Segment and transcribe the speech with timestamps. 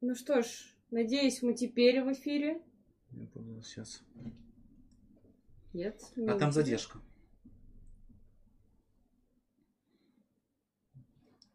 [0.00, 0.46] Ну что ж,
[0.90, 2.62] надеюсь, мы теперь в эфире.
[3.10, 4.02] Я понял сейчас.
[5.72, 6.00] Нет.
[6.28, 6.98] А там задержка.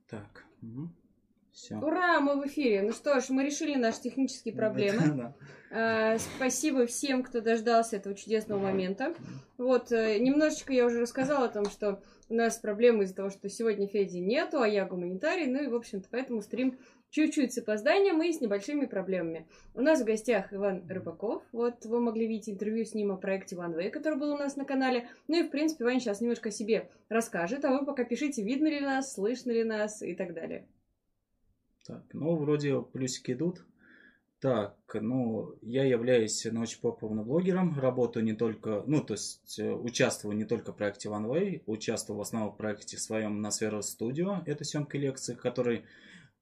[0.10, 0.46] Так.
[0.62, 0.90] Угу.
[1.54, 1.78] Все.
[1.78, 2.82] Ура, мы в эфире.
[2.82, 5.34] Ну что ж, мы решили наши технические проблемы.
[5.72, 9.16] А, спасибо всем, кто дождался этого чудесного момента.
[9.58, 13.50] Вот, э, немножечко я уже рассказала о том, что у нас проблемы из-за того, что
[13.50, 15.48] сегодня Феди нету, а я гуманитарий.
[15.48, 16.78] Ну и, в общем-то, поэтому стрим
[17.14, 19.48] чуть-чуть с опозданием и с небольшими проблемами.
[19.76, 21.44] У нас в гостях Иван Рыбаков.
[21.52, 24.56] Вот вы могли видеть интервью с ним о проекте One Way, который был у нас
[24.56, 25.08] на канале.
[25.28, 28.68] Ну и, в принципе, Ваня сейчас немножко о себе расскажет, а вы пока пишите, видно
[28.68, 30.68] ли нас, слышно ли нас и так далее.
[31.86, 33.64] Так, ну, вроде плюсики идут.
[34.40, 40.46] Так, ну, я являюсь научно-популярным блогером, работаю не только, ну, то есть э, участвую не
[40.46, 44.64] только в проекте One Way, участвую в основном в проекте своем на Сфера Studio, это
[44.64, 45.86] съемки лекций, который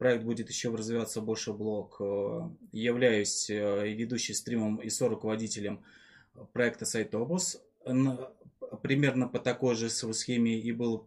[0.01, 1.97] проект будет еще развиваться больше блог.
[1.99, 5.83] Э, являюсь э, ведущим стримом и соруководителем
[6.53, 7.61] проекта Сайтобус.
[8.81, 11.05] Примерно по такой же схеме и был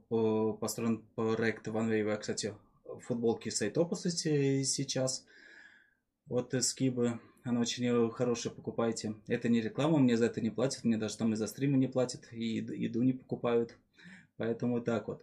[0.61, 2.55] построен проект One Way, кстати,
[3.01, 5.27] футболки Сайтопуса сейчас–
[6.27, 9.15] вот скибы, она очень хорошая, покупайте.
[9.27, 11.89] Это не реклама, мне за это не платят, мне даже там и за стримы не
[11.89, 13.77] платят, и еду не покупают.
[14.37, 15.23] Поэтому так вот.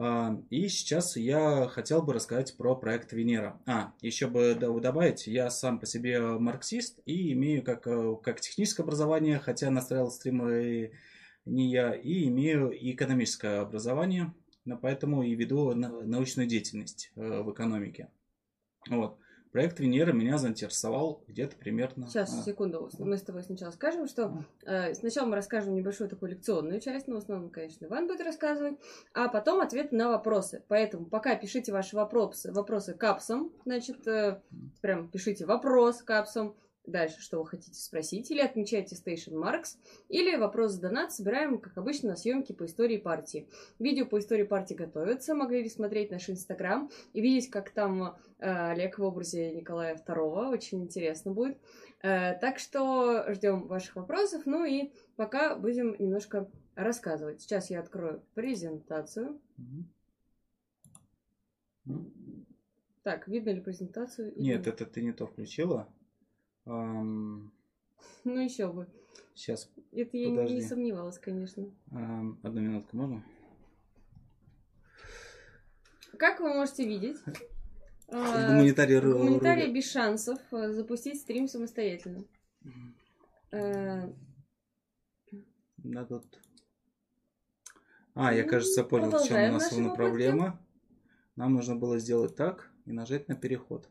[0.00, 3.60] А, и сейчас я хотел бы рассказать про проект Венера.
[3.66, 8.84] А, еще бы добавить, я сам по себе марксист и имею как, э, как техническое
[8.84, 10.92] образование, хотя настраивал стримы
[11.44, 14.32] не я, и имею экономическое образование,
[14.82, 18.08] поэтому и веду научную деятельность э, в экономике.
[18.88, 19.18] Вот.
[19.52, 22.06] Проект Венера меня заинтересовал где-то примерно...
[22.06, 22.42] Сейчас, а.
[22.42, 22.90] секунду.
[22.98, 27.14] Мы с тобой сначала скажем, что э, сначала мы расскажем небольшую такую лекционную часть, но
[27.14, 28.78] в основном, конечно, Иван будет рассказывать,
[29.14, 30.62] а потом ответ на вопросы.
[30.68, 34.40] Поэтому пока пишите ваши вопросы, вопросы капсом, значит, э,
[34.82, 36.54] прям пишите вопрос капсом,
[36.90, 39.76] дальше, что вы хотите спросить, или отмечайте Station Marks,
[40.08, 43.48] или вопрос с донат собираем, как обычно, на съемки по истории партии.
[43.78, 48.12] Видео по истории партии готовятся, могли ли смотреть наш Инстаграм и видеть, как там э,
[48.38, 51.58] Олег в образе Николая II, очень интересно будет.
[52.02, 57.40] Э, так что ждем ваших вопросов, ну и пока будем немножко рассказывать.
[57.40, 59.40] Сейчас я открою презентацию.
[63.02, 64.32] Так, видно ли презентацию?
[64.36, 65.88] Нет, это ты не то включила.
[66.68, 67.50] Um,
[68.24, 68.86] ну, еще бы.
[69.34, 69.70] Сейчас.
[69.92, 70.56] Это я подожди.
[70.56, 71.70] не сомневалась, конечно.
[71.90, 73.24] Um, одну минутку, можно?
[76.18, 77.16] Как вы можете видеть,
[78.08, 82.24] гуманитарий, гуманитарий без шансов э, запустить стрим самостоятельно.
[83.50, 84.12] Да
[86.04, 86.26] тут.
[88.14, 90.62] А, я, кажется, понял, в чем у нас проблема.
[91.36, 93.88] Нам нужно было сделать так и нажать на переход.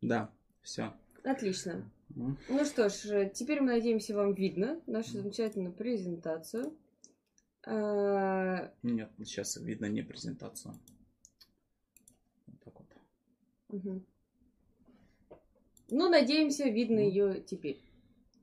[0.00, 0.32] Да,
[0.62, 0.94] все.
[1.24, 1.90] Отлично.
[2.16, 2.36] Mm.
[2.48, 6.76] Ну что ж, теперь мы надеемся, вам видно нашу замечательную презентацию.
[7.66, 8.72] А...
[8.82, 10.74] Нет, сейчас видно не презентацию.
[12.46, 12.88] Вот так вот.
[13.68, 14.02] Угу.
[15.90, 17.08] Ну, надеемся, видно mm.
[17.08, 17.82] ее теперь.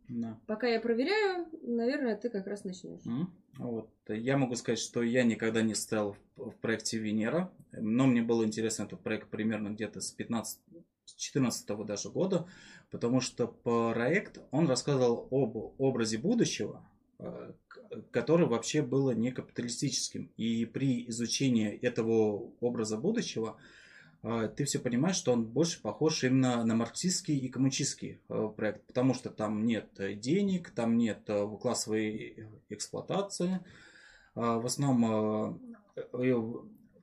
[0.07, 0.39] Да.
[0.45, 3.05] Пока я проверяю, наверное, ты как раз начнешь.
[3.05, 3.25] Mm.
[3.57, 3.89] Вот.
[4.07, 8.83] Я могу сказать, что я никогда не стоял в проекте Венера, но мне было интересно
[8.83, 10.61] этот проект примерно где-то с 15
[11.07, 12.47] 2014 даже года,
[12.91, 16.87] потому что проект, он рассказывал об образе будущего,
[17.19, 17.53] э,
[18.11, 20.31] который вообще было не капиталистическим.
[20.37, 23.57] И при изучении этого образа будущего
[24.23, 28.85] э, ты все понимаешь, что он больше похож именно на марксистский и коммунистский э, проект,
[28.87, 29.89] потому что там нет
[30.19, 31.29] денег, там нет
[31.61, 33.59] классовой эксплуатации.
[34.35, 35.59] В основном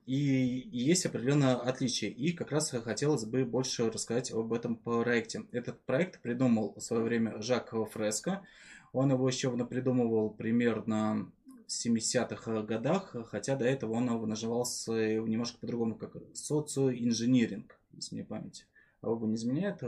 [0.07, 2.11] и, есть определенное отличие.
[2.11, 5.45] И как раз хотелось бы больше рассказать об этом проекте.
[5.53, 8.47] Этот проект придумал в свое время Жак Фреско.
[8.93, 11.33] Он его еще придумывал примерно
[11.67, 18.25] в 70-х годах, хотя до этого он его назывался немножко по-другому, как социоинжиниринг, если мне
[18.25, 18.67] память.
[19.01, 19.83] А вы не изменяет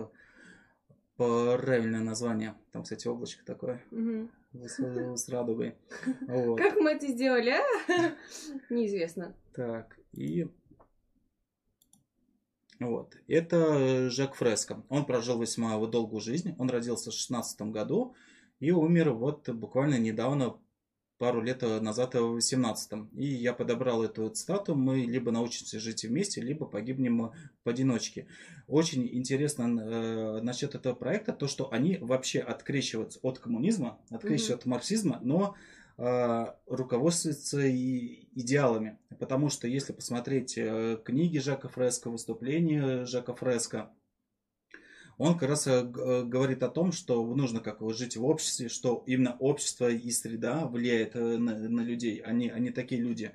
[1.17, 2.55] правильное название.
[2.73, 3.83] Там, кстати, облачко такое.
[3.91, 4.29] Угу.
[4.67, 4.79] С,
[5.17, 5.75] с радугой.
[6.27, 6.59] Вот.
[6.59, 7.63] Как мы это сделали, а?
[8.71, 9.35] Неизвестно.
[9.55, 10.49] Так, и...
[12.79, 13.17] Вот.
[13.27, 14.83] Это Жак Фреско.
[14.91, 16.55] Он прожил весьма долгую жизнь.
[16.59, 18.15] Он родился в 16 году
[18.61, 20.59] и умер вот буквально недавно,
[21.19, 23.09] пару лет назад, в 18-м.
[23.15, 24.75] И я подобрал эту цитату.
[24.75, 27.33] Мы либо научимся жить вместе, либо погибнем
[27.65, 28.27] поодиночке.
[28.67, 34.57] Очень интересно э, насчет этого проекта, то, что они вообще открещиваются от коммунизма, открещиваются mm-hmm.
[34.57, 35.55] от марксизма, но
[35.99, 38.99] э, руководствуются и идеалами.
[39.19, 43.91] Потому что если посмотреть э, книги Жака Фреско, выступления Жака Фреско,
[45.19, 49.91] он как раз говорит о том, что нужно как жить в обществе, что именно общество
[49.91, 53.33] и среда влияет на, на людей, а не такие люди.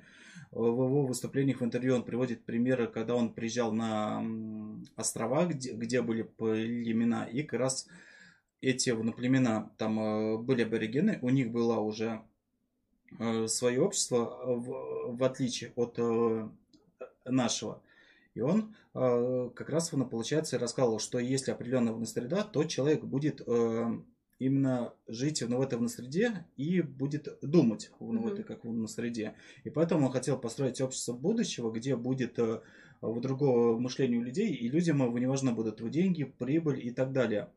[0.52, 4.22] В его выступлениях в интервью он приводит примеры, когда он приезжал на
[4.96, 7.88] острова, где, где были племена, и как раз
[8.60, 12.20] эти ну, племена, там были аборигены, у них было уже
[13.46, 15.98] свое общество, в, в отличие от
[17.24, 17.82] нашего.
[18.34, 24.00] И он э, как раз, получается, рассказывал, что если определенная среда, то человек будет э,
[24.38, 29.34] именно жить ну, в этой среде и будет думать ну, в этой как в среде.
[29.64, 32.60] И поэтому он хотел построить общество будущего, где будет э,
[33.02, 37.50] в другого мышления у людей, и людям не важно будут деньги, прибыль и так далее.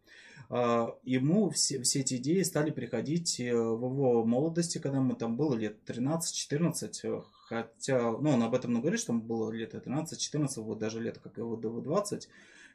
[0.50, 5.38] Э, ему все, все эти идеи стали приходить э, в его молодости, когда ему там
[5.38, 10.62] было лет 13-14, Хотя, ну, он об этом много говорит, что ему было лет 13-14,
[10.62, 12.28] вот даже лет как его до 20.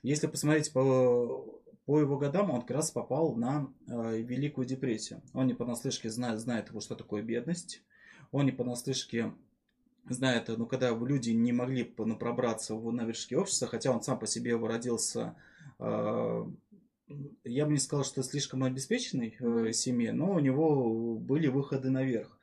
[0.05, 1.45] Если посмотреть по,
[1.87, 5.23] по его годам, он как раз попал на э, Великую депрессию.
[5.35, 7.83] Он не понаслышке знает, знает, что такое бедность.
[8.31, 9.33] Он не понаслышке
[10.09, 14.21] знает, ну, когда люди не могли ну, пробраться в, на вершки общества, хотя он сам
[14.21, 15.35] по себе родился
[15.81, 16.45] э,
[17.45, 22.39] я бы не сказал, что слишком обеспеченной э, семье, но у него были выходы наверх.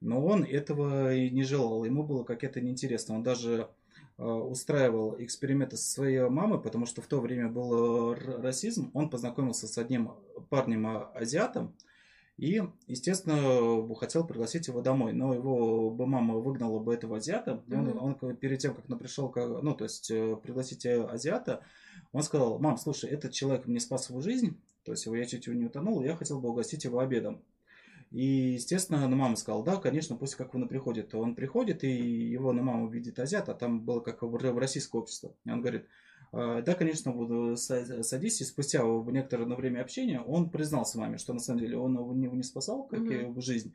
[0.00, 3.16] Но он этого и не желал, ему было как-то неинтересно.
[3.16, 3.68] Он даже
[4.18, 8.90] э, устраивал эксперименты со своей мамой, потому что в то время был расизм.
[8.94, 10.12] Он познакомился с одним
[10.50, 11.74] парнем-азиатом
[12.38, 15.14] и, естественно, хотел пригласить его домой.
[15.14, 17.62] Но его бы мама выгнала бы этого азиата.
[17.66, 17.98] Mm-hmm.
[17.98, 21.62] Он, он перед тем, как пришел, ну, то есть э, пригласить азиата,
[22.12, 25.64] он сказал, мам, слушай, этот человек мне спас его жизнь, то есть я чуть не
[25.64, 27.42] утонул, я хотел бы угостить его обедом.
[28.10, 31.14] И, естественно, на мама сказала, да, конечно, пусть как он приходит.
[31.14, 35.34] Он приходит, и его на маму видит азиат, а там было как в российское общество.
[35.44, 38.40] И он говорит, «А, да, конечно, буду садись.
[38.40, 42.42] И спустя некоторое время общения он признался маме, что на самом деле он его не,
[42.42, 43.10] спасал, как угу.
[43.10, 43.72] и в жизнь.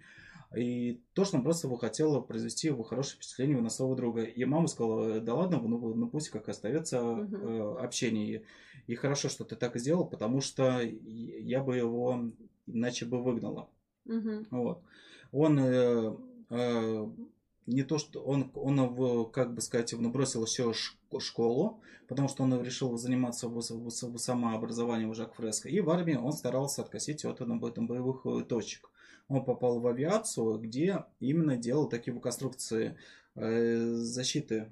[0.56, 4.24] И то, что он просто его хотел произвести его хорошее впечатление на своего друга.
[4.24, 7.78] И мама сказала, да ладно, ну, ну пусть как остается угу.
[7.78, 8.44] общение.
[8.88, 12.32] И, хорошо, что ты так сделал, потому что я бы его
[12.68, 13.70] иначе бы выгнала.
[14.06, 14.46] Угу.
[14.52, 14.84] Вот.
[15.32, 16.18] Он э,
[16.50, 17.10] э,
[17.72, 20.74] не то, что он, он как бы сказать, бросил еще
[21.20, 23.50] школу, потому что он решил заниматься
[23.90, 25.70] самообразованием Жак Фреско.
[25.70, 27.42] И в армии он старался откосить от
[27.88, 28.90] боевых э, точек.
[29.28, 32.98] Он попал в авиацию, где именно делал такие конструкции
[33.36, 34.72] э, защиты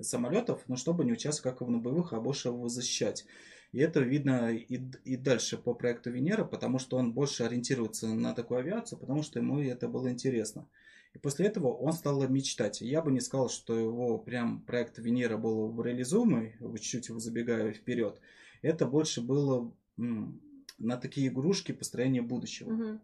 [0.00, 3.26] самолетов, но чтобы не участвовать как в боевых, а больше его защищать.
[3.72, 8.34] И это видно и, и дальше по проекту Венера, потому что он больше ориентируется на
[8.34, 10.66] такую авиацию, потому что ему это было интересно.
[11.14, 12.80] И после этого он стал мечтать.
[12.80, 18.20] Я бы не сказал, что его прям проект Венера был реализуемый, чуть-чуть его забегая вперед.
[18.62, 22.72] Это больше было на такие игрушки построения будущего.
[22.72, 23.00] Угу.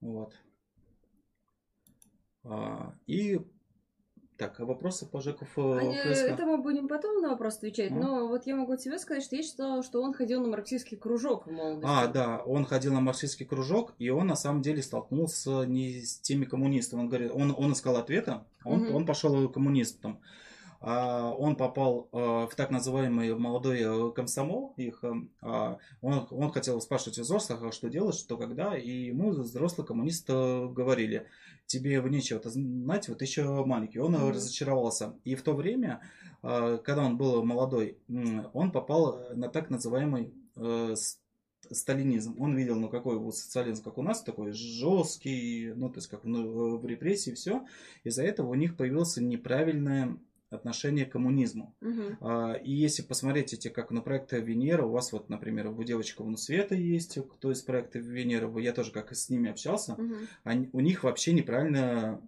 [0.00, 0.34] Вот.
[2.44, 3.38] А, и
[4.40, 6.08] так, а вопросы по Жеку Фреско?
[6.08, 7.94] Это мы будем потом на вопрос отвечать, а?
[7.94, 11.46] но вот я могу тебе сказать, что я считала, что он ходил на марксистский кружок
[11.46, 11.86] в молодости.
[11.86, 16.18] А, да, он ходил на марксистский кружок, и он на самом деле столкнулся не с
[16.20, 17.00] теми коммунистами.
[17.00, 18.96] Он говорит, он, он искал ответа, он, угу.
[18.96, 20.20] он пошел коммунистом.
[20.82, 25.04] А, он попал а, в так называемый молодой э, комсомол их.
[25.42, 30.32] А, он, он хотел спрашивать взрослых, а что делать, что когда, и ему взрослые коммунисты
[30.68, 31.26] говорили,
[31.70, 34.00] тебе нечего знать, вот еще маленький.
[34.00, 34.32] Он mm-hmm.
[34.32, 35.14] разочаровался.
[35.24, 36.00] И в то время,
[36.42, 37.98] когда он был молодой,
[38.52, 40.94] он попал на так называемый э,
[41.70, 42.34] сталинизм.
[42.40, 46.24] Он видел, ну какой вот социализм, как у нас, такой жесткий, ну то есть как
[46.24, 47.64] ну, в репрессии все.
[48.02, 50.18] Из-за этого у них появилось неправильное
[50.50, 51.74] отношение к коммунизму.
[51.80, 52.26] Угу.
[52.64, 56.36] И если посмотреть эти, как на проекты Венера, у вас вот, например, у девочек у
[56.36, 60.14] Света есть, кто из проекта Венера, я тоже как с ними общался, угу.
[60.42, 62.20] они, у них вообще неправильное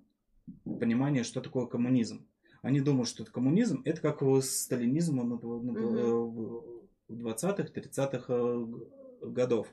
[0.64, 2.24] понимание, что такое коммунизм.
[2.62, 6.64] Они думают, что это коммунизм, это как сталинизм угу.
[7.08, 9.66] в 20-х, 30-х годов.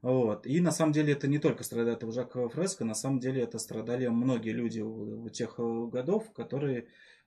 [0.00, 0.46] Вот.
[0.46, 4.06] И на самом деле это не только страдает Жак Фреско, на самом деле это страдали
[4.06, 6.84] многие люди в тех э, годов, которые Э,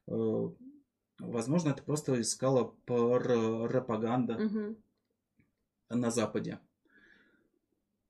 [0.08, 4.78] возможно, это просто искала пропаганда угу.
[5.90, 6.60] на Западе.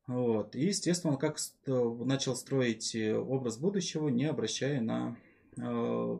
[0.08, 0.56] Вот.
[0.56, 5.16] И, естественно, он как начал строить э, образ будущего, не обращая на
[5.58, 6.18] э,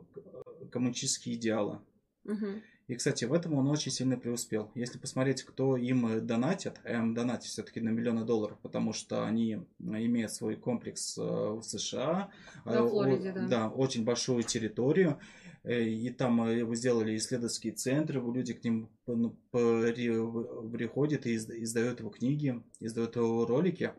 [0.70, 1.80] коммунистические идеалы.
[2.24, 2.46] Угу.
[2.88, 4.70] И, кстати, в этом он очень сильно преуспел.
[4.74, 10.32] Если посмотреть, кто им донатит, им донатит все-таки на миллионы долларов, потому что они имеют
[10.32, 12.30] свой комплекс в США.
[12.64, 13.46] На Флориде, да.
[13.46, 15.18] Да, очень большую территорию.
[15.64, 22.60] И там вы сделали исследовательские центры, люди к ним ну, приходят и издают его книги,
[22.80, 23.92] издают его ролики.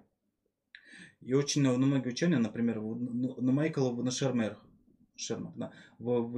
[1.22, 4.58] И очень многие ученые, например, ну, Майкл Ванашермер,
[5.15, 5.72] Шерман, да.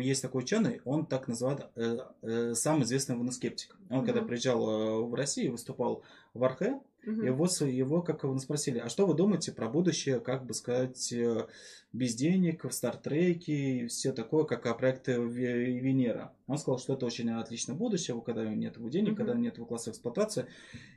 [0.02, 3.76] Есть такой ученый, он так называет э, э, самый известный воноскептик.
[3.90, 4.06] Он mm-hmm.
[4.06, 6.04] когда приезжал э, в Россию, выступал
[6.34, 7.26] в Архе, mm-hmm.
[7.26, 11.48] его, его как его спросили, а что вы думаете про будущее, как бы сказать, э,
[11.94, 16.34] без денег, в Стартреке и все такое, как о проекте Венера.
[16.48, 19.16] Он сказал, что это очень отличное будущее, когда нет денег, mm-hmm.
[19.16, 20.48] когда нет класса эксплуатации.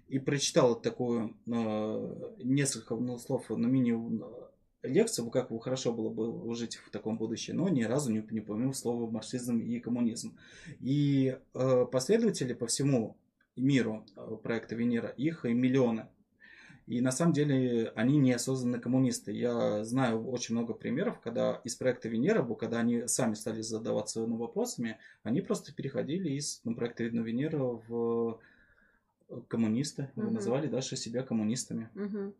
[0.09, 3.93] И прочитал такую э, несколько ну, слов на мини
[4.83, 8.41] лекцию, как бы хорошо было бы жить в таком будущем, но ни разу не, не
[8.41, 10.37] упомянул слово марксизм и коммунизм.
[10.81, 13.17] И э, последователи по всему
[13.59, 16.09] миру э, проекта Венера, их миллионы.
[16.87, 19.33] И на самом деле они неосознанные коммунисты.
[19.33, 24.39] Я знаю очень много примеров, когда из проекта Венера, когда они сами стали задаваться ну,
[24.39, 28.41] вопросами, они просто переходили из ну, проекта Венера в
[29.49, 30.11] коммунисты.
[30.17, 30.31] Угу.
[30.31, 31.91] Называли даже себя коммунистами.
[31.95, 32.35] Угу.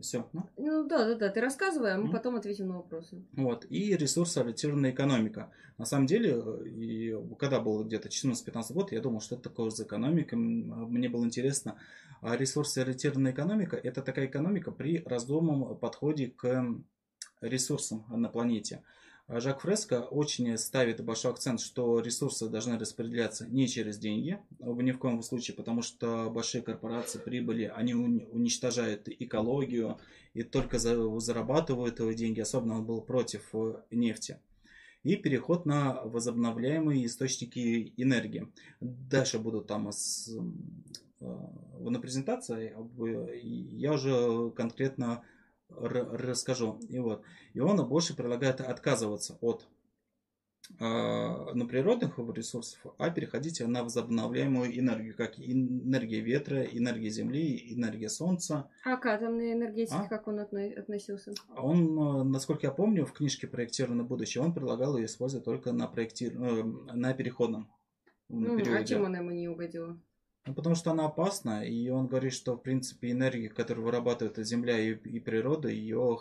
[0.00, 0.28] Все.
[0.32, 0.48] Ну?
[0.56, 1.28] ну да, да, да.
[1.28, 3.22] Ты рассказывай, а мы mm потом ответим на вопросы.
[3.32, 3.66] Вот.
[3.70, 5.50] И ресурсоориентированная экономика.
[5.78, 9.84] На самом деле, и когда было где-то 14-15 год, я думал, что это такое за
[9.84, 10.36] экономика.
[10.36, 11.76] Мне было интересно.
[12.20, 16.66] А ресурсоориентированная экономика– это такая экономика при раздумом подходе к
[17.40, 18.76] ресурсам на планете.
[18.76, 18.82] А
[19.32, 24.98] Жак Фреско очень ставит большой акцент, что ресурсы должны распределяться не через деньги, ни в
[24.98, 29.98] коем случае, потому что большие корпорации прибыли, они уничтожают экологию
[30.34, 34.40] и только зарабатывают деньги, особенно он был против э, нефти.
[35.04, 38.48] И переход на возобновляемые источники энергии.
[38.80, 40.28] Дальше будут там с,
[41.20, 41.36] э,
[41.78, 42.74] на презентации,
[43.76, 45.22] я уже конкретно
[45.76, 46.78] расскажу.
[46.88, 47.22] И, вот.
[47.54, 49.66] и он больше предлагает отказываться от
[50.78, 58.08] э, на природных ресурсов, а переходить на возобновляемую энергию, как энергия ветра, энергия земли, энергия
[58.08, 58.70] солнца.
[58.84, 60.08] А к атомной энергетике а?
[60.08, 61.32] как он относился?
[61.56, 65.86] Он, э, насколько я помню, в книжке «Проектированное будущее» он предлагал ее использовать только на,
[65.86, 66.32] проектир...
[66.40, 67.70] Э, на переходном.
[68.28, 70.00] Ну, а чем она ему не угодила?
[70.50, 74.80] Ну, потому что она опасна, и он говорит, что, в принципе, энергия, которую вырабатывает Земля
[74.80, 76.18] и, и природа, ее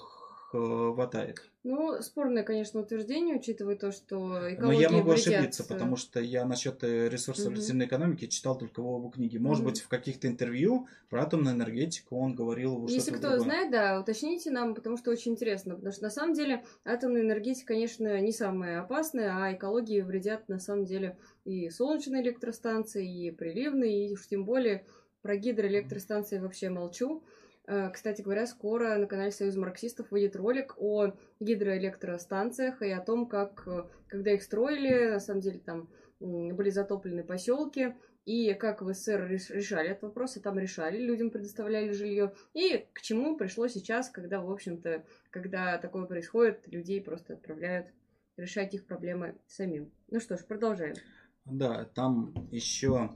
[0.50, 1.44] хватает.
[1.64, 4.18] Ну, спорное, конечно, утверждение, учитывая то, что
[4.54, 5.28] экология Но я могу вредят...
[5.28, 7.58] ошибиться, потому что я насчет э, ресурсов угу.
[7.58, 9.38] земной экономики читал только его, его книги.
[9.38, 9.72] Может угу.
[9.72, 13.40] быть, в каких-то интервью про атомную энергетику он говорил Если кто другое.
[13.40, 15.76] знает, да, уточните нам, потому что очень интересно.
[15.76, 20.60] Потому что на самом деле атомная энергетика, конечно, не самая опасная, а экологии вредят на
[20.60, 24.86] самом деле и солнечные электростанции, и приливные, и уж тем более
[25.22, 27.24] про гидроэлектростанции вообще молчу.
[27.70, 33.28] Э, кстати говоря, скоро на канале Союз марксистов выйдет ролик о гидроэлектростанциях и о том,
[33.28, 35.88] как, э, когда их строили, на самом деле там
[36.20, 37.94] были затоплены поселки,
[38.26, 43.02] и как в СССР решали этот вопрос, и там решали, людям предоставляли жилье, и к
[43.02, 47.88] чему пришло сейчас, когда, в общем-то, когда такое происходит, людей просто отправляют
[48.36, 49.92] решать их проблемы самим.
[50.10, 50.96] Ну что ж, продолжаем.
[51.46, 53.12] Да, там еще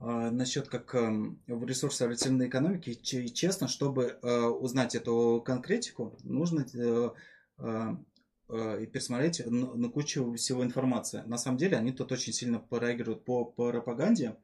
[0.00, 7.10] насчет как эм, в ресурсоориентированной экономике, честно, чтобы э, узнать эту конкретику, нужно э,
[7.58, 11.22] э, и пересмотреть на кучу всего информации.
[11.26, 14.36] На самом деле, они тут очень сильно реагируют по пропаганде.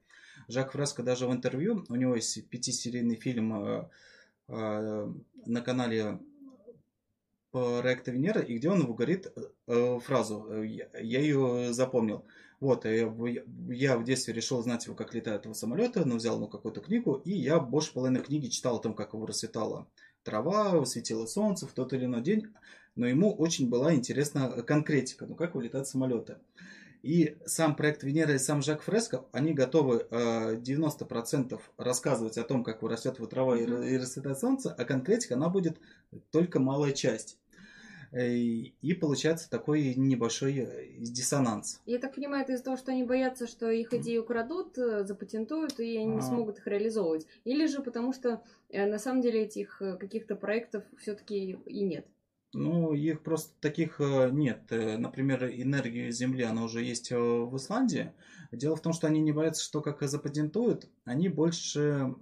[0.49, 3.89] Жак Фреско даже в интервью, у него есть пятисерийный фильм
[4.47, 6.21] на канале
[7.51, 9.33] проекта Венера, и где он говорит
[9.67, 12.27] фразу, я ее запомнил–
[12.61, 13.13] вот, я,
[13.69, 17.21] я в детстве решил знать его, как летают его самолеты, но взял ну, какую-то книгу,
[17.25, 19.87] и я больше половины книги читал о том, как его расцветала
[20.23, 22.47] трава, светило солнце в тот или иной день,
[22.97, 26.39] но ему очень была интересна конкретика, ну как вылетают самолеты.
[27.03, 32.65] И сам проект Венера и сам Жак Фреско, они готовы э, 90% рассказывать о том,
[32.65, 33.89] как вырастет трава mm-hmm.
[33.91, 35.79] и расцветает солнце, а конкретика, она будет
[36.33, 37.39] только малая часть.
[38.13, 41.81] Э, и получается такой небольшой э, диссонанс.
[41.87, 45.81] Я так понимаю, это из-за того, что они боятся, что их идеи украдут, э, запатентуют,
[45.81, 47.27] и они не смогут их реализовывать.
[47.45, 52.07] Или же потому что на самом деле этих каких-то проектов все-таки и нет.
[52.53, 54.63] Ну, их просто таких нет.
[54.71, 58.13] Например, энергия Земли, она уже есть в Исландии.
[58.51, 62.15] Дело в том, что они не боятся, что как запатентуют, они больше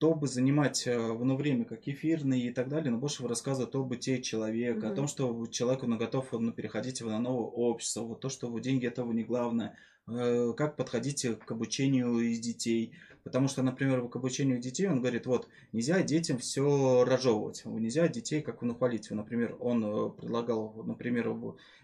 [0.00, 4.86] чтобы занимать ну, время, как эфирные и так далее, но больше рассказывать об быте человека,
[4.86, 4.92] mm-hmm.
[4.92, 8.86] о том, что человеку ну, готов ну, переходить на новое общество, вот то, что деньги
[8.86, 9.76] этого не главное,
[10.08, 12.94] э, как подходить к обучению из детей.
[13.24, 18.40] Потому что, например, к обучению детей он говорит, вот, нельзя детям все разжевывать, нельзя детей
[18.40, 19.10] как ну, хвалить.
[19.10, 21.36] Например, он э, предлагал, например,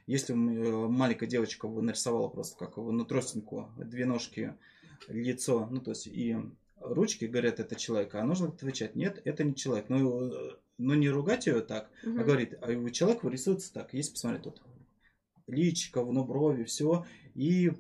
[0.07, 4.55] если маленькая девочка нарисовала просто как на тростинку две ножки,
[5.09, 6.35] лицо, ну то есть и
[6.81, 9.89] ручки говорят, это человек, а нужно отвечать, нет, это не человек.
[9.89, 12.21] Но, ну, но ну, не ругать ее так, угу.
[12.21, 13.95] а говорит, а человек рисуется так.
[13.95, 14.63] Есть, посмотри, тут
[15.47, 17.07] личико, ну, брови, все.
[17.35, 17.73] И,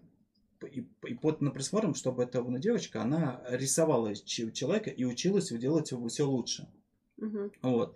[0.70, 5.90] и, и под на присмотром, чтобы эта ну, девочка, она рисовала человека и училась делать
[5.90, 6.68] его все лучше.
[7.18, 7.52] Угу.
[7.62, 7.94] Вот.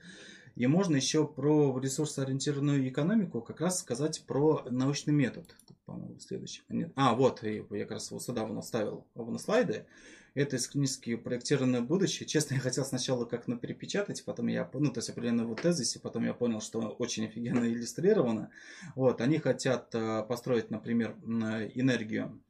[0.57, 5.55] И можно еще про ресурсоориентированную экономику как раз сказать про научный метод.
[5.87, 6.63] По-моему, следующий.
[6.69, 6.93] Нет.
[6.97, 9.87] А, вот, я как раз его сюда вон оставил на слайды.
[10.35, 12.27] Это из книжки «Проектированное будущее».
[12.27, 16.25] Честно, я хотел сначала как-то перепечатать, потом я, ну, то есть определенно в тезисе, потом
[16.25, 18.51] я понял, что очень офигенно иллюстрировано.
[18.95, 22.41] Вот, они хотят э, построить, например, энергию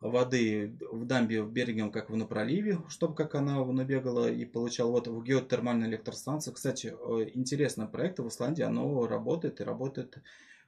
[0.00, 4.92] воды в дамбе в Бергем, как в на проливе, чтобы как она набегала и получала
[4.92, 6.52] вот в геотермальной электростанции.
[6.52, 10.18] Кстати, э, интересный проект в Исландии, оно работает и работает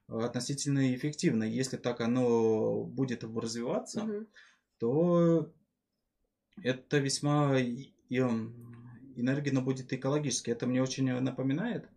[0.09, 1.45] относительно эффективно.
[1.45, 4.27] Если так оно будет развиваться, угу.
[4.79, 5.53] то
[6.63, 7.59] это весьма
[9.17, 10.51] энергенно будет экологически.
[10.51, 11.89] Это мне очень напоминает.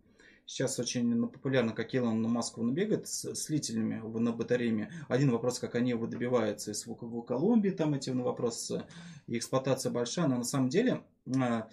[0.46, 4.92] Сейчас очень ну, популярно, как Илон Маск он бегает с слителями на батареями.
[5.08, 8.84] Один вопрос, как они его добиваются из в Колумбии, там эти ну, вопросы,
[9.26, 11.02] и эксплуатация большая, но на самом деле
[11.40, 11.66] а,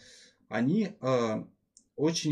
[0.47, 1.45] они а,
[1.97, 2.31] очень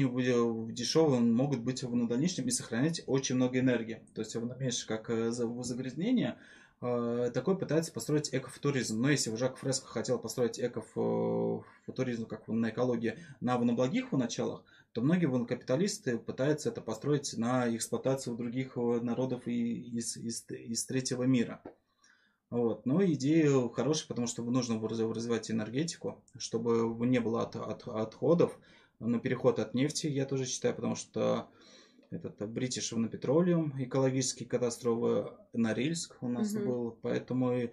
[0.74, 4.01] дешевые могут быть в дальнейшем и сохранять очень много энергии.
[4.16, 6.38] То есть меньше как э, загрязнение, Э,
[6.80, 9.02] такой пытается построить экофутуризм.
[9.02, 15.02] Но если Жак Фреско хотел построить экофутуризм, как на экологии, на, на благих началах, то
[15.02, 21.62] многие капиталисты пытаются это построить на эксплуатацию других народов и из, из, из третьего мира.
[22.50, 22.86] Вот.
[22.86, 28.58] Но идея хорошая, потому что нужно развивать энергетику, чтобы не было от, от, отходов.
[29.00, 31.50] Но переход от нефти я тоже считаю, потому что
[32.12, 36.66] этот British Petroleum, экологические катастрофы, Норильск у нас угу.
[36.66, 37.70] был, поэтому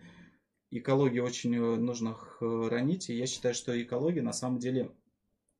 [0.70, 4.92] экологию очень э, нужно хранить, и я считаю, что экология на самом деле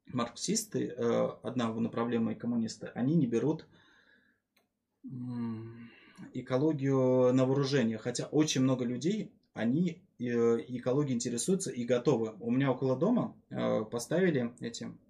[0.07, 3.67] марксисты, э, однонаправленные коммунисты, они не берут
[6.33, 12.35] экологию на вооружение, хотя очень много людей, они э, экологией интересуются и готовы.
[12.41, 13.37] У меня около дома
[13.91, 15.06] поставили эти Э,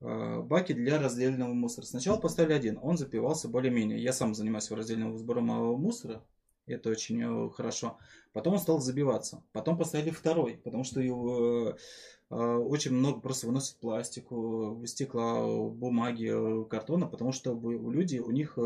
[0.00, 1.84] баки для раздельного мусора.
[1.84, 4.02] Сначала поставили один, он запивался более-менее.
[4.02, 6.22] Я сам занимаюсь раздельным сбором мусора,
[6.68, 7.98] это очень э, хорошо.
[8.32, 9.42] Потом он стал забиваться.
[9.52, 11.76] Потом поставили второй, потому что его
[12.30, 16.32] э, очень много просто выносит пластику, стекла, бумаги,
[16.68, 18.58] картона, потому что люди, у них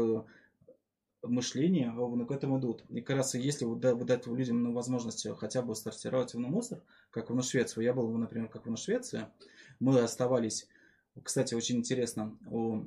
[1.22, 1.92] мышление
[2.26, 2.84] к этому идут.
[2.88, 7.42] И как раз если дать людям ну, возможность хотя бы сортировать в мусор, как в
[7.42, 9.26] Швеции, я был, например, как в Швеции,
[9.78, 10.66] мы оставались
[11.22, 12.84] кстати, очень интересно, у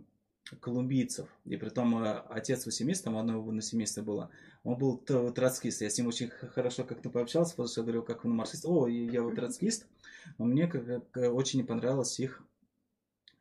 [0.60, 4.30] колумбийцев, и при том э, отец у семейства, там одно на семействе было,
[4.64, 5.82] он был троцкист.
[5.82, 8.66] Я с ним очень хорошо как-то пообщался, потому что я говорил, как он марксист.
[8.66, 9.86] О, я вот троцкист.
[10.38, 12.44] Но мне как, как, очень не понравилась их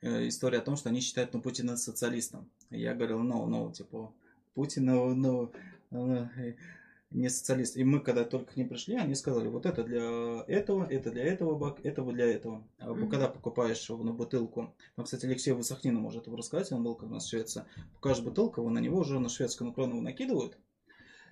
[0.02, 2.50] э, история о том, что они считают ну, Путина социалистом.
[2.70, 4.12] Я говорил, ну, ну, типа,
[4.54, 5.52] Путин, ну, ну,
[5.90, 6.28] ну
[7.14, 7.76] не социалист.
[7.76, 11.24] И мы, когда только к ним пришли, они сказали, вот это для этого, это для
[11.24, 12.66] этого бак, это для этого.
[12.78, 13.08] А mm-hmm.
[13.08, 17.12] когда покупаешь на бутылку, там, кстати, Алексей Высохнина может это рассказать, он был как у
[17.12, 20.58] нас в Швеции, покажешь бутылку, на него уже на шведскую крону накидывают,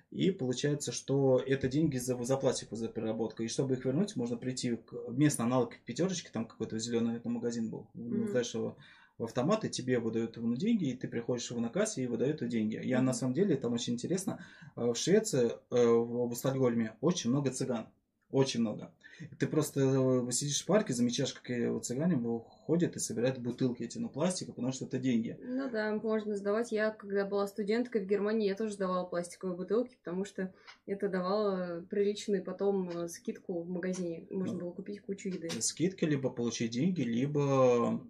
[0.09, 3.41] и получается, что это деньги за, за пластику, за переработку.
[3.41, 7.87] И чтобы их вернуть, можно прийти к местный аналог пятерочки, там какой-то зеленый магазин был,
[7.95, 8.29] mm-hmm.
[8.29, 8.77] знаешь его,
[9.17, 12.47] в автомат, и тебе выдают ему деньги, и ты приходишь его на кассе и выдают
[12.47, 12.79] деньги.
[12.83, 14.43] Я на самом деле, там очень интересно,
[14.75, 17.87] э, в Швеции, э, в Стокгольме очень много цыган.
[18.31, 18.91] Очень много.
[19.37, 22.17] Ты просто э, сидишь в парке, замечаешь, как цыгане
[22.65, 25.37] ходят и собирают бутылки эти, ну, пластика, потому что это деньги.
[25.39, 26.71] Ну да, можно сдавать.
[26.71, 30.51] Я, когда была студенткой в Германии, я тоже сдавала пластиковые бутылки, потому что
[30.87, 34.25] это давало приличную потом скидку в магазине.
[34.31, 35.51] Можно ну, было купить кучу еды.
[35.61, 38.01] Скидки, либо получить деньги, либо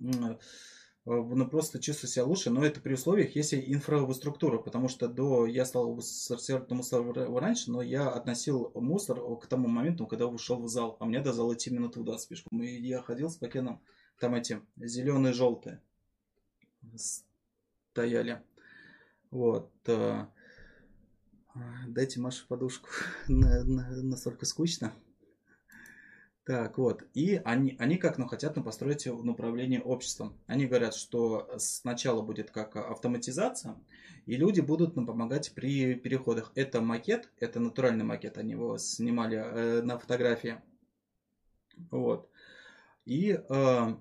[1.05, 5.65] ну, просто чувствую себя лучше, но это при условиях, если инфраструктура, потому что до я
[5.65, 10.95] стал сортировать мусор раньше, но я относил мусор к тому моменту, когда ушел в зал,
[10.99, 13.81] а мне до зала идти минут туда спешком, и я ходил с пакетом,
[14.19, 15.81] там эти зеленые, желтые
[16.95, 18.41] стояли,
[19.29, 19.71] вот.
[19.87, 20.27] Э,
[21.87, 22.89] дайте Маше подушку,
[23.27, 24.93] настолько скучно.
[26.45, 27.03] Так, вот.
[27.13, 30.37] И они, они как, ну, хотят ну, построить управление обществом.
[30.45, 33.77] Они говорят, что сначала будет как автоматизация,
[34.25, 36.51] и люди будут нам помогать при переходах.
[36.55, 40.61] Это макет, это натуральный макет, они его снимали э, на фотографии.
[41.91, 42.29] Вот.
[43.05, 43.95] И э,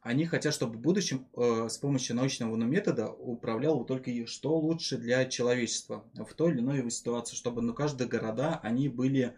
[0.00, 5.26] они хотят, чтобы в будущем э, с помощью научного метода управлял только что лучше для
[5.26, 9.36] человечества в той или иной ситуации, чтобы ну, каждые города, они были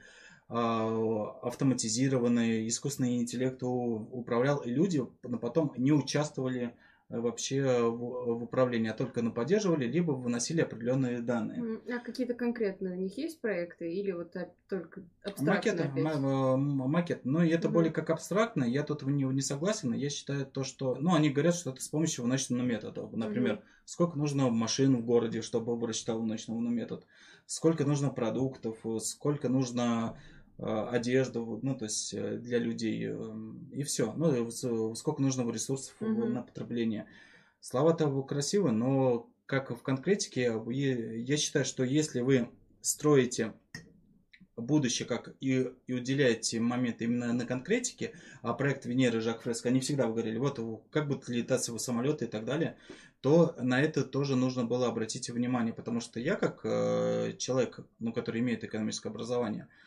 [0.56, 5.04] а, автоматизированные, искусственный интеллект управлял, и люди
[5.40, 6.76] потом не участвовали
[7.08, 11.80] э, вообще в, в управлении, а только ну, поддерживали, либо выносили определенные данные.
[11.92, 14.36] А какие-то конкретные у них есть проекты или вот
[14.68, 15.74] только абстрактные?
[15.74, 17.24] Макет, э, макет.
[17.24, 17.74] Но это угу.
[17.74, 18.62] более как абстрактно.
[18.62, 19.92] Я тут не, не согласен.
[19.92, 20.94] Я считаю то, что...
[20.94, 23.08] Ну, они говорят, что это с помощью выносного метода.
[23.10, 23.62] Например, угу.
[23.86, 27.04] сколько нужно машин в городе, чтобы рассчитал выносного метод.
[27.46, 30.16] Сколько нужно продуктов, сколько нужно
[30.58, 34.12] одежду, ну, то есть э, для людей, эм, и все.
[34.12, 34.50] Ну,
[34.94, 36.28] сколько нужного ресурсов mm-hmm.
[36.28, 37.06] на потребление.
[37.60, 42.48] Слова-то красивы, но как в конкретике, я считаю, что если вы
[42.82, 43.54] строите
[44.56, 48.12] будущее как и, и уделяете момент именно на конкретике,
[48.42, 52.28] а проект Венеры Жак Фреско, они всегда говорили, вот как будут летать его самолеты и
[52.28, 52.76] так далее,
[53.20, 58.12] то на это тоже нужно было обратить внимание, потому что я как э, человек, ну,
[58.12, 59.83] который имеет экономическое образование, э,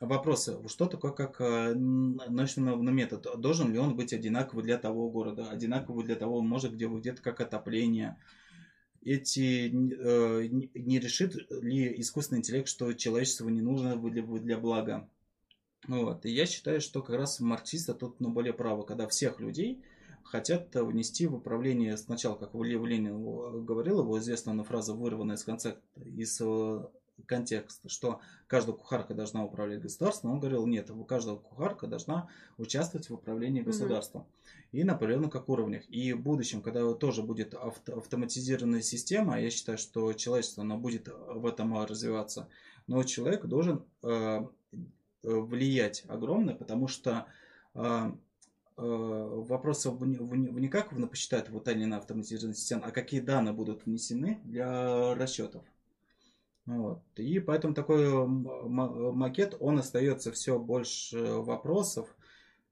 [0.00, 0.58] вопросы.
[0.68, 3.26] Что такое как э, научный метод?
[3.40, 7.40] Должен ли он быть одинаковый для того города, одинаковый для того, может, где где-то как
[7.40, 8.18] отопление?
[9.02, 15.08] Эти э, не решит ли искусственный интеллект, что человечеству не нужно для, для блага?
[15.86, 16.26] Вот.
[16.26, 19.84] И я считаю, что как раз марксисты тут ну, более правы, когда всех людей
[20.24, 26.40] хотят внести в управление сначала, как Ленин говорил, его известная фраза, вырванная из конца из
[26.40, 26.84] э,
[27.24, 33.14] контекст, что каждая кухарка должна управлять государством, он говорил, нет, каждая кухарка должна участвовать в
[33.14, 34.22] управлении государством.
[34.22, 34.28] Угу.
[34.72, 35.82] И на определенных как уровнях.
[35.88, 41.08] И в будущем, когда тоже будет авто, автоматизированная система, я считаю, что человечество оно будет
[41.08, 42.48] в этом развиваться,
[42.86, 44.46] но человек должен э,
[45.22, 47.26] влиять огромно, потому что
[47.74, 48.12] э, э
[48.76, 53.54] вопрос в, в, в не как посчитать вот или на автоматизированной системе, а какие данные
[53.54, 55.62] будут внесены для расчетов.
[56.66, 57.00] Вот.
[57.16, 62.14] И поэтому такой макет, он остается все больше вопросов.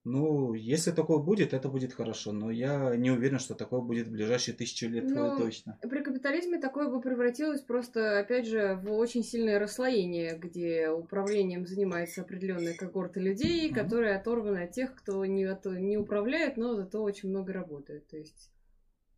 [0.06, 4.10] Ну, если такое будет, это будет хорошо, но я не уверен, что такое будет в
[4.10, 5.78] ближайшие тысячи лет ну, точно.
[5.80, 12.20] При капитализме такое бы превратилось просто, опять же, в очень сильное расслоение, где управлением занимается
[12.20, 13.74] определенная когорта людей, mm-hmm.
[13.74, 15.48] которые оторваны от тех, кто не,
[15.80, 18.06] не управляет, но зато очень много работает.
[18.08, 18.50] То есть,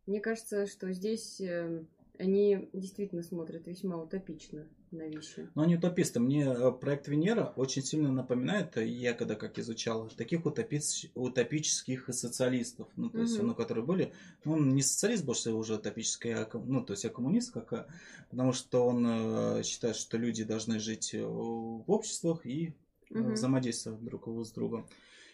[0.05, 5.49] мне кажется, что здесь эм, они действительно смотрят весьма утопично на вещи.
[5.55, 6.19] Но они утописты.
[6.19, 12.09] Мне э, проект Венера очень сильно напоминает, э, я когда как изучал, таких утопиц, утопических
[12.13, 13.47] социалистов, ну, то есть, угу.
[13.47, 14.13] ну, которые были,
[14.45, 17.85] ну, он не социалист больше уже утопический, а, ну, то есть, а коммунист, как, э,
[18.29, 22.73] потому что он считает, что люди должны жить в обществах и
[23.09, 23.31] угу.
[23.31, 24.87] взаимодействовать друг с другом.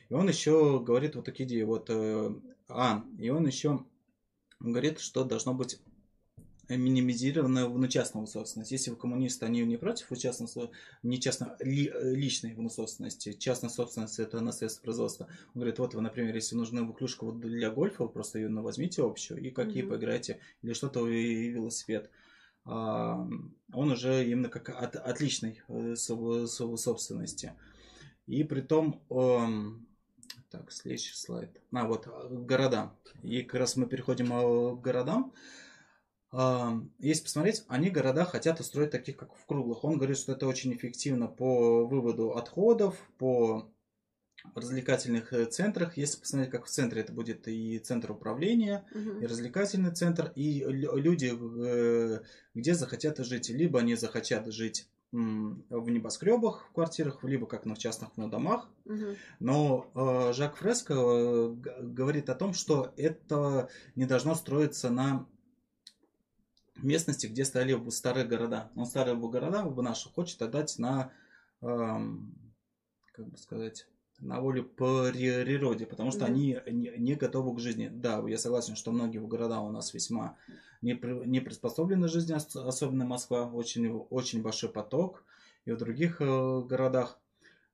[0.10, 1.90] И он еще говорит вот такие идеи, вот,
[2.70, 3.86] а, и он еще
[4.60, 5.80] говорит, что должно быть
[6.70, 8.72] минимизирована в частную собственность.
[8.72, 10.72] Если вы коммунисты, они не против у частного,
[11.02, 13.34] не частно, ли, личной собственности.
[13.34, 15.28] Частная собственность это на средства производства.
[15.54, 19.42] Он говорит, вот вы, например, если нужна клюшка для гольфа, вы просто ее возьмите общую
[19.42, 19.90] и какие mm-hmm.
[19.90, 22.10] поиграете, или что-то и велосипед.
[22.66, 23.28] А,
[23.74, 27.54] он уже именно как от, от личной э, собственности.
[28.26, 29.86] И при том, эм,
[30.50, 31.62] так, следующий слайд.
[31.74, 32.94] А, вот, города.
[33.22, 34.30] И как раз мы переходим
[34.78, 35.34] к городам
[37.00, 39.84] если посмотреть, они города хотят устроить таких, как в круглых.
[39.84, 43.72] Он говорит, что это очень эффективно по выводу отходов, по
[44.56, 45.98] развлекательных э, центрах.
[45.98, 49.20] Если посмотреть, как в центре это будет и центр управления, угу.
[49.22, 52.20] и развлекательный центр, и люди, э,
[52.54, 53.50] где захотят жить.
[53.50, 58.68] Либо они захотят жить в небоскребах, в квартирах, либо как на частных на домах.
[58.86, 59.16] Угу.
[59.40, 65.28] Но э, Жак Фреско говорит о том, что это не должно строиться на
[66.76, 68.72] местности, где стояли старые города.
[68.76, 71.12] Он старые города в наши хочет отдать на,
[71.62, 72.36] эм,
[73.14, 73.88] как бы сказать,
[74.20, 76.28] на волю природе, потому что mm-hmm.
[76.28, 77.90] они не, не готовы к жизни.
[77.92, 80.38] Да, я согласен, что многие города у нас весьма
[80.82, 85.24] не, не приспособлены к жизни, особенно Москва, очень, очень большой поток,
[85.66, 87.20] и в других э, городах.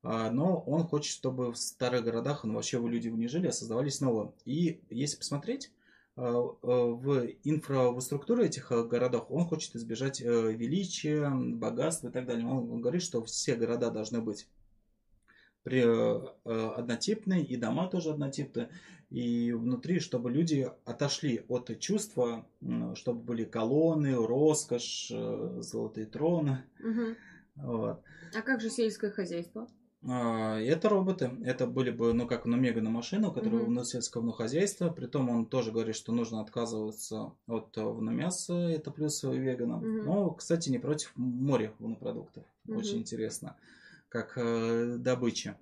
[0.02, 4.00] А, но он хочет, чтобы в старых городах он вообще люди не жили, а создавались
[4.00, 4.32] новые.
[4.46, 5.72] И если посмотреть,
[6.20, 12.46] в инфраструктуре этих э, городов он хочет избежать величия, богатства и так далее.
[12.46, 14.48] Он говорит, что все города должны быть
[15.64, 18.70] при, э, однотипные, и дома тоже однотипные.
[19.10, 22.48] И внутри, чтобы люди отошли от чувства,
[22.96, 26.64] чтобы были колонны, роскошь, э, золотые троны.
[26.80, 27.16] Угу.
[27.56, 28.04] Вот.
[28.36, 29.68] А как же сельское хозяйство?
[30.08, 31.32] А, это роботы.
[31.44, 33.84] Это были бы, ну, как, ну, мега на машину, которая mm-hmm.
[33.84, 34.90] сельского ну, хозяйства.
[34.90, 39.74] Притом он тоже говорит, что нужно отказываться от мяса, это плюс вегана.
[39.74, 40.04] Mm-hmm.
[40.04, 42.44] Но, кстати, не против моря продуктов.
[42.68, 42.78] Mm-hmm.
[42.78, 43.58] Очень интересно.
[44.08, 45.58] Как э, добыча.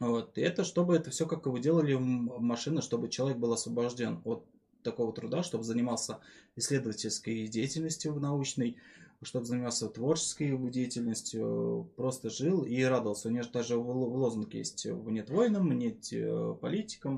[0.00, 0.36] Вот.
[0.36, 4.44] И это чтобы это все как вы делали машины, чтобы человек был освобожден от
[4.82, 6.18] такого труда, чтобы занимался
[6.56, 8.76] исследовательской деятельностью научной,
[9.22, 13.28] чтобы занимался творческой деятельностью, просто жил и радовался.
[13.28, 17.16] У него даже лозунг есть «Нет воинам, нет э, политикам».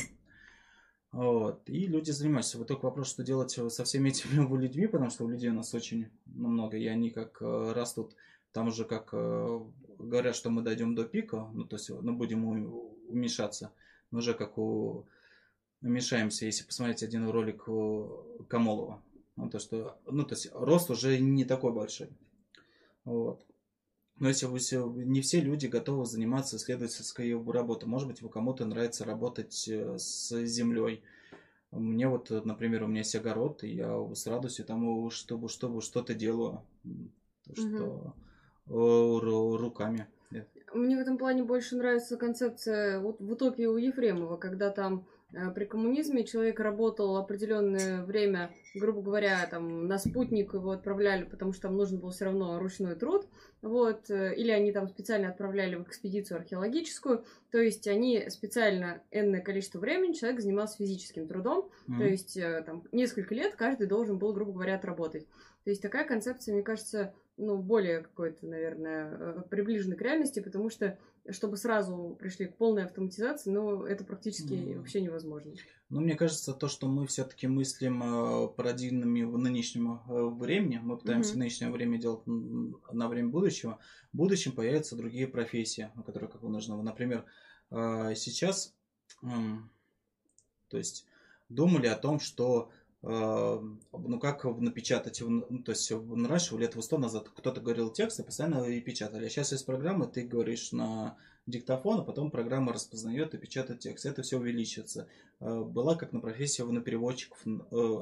[1.12, 1.62] Вот.
[1.68, 2.58] И люди занимаются.
[2.58, 5.72] Вот только вопрос, что делать со всеми этими людьми, потому что у людей у нас
[5.74, 8.14] очень много, и они как э, растут.
[8.52, 9.60] Там уже как э,
[9.98, 12.44] говорят, что мы дойдем до пика, ну то есть ну, будем
[13.08, 13.72] уменьшаться,
[14.10, 15.06] но уже как у
[15.80, 17.64] уменьшаемся, если посмотреть один ролик
[18.48, 19.02] Камолова.
[19.36, 22.08] Ну, то, что, ну, то есть рост уже не такой большой.
[23.04, 23.44] Вот.
[24.18, 29.04] Но если вы все, не все люди готовы заниматься исследовательской работой, может быть, кому-то нравится
[29.04, 31.02] работать э, с землей.
[31.72, 36.14] Мне вот, например, у меня есть огород, и я с радостью там, чтобы, чтобы что-то
[36.14, 36.62] делаю,
[37.52, 38.14] что
[38.68, 39.56] угу.
[39.56, 40.06] руками.
[40.72, 45.13] Мне в этом плане больше нравится концепция вот в утопии у Ефремова, когда там Э,
[45.54, 51.62] при коммунизме человек работал определенное время, грубо говоря, там на спутник его отправляли, потому что
[51.62, 53.26] там нужен был все равно ручной труд,
[53.62, 59.40] вот, э, или они там специально отправляли в экспедицию археологическую, то есть они специально энное
[59.40, 61.98] количество времени человек занимался физическим трудом, mm-hmm.
[61.98, 65.26] то есть э, там несколько лет каждый должен был, грубо говоря, отработать.
[65.64, 70.98] То есть такая концепция, мне кажется, ну, более какой-то, наверное, приближенной к реальности, потому что
[71.30, 74.78] чтобы сразу пришли к полной автоматизации, но это практически mm.
[74.78, 75.52] вообще невозможно.
[75.88, 80.98] Ну, мне кажется, то, что мы все-таки мыслим э, парадигмами в нынешнем э, времени, мы
[80.98, 81.34] пытаемся mm-hmm.
[81.34, 83.78] в нынешнее время делать на время будущего,
[84.12, 86.80] в будущем появятся другие профессии, которые как бы нужны.
[86.82, 87.24] Например,
[87.70, 88.74] э, сейчас,
[89.20, 91.06] то есть,
[91.48, 92.70] думали о том, что
[93.06, 98.64] ну как напечатать, ну, то есть раньше, лет сто назад кто-то говорил текст и постоянно
[98.64, 99.26] и печатали.
[99.26, 104.06] А сейчас есть программа, ты говоришь на диктофон, а потом программа распознает и печатает текст.
[104.06, 105.06] Это все увеличится.
[105.40, 107.44] Была как на профессии на переводчиков,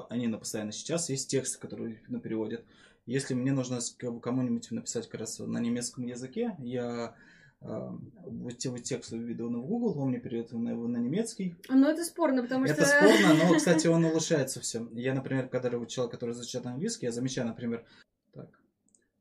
[0.09, 0.71] они на постоянно.
[0.71, 2.65] Сейчас есть тексты, которые на переводят.
[3.05, 7.17] Если мне нужно кому-нибудь написать как раз на немецком языке, я
[7.63, 11.55] вот текст введу в Google, он мне переведет на, на немецкий.
[11.69, 12.85] Ну, это спорно, потому это что...
[12.85, 14.89] Это спорно, но, кстати, он улучшается все.
[14.93, 17.85] Я, например, когда человек, который изучает английский, я замечаю, например,
[18.33, 18.49] так.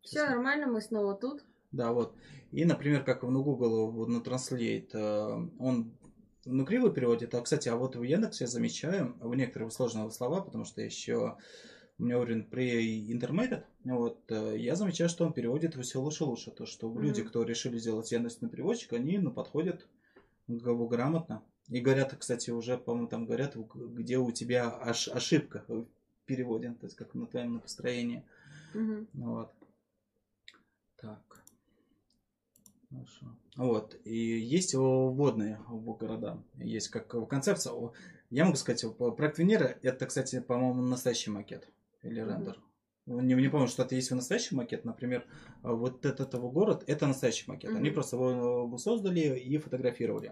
[0.02, 1.44] Все нормально, мы снова тут.
[1.72, 2.16] Да, вот.
[2.52, 5.94] И, например, как на Google, вот на Translate, э, он
[6.46, 7.34] ну, криво переводит.
[7.36, 11.38] А, кстати, а вот в Яндексе я замечаю в некоторых сложных слова, потому что еще
[12.02, 16.28] у меня уровень при intermediate, вот, э, я замечаю, что он переводит все лучше и
[16.28, 16.50] лучше.
[16.50, 17.00] То, что mm-hmm.
[17.00, 18.12] люди, кто решили сделать
[18.42, 19.88] на переводчик, они ну, подходят
[20.48, 21.44] грамотно.
[21.70, 25.86] И говорят, кстати, уже, по-моему, там говорят, где у тебя аж ошибка в
[26.26, 28.26] переводе, то есть как на твоем построении.
[28.74, 29.08] Mm-hmm.
[29.14, 29.54] Вот.
[31.00, 31.44] Так.
[32.90, 33.28] Хорошо.
[33.58, 33.96] Вот.
[34.06, 36.42] И есть вводные в города.
[36.56, 37.74] Есть как концепция.
[38.32, 38.84] Я могу сказать,
[39.16, 41.70] проект Венера, это, кстати, по-моему, настоящий макет
[42.04, 42.60] или рендер.
[43.08, 44.86] Не, не помню, что это есть в настоящий макет.
[44.86, 45.26] Например,
[45.64, 47.72] вот этот его город, это настоящий макет.
[47.72, 47.78] Mm-hmm.
[47.78, 50.32] Они просто его создали и фотографировали.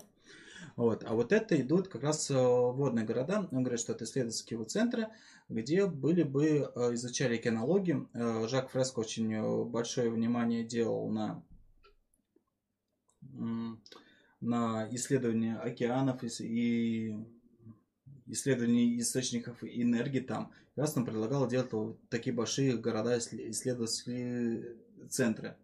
[0.75, 1.03] Вот.
[1.05, 3.47] А вот это идут как раз э, водные города.
[3.51, 5.09] Он говорит, что это исследовательские центры,
[5.49, 8.07] где были бы, э, изучали кинологи.
[8.13, 11.43] Э, Жак Фреско очень большое внимание делал на,
[14.39, 17.15] на исследование океанов и
[18.29, 20.51] исследование источников энергии там.
[20.75, 24.77] Он предлагал делать вот такие большие города, исследовательские
[25.09, 25.57] центры.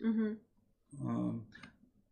[0.00, 1.44] Угу.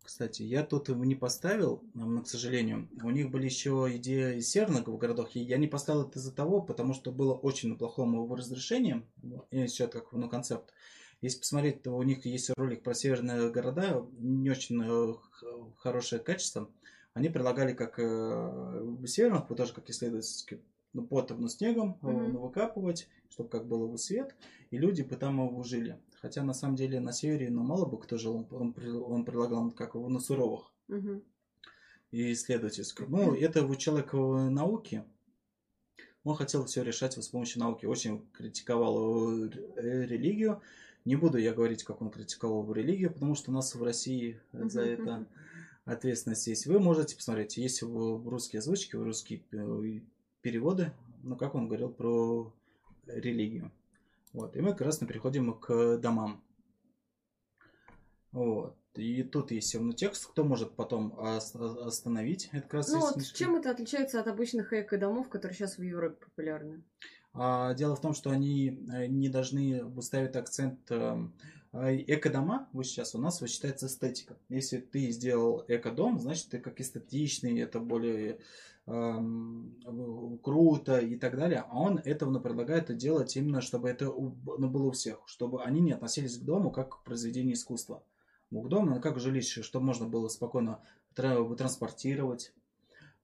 [0.06, 5.30] Кстати, я тут не поставил, но, к сожалению, у них были еще идеи северных городов,
[5.34, 9.04] и я не поставил это из-за того, потому что было очень на плохом его разрешении,
[9.50, 10.72] и еще как ну, концепт.
[11.22, 15.14] Если посмотреть, то у них есть ролик про северные города, не очень э,
[15.78, 16.70] хорошее качество.
[17.16, 20.60] Они предлагали как э, северных, тоже как исследовательский
[20.92, 22.32] ну, потом, но снегом mm-hmm.
[22.36, 24.36] выкапывать, чтобы как было бы свет,
[24.70, 25.98] и люди бы там его жили.
[26.20, 29.70] Хотя на самом деле на севере, ну, мало бы кто жил, он, он, он предлагал
[29.70, 30.70] как его на суровых.
[30.90, 31.22] Mm-hmm.
[32.10, 33.10] И исследовательском.
[33.10, 35.02] Ну, это вот человек науки,
[36.22, 37.86] он хотел все решать с помощью науки.
[37.86, 39.48] Очень критиковал э,
[40.04, 40.60] религию.
[41.06, 44.82] Не буду я говорить, как он критиковал религию, потому что у нас в России за
[44.82, 45.26] это
[45.86, 46.66] ответственность есть.
[46.66, 50.00] Вы можете посмотреть, есть в русские озвучки, русские э,
[50.42, 52.52] переводы, ну, как он говорил про
[53.06, 53.72] религию.
[54.32, 54.54] Вот.
[54.56, 56.42] И мы как раз переходим к домам.
[58.32, 58.76] Вот.
[58.94, 62.48] И тут есть все текст, кто может потом остановить.
[62.52, 66.16] Это как раз ну вот чем это отличается от обычных эко-домов, которые сейчас в Европе
[66.24, 66.82] популярны?
[67.32, 71.34] А, дело в том, что они э, не должны ставить акцент эм,
[71.82, 74.36] эко-дома, вот сейчас у нас вот считается эстетика.
[74.48, 78.38] Если ты сделал эко-дом, значит ты как эстетичный, это более
[78.86, 81.64] эм, круто и так далее.
[81.68, 85.92] А он этого предлагает делать именно, чтобы это ну, было у всех, чтобы они не
[85.92, 88.02] относились к дому как к произведению искусства.
[88.50, 90.80] Ну, к дому, как жилище, чтобы можно было спокойно
[91.14, 92.52] транспортировать.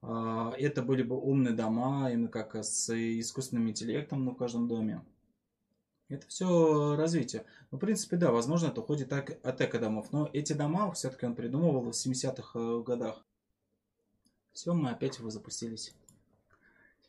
[0.02, 5.02] А, это были бы умные дома, именно как с искусственным интеллектом в каждом доме.
[6.08, 7.44] Это все развитие.
[7.70, 10.12] Ну, в принципе, да, возможно, это уходит так, от эко-домов.
[10.12, 13.24] Но эти дома все-таки он придумывал в 70-х э, годах.
[14.52, 15.94] Все, мы опять его запустились.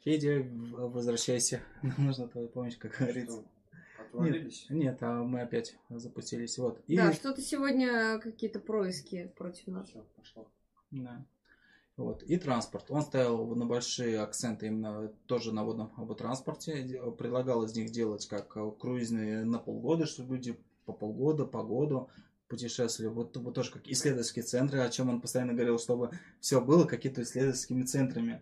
[0.03, 1.61] Федя, возвращайся.
[1.81, 3.43] Нам нужна твоя помощь, как говорится.
[4.13, 6.57] Нет, нет, а мы опять запустились.
[6.57, 6.81] Вот.
[6.87, 6.95] И...
[6.95, 9.89] Да, что-то сегодня какие-то происки против нас.
[9.89, 10.47] Все, пошло.
[10.91, 11.25] Да.
[11.95, 12.23] Вот.
[12.23, 12.85] И транспорт.
[12.89, 16.99] Он ставил на большие акценты именно тоже на водном транспорте.
[17.17, 22.09] Предлагал из них делать как э, круизные на полгода, чтобы люди по полгода, по году
[22.47, 23.13] путешествовали.
[23.13, 27.21] Вот, вот тоже как исследовательские центры, о чем он постоянно говорил, чтобы все было какими-то
[27.21, 28.41] исследовательскими центрами.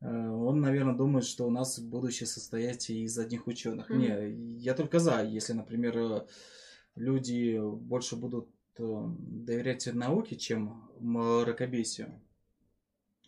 [0.00, 3.92] Э, он, наверное, думает, что у нас будущее состоять из одних ученых.
[3.92, 4.32] Mm-hmm.
[4.32, 6.26] Не, я только за, если, например, э,
[6.96, 12.20] люди больше будут доверять науке, чем мракобесию.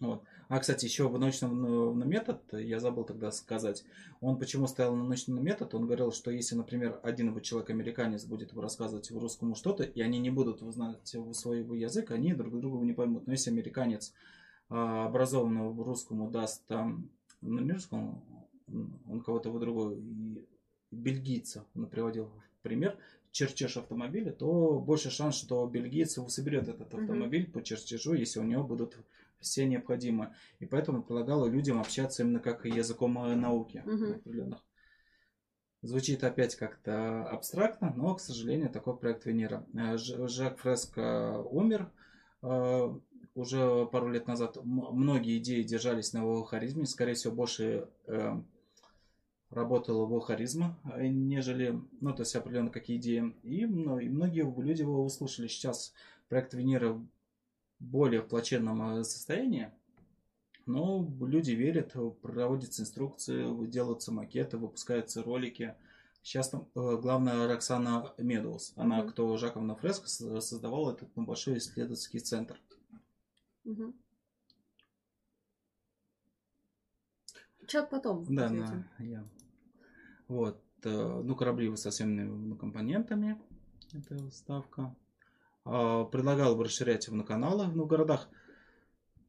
[0.07, 0.23] Вот.
[0.49, 3.85] А, кстати, еще в научном ну, метод, я забыл тогда сказать,
[4.21, 9.11] он почему ставил на научный метод, он говорил, что если, например, один человек-американец будет рассказывать
[9.11, 13.27] русскому что-то, и они не будут знать свой язык, они друг друга не поймут.
[13.27, 14.13] Но если американец
[14.69, 18.23] а, образованного в русскому даст там, ну не русскому,
[19.09, 19.99] он кого-то в другой,
[20.91, 22.31] бельгийца, он приводил
[22.63, 22.97] пример,
[23.31, 27.53] чертеж автомобиля, то больше шанс, что бельгиец соберет этот автомобиль mm-hmm.
[27.53, 28.97] по чертежу, если у него будут
[29.45, 30.35] все необходимое.
[30.59, 34.65] И поэтому предлагала людям общаться именно как языком э, науки определенных.
[35.83, 39.67] Звучит опять как-то абстрактно, но, к сожалению, такой проект Венера.
[39.75, 41.91] Э, Жак Фреско умер
[42.43, 42.95] э,
[43.35, 44.59] уже пару лет назад.
[44.65, 46.87] Многие идеи держались на его харизме.
[46.87, 47.89] Скорее всего, больше
[49.51, 53.35] работала его харизма, нежели, ну, то есть определенно какие идеи.
[53.43, 55.47] И, ну, и многие люди его услышали.
[55.47, 55.93] Сейчас
[56.29, 57.01] проект Венера
[57.79, 59.71] более в плачевном э, состоянии.
[60.67, 65.75] Но люди верят, проводятся инструкции, делаются макеты, выпускаются ролики.
[66.23, 68.73] Сейчас там э, главная Роксана Медоуз.
[68.77, 69.11] Она, mm-hmm.
[69.11, 72.59] кто Жаковна Фреско, создавала этот большой исследовательский центр.
[73.67, 73.95] Mm-hmm.
[77.67, 78.25] Чат потом.
[78.35, 79.25] Да, на, я.
[80.29, 80.63] Вот.
[80.85, 83.39] Э, ну, корабли со всеми компонентами.
[83.93, 84.95] Это ставка.
[85.65, 88.29] А, предлагал бы расширять его на каналы ну, в городах.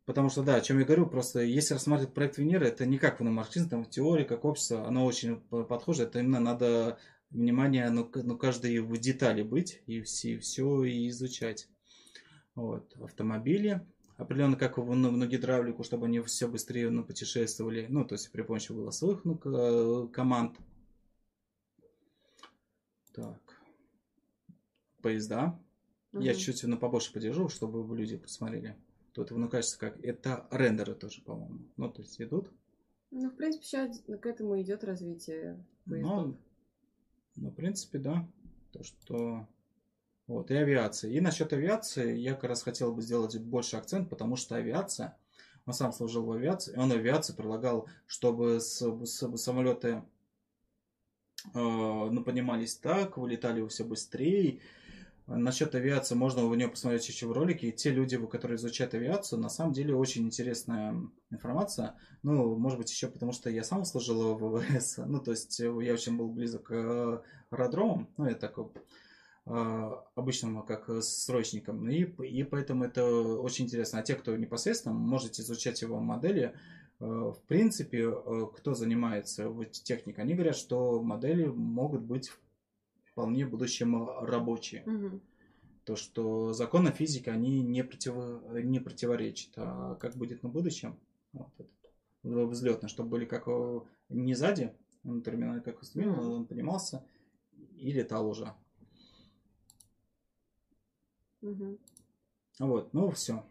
[0.06, 3.19] Потому что, да, о чем я говорю, просто если рассматривать проект Венеры, это не как
[3.21, 7.00] марксизм, там теория, как общество, оно очень подхоже, это именно надо
[7.32, 11.67] внимание, ну, ну каждой в детали быть и все, все и изучать.
[12.54, 13.82] Вот, автомобили,
[14.17, 18.32] определенно как в, ну, на гидравлику, чтобы они все быстрее ну, путешествовали, ну, то есть
[18.32, 20.56] при помощи голосовых ну, команд.
[23.13, 23.41] Так,
[25.02, 25.58] поезда,
[26.15, 26.23] Угу.
[26.23, 28.78] Я чуть-чуть побольше подержу, чтобы люди посмотрели.
[29.12, 31.60] Тут ну, кажется, как это рендеры тоже, по-моему.
[31.75, 32.49] Ну, то есть идут.
[33.12, 36.15] Ну, в принципе, сейчас к этому идет развитие поездов.
[36.15, 36.38] Ну,
[37.36, 38.25] ну, в принципе, да.
[38.71, 39.47] То, что...
[40.28, 41.12] Вот, и авиация.
[41.12, 45.15] И насчет авиации я как раз хотел бы сделать больше акцент, потому что авиация,
[45.65, 50.01] он сам служил в авиации, он в авиации предлагал, чтобы с, с, самолеты
[51.43, 54.62] э, ну, поднимались так, вылетали все быстрее,
[55.27, 57.69] Насчет авиации можно в нее посмотреть еще в ролике.
[57.69, 60.95] И те люди, которые изучают авиацию, на самом деле очень интересная
[61.31, 61.95] информация.
[62.21, 64.97] Ну, может быть, еще потому, что я сам служил в ВВС.
[65.05, 68.07] Ну, то есть я очень был близок к аэродромам.
[68.17, 68.67] Ну, я такой
[69.45, 71.89] обычным как срочником.
[71.89, 73.99] И, и поэтому это очень интересно.
[73.99, 76.53] А те, кто непосредственно, можете изучать его модели.
[76.99, 78.09] В принципе,
[78.56, 82.31] кто занимается техникой, они говорят, что модели могут быть
[83.15, 84.83] вполне в будущем рабочие.
[84.85, 85.21] Угу.
[85.85, 88.13] То, что законы физики, они не, против,
[88.51, 89.53] не противоречат.
[89.55, 90.99] А как будет на будущем?
[91.31, 91.71] Вот этот
[92.23, 93.47] взлетно, чтобы были как
[94.09, 94.73] не сзади,
[95.05, 97.05] он терминал как устремил, mm он поднимался
[97.77, 98.53] и летал уже.
[101.41, 101.77] Угу.
[102.59, 103.45] Вот, ну все.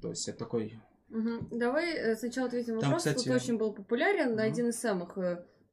[0.00, 0.80] То есть это такой...
[1.08, 1.48] Мгм.
[1.50, 3.02] Давай э, сначала ответим на вопрос.
[3.02, 4.40] кстати, Тут очень был популярен, Мгм.
[4.40, 5.18] один из самых.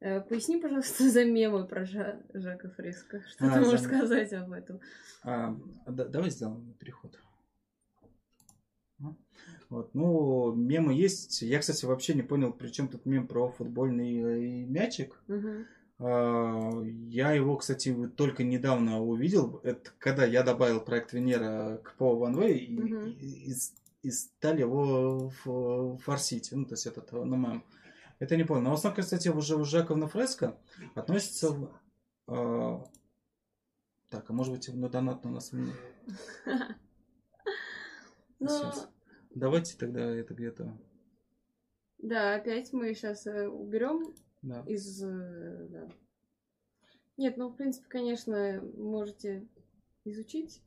[0.00, 3.22] Э, э, Поясни, пожалуйста, за мемы про Жа- Жака Фреско.
[3.28, 4.80] Что А, ты за можешь ме- сказать об этом?
[5.22, 7.18] А, да- давай сделаем переход.
[9.02, 9.14] А,
[9.68, 11.42] Вот, ну, мемы есть.
[11.42, 15.22] Я, кстати, вообще не понял, при чем тут мем про футбольный э, мячик.
[15.98, 19.60] А, Я его, кстати, только недавно увидел.
[19.64, 23.06] Это когда я добавил проект Венера к По One Way и, Мгм.
[23.10, 23.54] и- и
[24.02, 25.28] и стали его
[26.04, 26.48] форсить.
[26.52, 27.62] Ну, то есть этот, ну, мем.
[28.20, 28.62] Это не понял.
[28.62, 30.56] Но в основном, кстати, уже у Жаковна Фреско
[30.94, 31.70] относится...
[32.28, 32.84] а,
[34.10, 35.52] Так, а может быть, на донат у нас...
[35.52, 35.72] м,
[38.38, 38.72] Ну.
[39.34, 40.78] Давайте тогда это где-то...
[41.98, 44.62] да, опять мы сейчас уберем Да.
[44.66, 45.02] из...
[45.02, 45.88] э, да.
[47.16, 49.46] Нет, ну, в принципе, конечно, можете
[50.04, 50.62] изучить.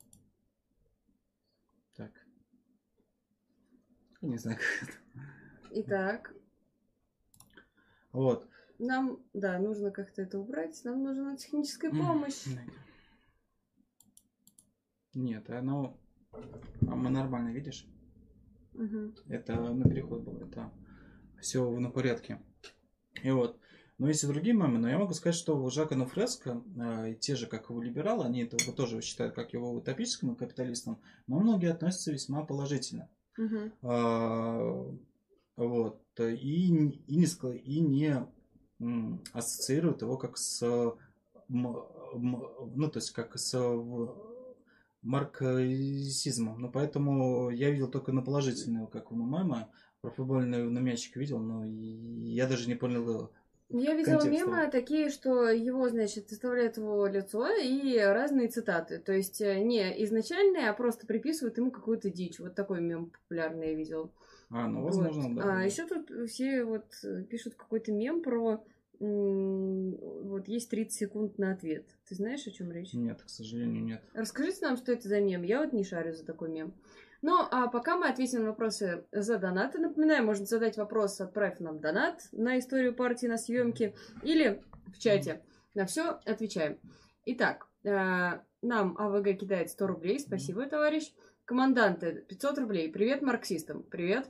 [1.96, 2.12] Так.
[4.22, 4.98] Я не знаю, как это.
[5.72, 6.33] Итак,
[8.14, 8.48] Вот.
[8.80, 10.80] нам, да, нужно как-то это убрать.
[10.86, 12.46] Нам нужна техническая помощь.
[15.14, 15.98] Нет, оно...
[16.88, 17.88] А мы нормально, видишь?
[18.74, 19.16] Мгм.
[19.28, 20.72] Это на переход был, это
[21.40, 22.40] все на порядке.
[23.22, 23.60] И вот.
[24.00, 27.36] Но есть и другие мемы, но я могу сказать, что у Жака Нуфреско, э, те
[27.36, 31.72] же, как и у либерала, они это тоже считают как его утопическим капиталистом, но многие
[31.72, 33.08] относятся весьма положительно.
[33.38, 33.72] Мгм.
[33.84, 34.92] А,
[35.56, 36.02] Вот.
[36.20, 37.26] И, и, не,
[37.58, 38.28] и не
[39.34, 40.62] ассоциируют его как с
[41.50, 43.54] ну, то есть как с
[45.02, 46.62] марксизмом.
[46.62, 49.70] Ну, поэтому я видел только на положительную, как у мама.
[50.02, 53.32] Про футбольный на мячик видел, но я даже не понял.
[53.70, 54.30] Я видела контекста.
[54.30, 59.00] мемы такие, что его, значит, выставляют его лицо и разные цитаты.
[59.00, 62.40] То есть э, не изначальные, а просто приписывают ему какую-то дичь.
[62.40, 64.12] Вот такой мем популярный я видела.
[64.54, 64.96] А, ну, Вот.
[64.96, 65.58] возможно, да.
[65.58, 68.64] А еще тут все вот э, пишут какой-то мем про
[69.00, 71.86] вот есть 30 секунд на ответ.
[72.08, 72.94] Ты знаешь, о чем речь?
[72.94, 74.04] Нет, к сожалению, нет.
[74.14, 75.44] Расскажите нам, что это за мем.
[75.44, 76.74] Я вот не шарю за такой мем.
[77.22, 79.80] Ну, а пока мы ответим на вопросы за донаты.
[79.80, 84.62] Напоминаю, можно задать вопрос, отправь нам донат на историю партии на съемке или
[84.94, 85.42] в чате.
[85.74, 86.78] На все отвечаем.
[87.26, 90.20] Итак, э, нам АВГ кидает 100 рублей.
[90.20, 91.12] Спасибо, товарищ.
[91.46, 92.92] Команданты 500 рублей.
[92.92, 93.84] Привет марксистам.
[93.84, 94.30] Привет.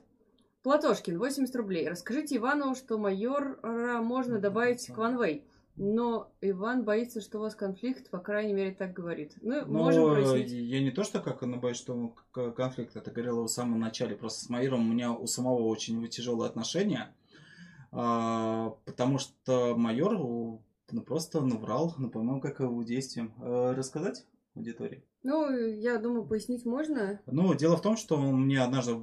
[0.64, 1.88] Платошкин 80 рублей.
[1.90, 3.58] Расскажите Ивану, что майора
[4.02, 5.44] можно добавить к Ванвей.
[5.76, 9.34] Но Иван боится, что у вас конфликт, по крайней мере, так говорит.
[9.42, 10.52] Ну, можем Но прояснить.
[10.52, 14.16] я не то, что как он боюсь, что конфликт, это говорил в самом начале.
[14.16, 17.14] Просто с Майером у меня у самого очень тяжелые отношения.
[17.92, 23.34] А, потому что майор ну, просто наврал, ну, по-моему, как его действиям.
[23.40, 25.04] А, рассказать аудитории?
[25.24, 27.22] Ну, я думаю, пояснить можно.
[27.28, 28.94] Ну, дело в том, что он мне однажды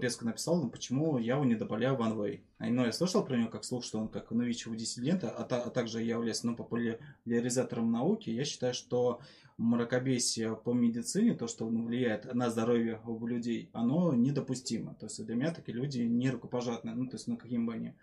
[0.00, 2.40] резко написал, ну, почему я его не добавляю в OneWay.
[2.58, 5.70] Ну, я слышал про него как слух, что он как новичего диссидента, а, та- а
[5.70, 8.30] также являясь ну, популяризатором науки.
[8.30, 9.20] Я считаю, что
[9.56, 14.94] мракобесие по медицине, то, что ну, влияет на здоровье людей, оно недопустимо.
[14.94, 17.94] То есть для меня такие люди не рукопожатные, ну, то есть, ну, каким бы они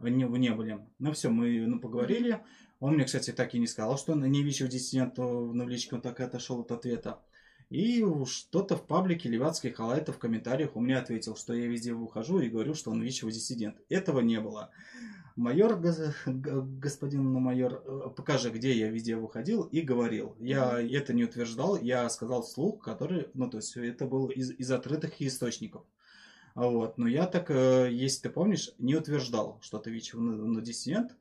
[0.00, 0.80] не, не были.
[0.98, 2.40] Ну, все, мы ну, поговорили.
[2.82, 6.02] Он мне, кстати, так и не сказал, что он не вичил диссидента в навлечке, он
[6.02, 7.20] так и отошел от ответа.
[7.70, 12.40] И что-то в паблике Левацкий Халайта в комментариях у меня ответил, что я везде выхожу
[12.40, 13.76] и говорю, что он ВИЧ диссидент.
[13.88, 14.70] Этого не было.
[15.36, 15.80] Майор,
[16.26, 20.34] господин майор, э, покажи, где я везде выходил и говорил.
[20.40, 24.72] Я это не утверждал, я сказал слух, который, ну, то есть это было из, из
[24.72, 25.84] открытых источников.
[26.56, 26.98] Вот.
[26.98, 30.14] Но я так, э, если ты помнишь, не утверждал, что ты ВИЧ
[30.62, 31.12] диссидент.
[31.12, 31.14] А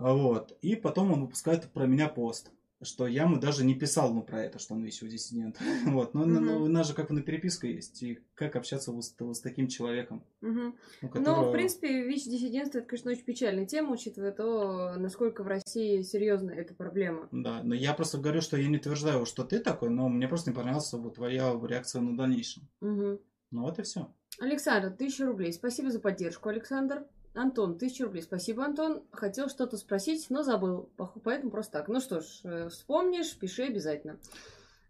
[0.00, 0.56] Вот.
[0.62, 2.50] И потом он выпускает про меня пост,
[2.82, 5.58] что я ему даже не писал ну, про это, что он ВИЧ диссидент.
[5.86, 6.14] Вот.
[6.14, 6.62] Но, но- но Мгм.
[6.62, 8.02] у нас же как на переписка есть.
[8.02, 10.68] И как общаться вот с, вот с таким человеком, Мгм.
[11.02, 15.46] у Но, которого- в принципе, ВИЧ-диссидентство это, конечно, очень печальная тема, учитывая то, насколько в
[15.46, 17.28] России серьезна эта проблема.
[17.32, 20.48] Да, но я просто говорю, что я не утверждаю, что ты такой, но мне просто
[20.50, 22.62] не понравилась вот твоя реакция на дальнейшем.
[22.80, 23.18] Мгм.
[23.50, 24.10] Ну вот и все.
[24.38, 25.52] Александр, тысяча рублей.
[25.52, 27.04] Спасибо за поддержку, Александр.
[27.34, 28.22] Антон, тысяча рублей.
[28.22, 29.02] Спасибо, Антон.
[29.12, 30.90] Хотел что-то спросить, но забыл.
[31.22, 31.88] Поэтому просто так.
[31.88, 34.18] Ну что ж, э, вспомнишь, пиши обязательно.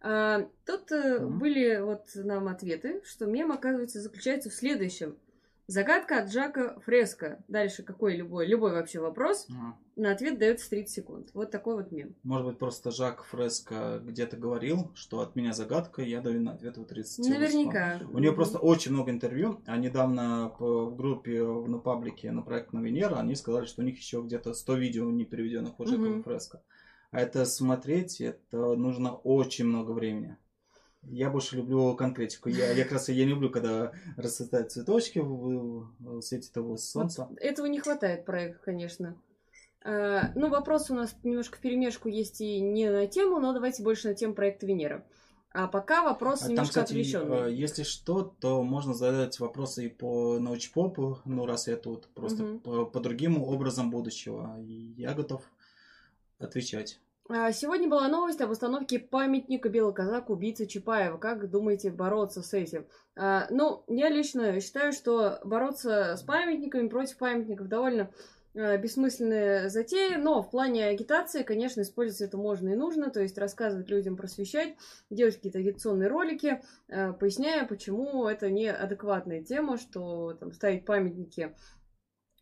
[0.00, 1.38] А, тут Мгм.
[1.38, 5.16] были вот нам ответы, что мем, оказывается, заключается в следующем.
[5.70, 7.44] Загадка от Жака Фреско.
[7.46, 9.46] Дальше какой любой, любой вообще вопрос.
[9.94, 11.30] На ответ дается 30 секунд.
[11.32, 12.16] Вот такой вот мем.
[12.24, 16.76] Может быть, просто Жак Фреско где-то говорил, что от меня загадка, я даю на ответ
[16.76, 17.38] в 30 секунд.
[17.38, 18.00] Наверняка.
[18.12, 22.80] У нее просто очень много интервью, а недавно в группе на паблике на проект на
[22.80, 26.24] Венера они сказали, что у них еще где-то 100 видео не переведенных у Жака Мгм.
[26.24, 26.62] Фреско.
[27.12, 30.36] А это смотреть, это нужно очень много времени.
[31.02, 32.48] Я больше люблю конкретику.
[32.48, 37.26] Я, я как раз я не люблю, когда расцветают цветочки в, в свете того солнца.
[37.30, 39.16] Вот этого не хватает проект, конечно.
[39.82, 43.82] А, ну, вопрос у нас немножко в перемешку есть и не на тему, но давайте
[43.82, 45.04] больше на тему проекта Венера.
[45.52, 47.50] А пока вопрос А немножко Там, кстати, отвлеченный.
[47.50, 52.44] э, если что, то можно задать вопросы и по научпопу, ну, раз я тут, просто
[52.44, 52.60] Мгм.
[52.60, 54.56] по, по другим образом будущего.
[54.60, 55.42] И я готов
[56.38, 57.00] отвечать.
[57.32, 61.16] А, Сегодня была новость об установке памятника белый казак убийцы Чапаева.
[61.16, 62.86] Как думаете бороться с этим?
[63.16, 68.10] А, Ну, я лично считаю, что бороться с памятниками против памятников довольно
[68.56, 73.38] а, бессмысленная затея, но в плане агитации, конечно, использовать это можно и нужно, то есть
[73.38, 74.74] рассказывать людям, просвещать,
[75.08, 81.54] делать какие-то агитационные ролики, поясняя, почему это не адекватная тема, что там ставить памятники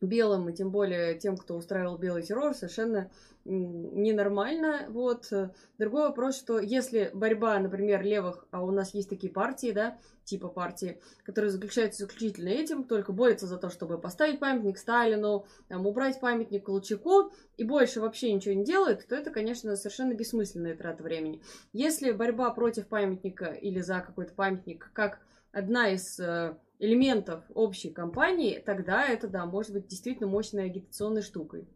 [0.00, 3.10] белым, и тем более тем, кто устраивал белый террор, совершенно
[3.44, 4.86] ненормально.
[4.90, 5.32] Вот.
[5.78, 10.48] Другой вопрос, что если борьба, например, левых, а у нас есть такие партии, да, типа
[10.48, 16.20] партии, которые заключаются исключительно этим, только борются за то, чтобы поставить памятник Сталину, там, убрать
[16.20, 21.42] памятник Колчаку, и больше вообще ничего не делают, то это, конечно, совершенно бессмысленная трата времени.
[21.72, 25.20] Если борьба против памятника или за какой-то памятник как
[25.52, 31.66] одна из э, элементов общей кампании, тогда это, да, может быть действительно мощной агитационной штукой.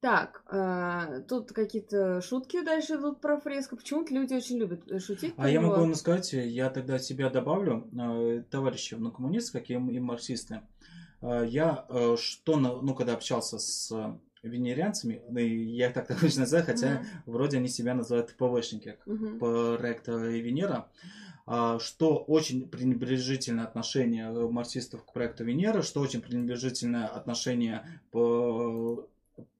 [0.00, 3.74] Так, а, тут какие-то шутки дальше идут про фреско.
[3.74, 5.34] Почему-то люди очень любят э, шутить.
[5.36, 5.74] А я него.
[5.76, 10.60] могу сказать, я тогда себя добавлю, э, товарищи, ну, коммунисты, как и, и марксисты.
[11.20, 16.42] Э, Я, э, что, ну, когда общался с э, венерианцами, ну, я их так обычно
[16.42, 17.06] называю, хотя Мгм.
[17.26, 19.40] вроде они себя называют ПВшники, Мгм.
[19.40, 21.37] проекта Венера, а,
[21.80, 29.06] что очень пренебрежительное отношение э, марксистов к проекту Венера, что очень пренебрежительное отношение по-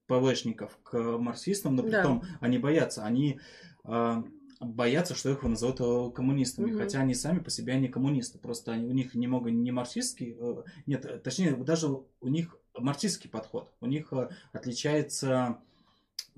[0.06, 2.02] ПВшников к марксистам, но при Да.
[2.02, 3.40] том они боятся, они
[3.84, 4.22] а,
[4.60, 6.78] боятся, что их назовут э, коммунистами, Мгм.
[6.78, 10.62] хотя они сами по себе не коммунисты, просто они- у них немного не марксистский, э,
[10.86, 15.67] нет, э, точнее даже у них марксистский подход, у них э, отличается э,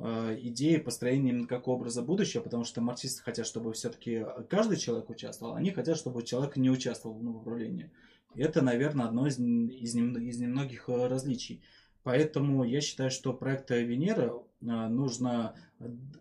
[0.01, 5.55] идеи построения именно как образа будущего, потому что марксисты хотят, чтобы все-таки каждый человек участвовал,
[5.55, 7.91] они хотят, чтобы человек не участвовал в управлении.
[8.35, 11.63] Это, наверное, одно из, из, из немногих э, различий.
[12.03, 15.55] Поэтому я считаю, что проект Венера э, нужно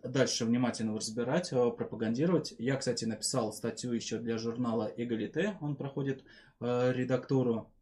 [0.02, 2.54] дальше внимательно разбирать, э, пропагандировать.
[2.58, 6.24] Я, кстати, написал статью еще для журнала Эгалите, он проходит
[6.60, 7.79] э, редактуру э,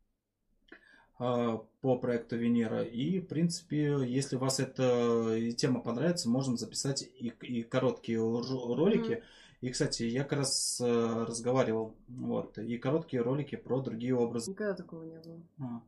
[1.18, 2.82] по проекту Венера.
[2.82, 9.14] И, в принципе, если вас эта тема понравится, можем записать и, и короткие ро- ролики.
[9.14, 9.22] Мгм.
[9.60, 14.52] И, кстати, я как раз э, разговаривал, вот, и короткие ролики про другие образы.
[14.52, 15.42] Никогда такого не было.
[15.58, 15.82] А,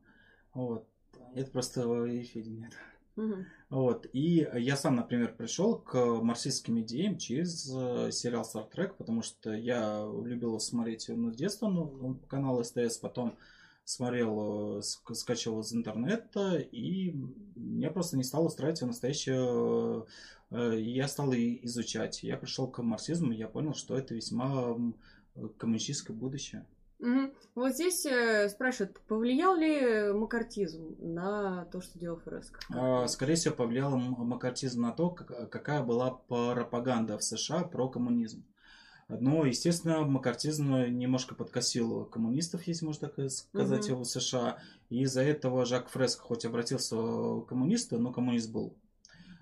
[0.53, 0.85] вот.
[1.33, 2.73] Это просто в эфире нет.
[3.69, 4.07] Вот.
[4.11, 9.53] И я сам, например, пришел к марксистским идеям через э, сериал Star Trek, потому что
[9.53, 13.33] я любил смотреть ну, с детства, ну, канал СТС, потом э,
[13.99, 17.13] ск- скачивал из интернета, и
[17.55, 20.05] меня просто не стало устраивать настоящее...
[20.51, 22.23] э, и Я стал изучать.
[22.23, 24.75] Я пришел к марксизму, и я понял, что это весьма
[25.57, 26.65] коммунистическое будущее.
[27.55, 32.51] Вот здесь э, спрашивают, повлиял ли макартизм на то, что делал ФРС?
[32.69, 38.43] А, Скорее всего, повлиял макартизм на то, как- какая была пропаганда в США про коммунизм.
[39.19, 44.01] Но, естественно, макартизм немножко подкосил коммунистов, если можно так сказать, Мгм.
[44.01, 44.57] в США.
[44.89, 48.73] И из-за этого Жак Фреско хоть обратился к коммунисту, но коммунист был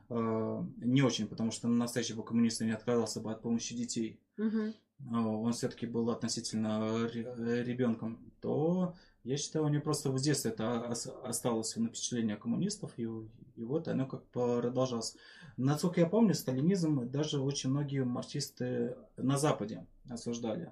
[0.10, 4.20] э, не очень, потому что настоящий бы коммунист не отказался бы от помощи детей.
[4.40, 8.96] А, он все-таки был относительно ре- ребенком, то
[9.30, 13.64] я считаю, у него просто в детстве это ос- осталось на впечатление коммунистов, и, и
[13.64, 15.16] вот оно как продолжалось.
[15.56, 20.72] Насколько я помню, сталинизм даже очень многие марксисты на Западе осуждали.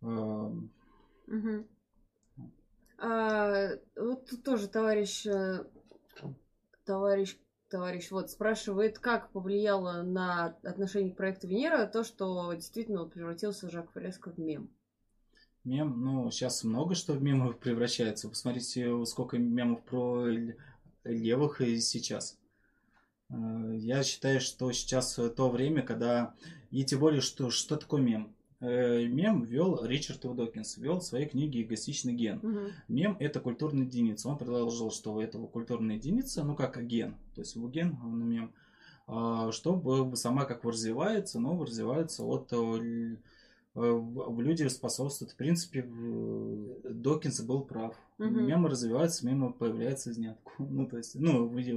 [0.00, 1.68] Мгм.
[2.98, 5.64] А, вот тоже товарищ, э,
[6.84, 13.70] товарищ, товарищ вот спрашивает, как повлияло на отношение к проекту Венера то, что действительно превратился
[13.70, 14.68] Жак Фреско в мем.
[15.64, 18.28] Мем, ну, сейчас много что в мемов превращается.
[18.28, 20.26] Посмотрите, сколько мемов про
[21.04, 22.38] левых и сейчас.
[23.28, 26.34] Э, Я считаю, что сейчас то время, когда...
[26.70, 28.34] И тем более, что, что такое мем?
[28.60, 32.40] Э, Мем ввел Ричард Докинс, ввел в своей книге «Эгоистичный ген».
[32.42, 32.72] Мгм.
[32.88, 34.28] Мем– это культурная единица.
[34.28, 38.28] Он предложил, что у этого культурная единица, ну как ген, то есть его ген, он
[38.28, 38.52] мем,
[39.06, 43.16] а, чтобы сама как развивается, но развивается от э, э,
[43.74, 45.32] люди способствуют.
[45.32, 47.96] В принципе, в- Докинс был прав.
[48.18, 48.46] Мгм.
[48.46, 50.50] Мемы развиваются, мемы появляются из ниоткуда.
[50.70, 51.72] Ну, то есть, ну, вы-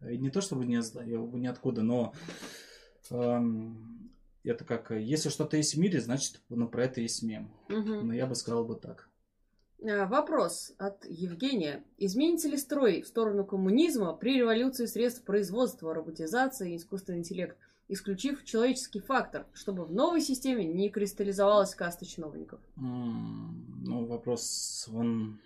[0.00, 2.12] вы- не то чтобы не, ниоткуда, но
[3.10, 4.10] эм,
[4.44, 7.50] это как, если что-то есть в мире, значит, ну, про это есть мем.
[7.68, 8.06] Мгм.
[8.08, 9.08] Но я бы сказал бы так.
[9.80, 11.84] Вопрос от Евгения.
[11.98, 17.58] Изменится ли строй в сторону коммунизма при революции средств производства, роботизации и искусственный интеллект,
[17.88, 22.60] исключив человеческий фактор, чтобы в новой системе не кристаллизовалась каста чиновников?
[22.76, 25.38] Ну, вопрос, он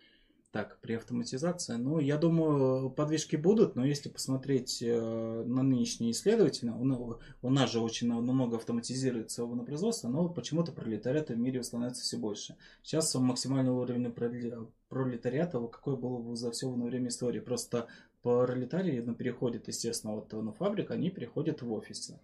[0.50, 1.74] так, при автоматизации.
[1.74, 7.70] Ну, я думаю, подвижки будут, но если посмотреть э, на нынешние исследователи, у, у нас
[7.70, 12.56] же очень много автоматизируется производство, но почему-то пролетариата в мире становится все больше.
[12.82, 17.40] Сейчас максимальный уровень проле- пролетариата, какой был за все время истории.
[17.40, 17.88] Просто
[18.22, 22.18] пролетарии ну, переходят, естественно, вот на фабрик, они переходят в офисы.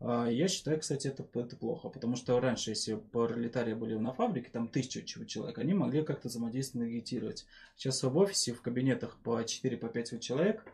[0.00, 4.50] А, Я считаю, кстати, это, это плохо, потому что раньше, если пролетарии были на фабрике,
[4.50, 7.46] там тысяча человек, они могли как-то взаимодействовать, агитировать.
[7.76, 10.64] Сейчас в офисе, в кабинетах по 4-5 вот человек,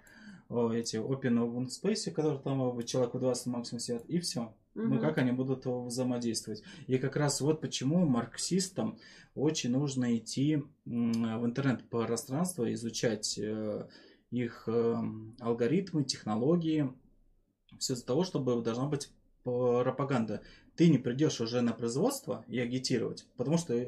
[0.49, 4.55] о, эти open open space, которые там э, человек в 20 максимум сидят, и все.
[4.75, 5.01] Ну, Мгм.
[5.01, 6.63] как они будут взаимодействовать?
[6.87, 8.99] И как раз вот почему марксистам
[9.35, 13.89] очень нужно идти в интернет-пространство, изучать э,
[14.31, 14.97] их э,
[15.41, 16.93] алгоритмы, технологии,
[17.79, 19.11] все из-за того, чтобы должна быть
[19.47, 20.43] пропаганда.
[20.75, 23.87] Ты не придешь уже на производство и агитировать, потому что э,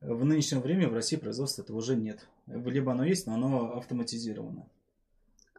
[0.00, 2.26] в нынешнее время в России производства этого уже нет.
[2.46, 4.68] Либо оно есть, но оно автоматизировано.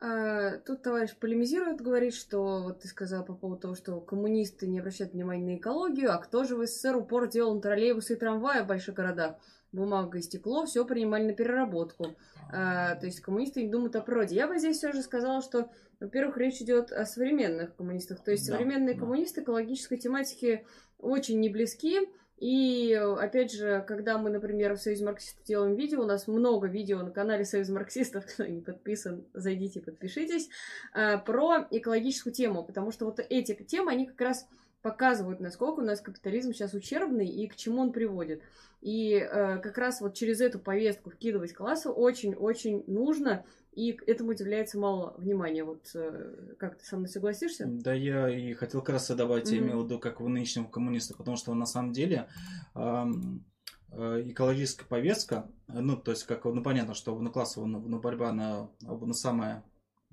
[0.01, 4.79] А, Тут товарищ полемизирует, говорит, что вот ты сказал по поводу того, что коммунисты не
[4.79, 8.63] обращают внимания на экологию, а кто же в СССР упор делал на троллейбусы и трамваи
[8.63, 9.35] в больших городах?
[9.71, 12.15] Бумага и стекло, все принимали на переработку.
[12.51, 14.35] А, то есть коммунисты не думают о природе.
[14.35, 18.23] Я бы здесь все же сказала, что, во-первых, речь идет о современных коммунистах.
[18.23, 19.01] То есть Да, современные да.
[19.01, 20.65] коммунисты экологической тематике
[20.97, 21.99] очень не близки.
[22.37, 27.01] И, опять же, когда мы, например, в Союзе марксистов делаем видео, у нас много видео
[27.03, 30.49] на канале Союз марксистов, кто не подписан, зайдите, подпишитесь,
[30.93, 34.47] а, про экологическую тему, потому что вот эти темы, они как раз
[34.81, 38.41] показывают, насколько у нас капитализм сейчас ущербный и к чему он приводит.
[38.81, 44.31] И э, как раз вот через эту повестку вкидывать классу очень-очень нужно, и к этому
[44.31, 45.63] уделяется мало внимания.
[45.63, 47.65] Вот э, как ты со мной согласишься?
[47.67, 49.67] Да, я и хотел как раз добавить, я Мгм.
[49.67, 52.27] имел в виду, как в нынешнем коммунистах, потому что на самом деле
[52.75, 53.05] э,
[53.91, 58.29] экологическая повестка, э, ну, то есть, как, ну, понятно, что ну, классовая ну, ну, борьба,
[58.29, 59.63] она, ну, самая,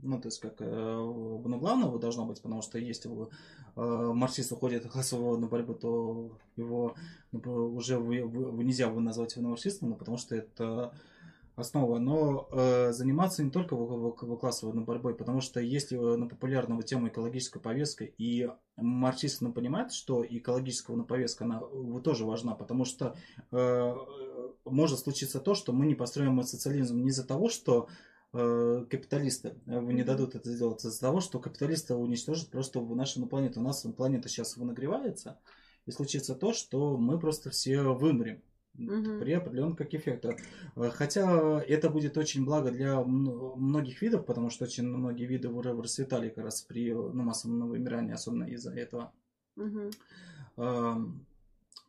[0.03, 4.85] ну, то есть, как, э, ну, главного должна быть, потому что если э, марксист уходит
[4.85, 6.95] от классовой ну, борьбы, то его
[7.33, 10.93] ну, уже вы- вы- нельзя его назвать марксистом, ну, потому что это
[11.57, 16.17] основа, но э, заниматься не только в, в- в классовой борьбой, потому что если э,
[16.17, 22.01] на популярную тему экологическая повестка, и марксисты ну, понимают, что экологическая ну, повестка, она э,
[22.05, 23.17] тоже важна, потому что
[23.51, 23.95] э,
[24.67, 28.16] может случиться то, что мы не построим социализм не из-за того, что э,
[28.91, 33.61] капиталисты э, не дадут это сделать, из-за того, что капиталисты уничтожат просто нашу планету.
[33.61, 35.39] У нас планета сейчас нагревается,
[35.87, 38.43] и случится то, что мы просто все вымрем
[38.79, 39.21] Мгм.
[39.21, 40.37] при определенных как эффектах.
[40.77, 46.29] Э, Хотя это будет очень благо для многих видов, потому что очень многие виды расцветали
[46.29, 49.13] как раз при ну, массовом вымирании, особенно из-за этого
[50.57, 51.27] эм,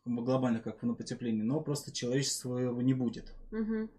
[0.04, 3.34] глобально как на потеплении, но просто человечества его не будет.
[3.50, 3.90] Мгм.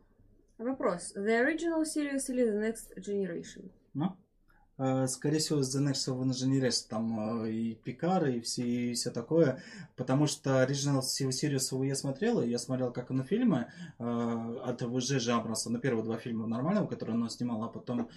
[0.60, 1.14] Вопрос.
[1.16, 3.72] The original series или The Next Generation?
[3.94, 4.18] Ну,
[4.78, 9.64] э, скорее всего, The Next Engineers, там э, и Пикар, и все, и все такое,
[9.96, 13.68] потому что Original Series я смотрел, и я смотрел как на фильмы
[14.00, 15.30] э, от Ж.
[15.30, 18.10] Абрамса, на первые два фильма нормального, которые он снимал, а потом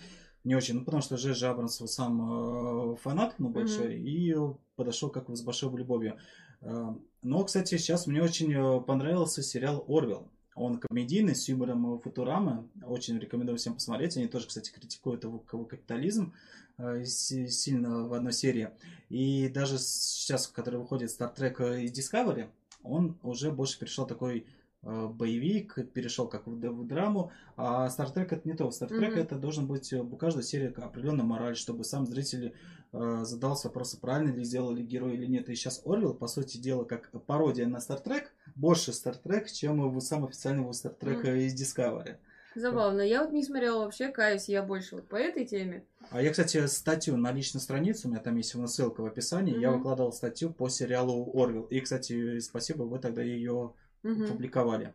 [0.42, 1.44] не очень, ну потому что Ж.
[1.44, 4.34] Абрамс сам фанат, ну, большой, и
[4.74, 6.18] подошел как с большой любовью.
[6.60, 10.28] Но, кстати, сейчас мне очень понравился сериал «Орвел».
[10.54, 12.68] Он комедийный, с юмором Футурамы.
[12.84, 14.16] Очень рекомендую всем посмотреть.
[14.16, 16.34] Они тоже, кстати, критикуют его его капитализм
[16.78, 18.68] э, си- сильно в одной серии.
[19.08, 22.48] И даже сейчас, который выходит Star Trek из Discovery,
[22.82, 24.46] он уже больше перешел такой
[24.82, 27.30] э, боевик, перешел как в, в драму.
[27.56, 28.68] А Star Trek это не то.
[28.68, 29.20] Star Trek Мгм.
[29.20, 32.52] это должен быть э, у каждой серии определенная мораль, чтобы сам зритель
[32.92, 35.48] задался вопросом, правильно ли сделали герой или нет.
[35.48, 38.24] И сейчас Орвел, по сути дела, как пародия на Star Trek,
[38.54, 42.16] больше Star Trek, чем в сам официального Star Trek из Discovery.
[42.54, 43.00] Забавно.
[43.00, 45.84] Я вот не смотрела вообще, каюсь, я больше вот по этой теме.
[46.10, 49.70] А я, кстати, статью на личной странице, у меня там есть ссылка в описании, я
[49.70, 49.78] Мгм.
[49.78, 51.62] выкладывал статью по сериалу Орвел.
[51.64, 53.72] И, кстати, спасибо, вы тогда ее
[54.02, 54.26] Мгм.
[54.26, 54.92] публиковали.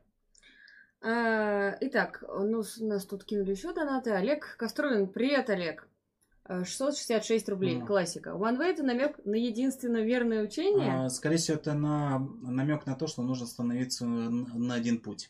[1.01, 4.11] А, Итак, ну, нас тут кинули еще донаты.
[4.11, 5.07] Олег Каструлин.
[5.07, 5.87] Привет, Олег.
[6.47, 7.75] А, 666 рублей.
[7.77, 7.87] Мгм.
[7.87, 8.29] Классика.
[8.29, 11.05] One Way это намек на единственно верное учение.
[11.05, 15.29] А, скорее всего, это на намек на то, что нужно становиться на один путь.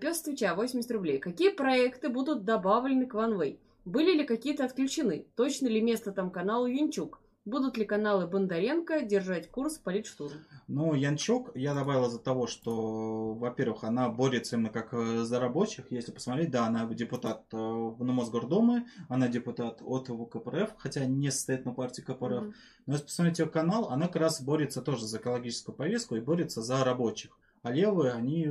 [0.00, 1.18] Пес Твича, 80 рублей.
[1.18, 3.58] Какие проекты будут добавлены к OneWay?
[3.86, 5.24] Были ли какие-то отключены?
[5.36, 7.18] Точно ли место там каналу Юнчук?
[7.50, 10.34] Будут ли каналы Бондаренко держать курс политштурм?
[10.68, 15.90] Ну, Янчук я добавил из-за того, что, во-первых, она борется именно как э, за рабочих.
[15.90, 21.64] Если посмотреть, да, она депутат э, на Мосгордумы, она депутат от ВКПРФ, хотя не состоит
[21.64, 22.44] на партии КПРФ.
[22.44, 22.54] Mm-hmm.
[22.86, 26.62] Но если посмотреть ее канал, она как раз борется тоже за экологическую повестку и борется
[26.62, 27.36] за рабочих.
[27.62, 28.48] А левые, они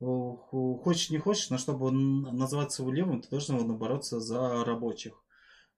[0.00, 5.21] хочешь не хочешь, но чтобы называться левым, ты должен бороться за рабочих.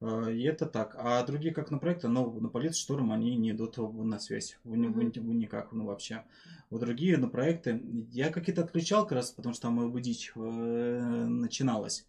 [0.05, 0.94] Э, и это так.
[0.98, 4.59] А другие, как на проекты, но на политштурм они не идут на связь.
[4.64, 5.20] Вы, mm-hmm.
[5.32, 6.24] никак, ну вообще.
[6.70, 7.82] Вот другие на проекты
[8.12, 12.07] я какие-то отключал как раз, потому что там дичь э, начиналась.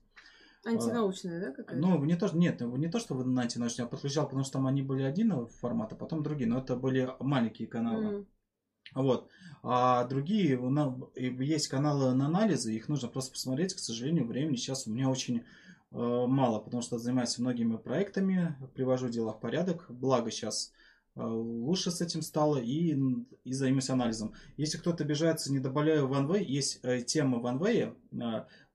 [0.65, 1.75] Антинаучная, да, какая-то?
[1.75, 4.81] Ну, не то, нет, не то, что вы антинаучная, я подключал, потому что там они
[4.81, 8.05] были один формат, а потом другие, но это были маленькие каналы.
[8.05, 8.25] Mm.
[8.95, 9.29] Вот.
[9.61, 10.59] А другие,
[11.15, 15.43] есть каналы на анализы, их нужно просто посмотреть, к сожалению, времени сейчас у меня очень
[15.95, 19.85] мало, потому что занимаюсь многими проектами, привожу дела в порядок.
[19.87, 20.73] Благо сейчас
[21.15, 22.97] э, лучше с этим стало и,
[23.43, 24.33] и займусь анализом.
[24.57, 27.95] Если кто-то обижается, не добавляю OneWay, есть э, тема OneWay,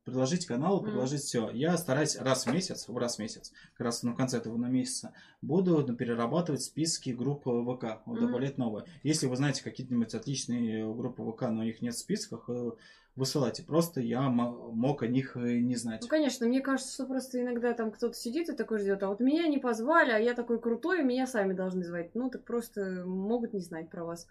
[0.04, 1.24] предложить канал, предложить mm.
[1.24, 1.50] все.
[1.50, 5.12] Я стараюсь раз в месяц, в раз в месяц, как раз на конце этого месяца,
[5.42, 8.18] буду перерабатывать списки групп ВК, mm.
[8.18, 8.86] добавлять новые.
[9.02, 12.48] Если вы знаете какие-нибудь отличные группы ВК, но их нет в списках,
[13.16, 13.62] высылайте.
[13.62, 16.00] Просто я мог о них не знать.
[16.02, 19.20] Ну, конечно, мне кажется, что просто иногда там кто-то сидит и такой ждет, а вот
[19.20, 22.14] меня не позвали, а я такой крутой, меня сами должны звать.
[22.14, 24.26] Ну, так просто могут не знать про вас.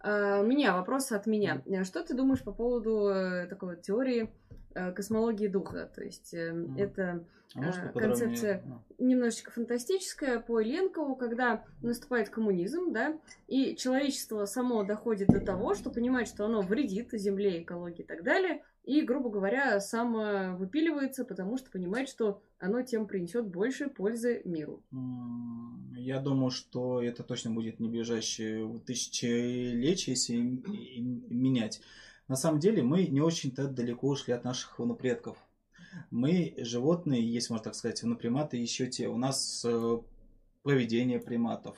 [0.00, 1.62] А, у меня вопрос от меня.
[1.84, 4.39] Что ты думаешь по поводу э, такой вот теории Э,
[4.72, 5.90] космологии духа.
[5.94, 6.78] То есть mm.
[6.78, 8.84] это а концепция подробнее?
[8.98, 13.18] немножечко фантастическая по Ленкову, когда наступает коммунизм, да,
[13.48, 18.22] и человечество само доходит до того, что понимает, что оно вредит Земле, экологии и так
[18.22, 24.42] далее, и, грубо говоря, само выпиливается, потому что понимает, что оно тем принесет больше пользы
[24.44, 24.82] миру.
[25.96, 31.82] Я думаю, что это точно будет не ближайшие тысячелетия, если менять.
[32.30, 35.36] На самом деле мы не очень-то далеко ушли от наших внупредков.
[36.12, 39.08] Мы животные, есть, можно так сказать, внуприматы еще те.
[39.08, 39.98] У нас э,
[40.62, 41.76] поведение приматов,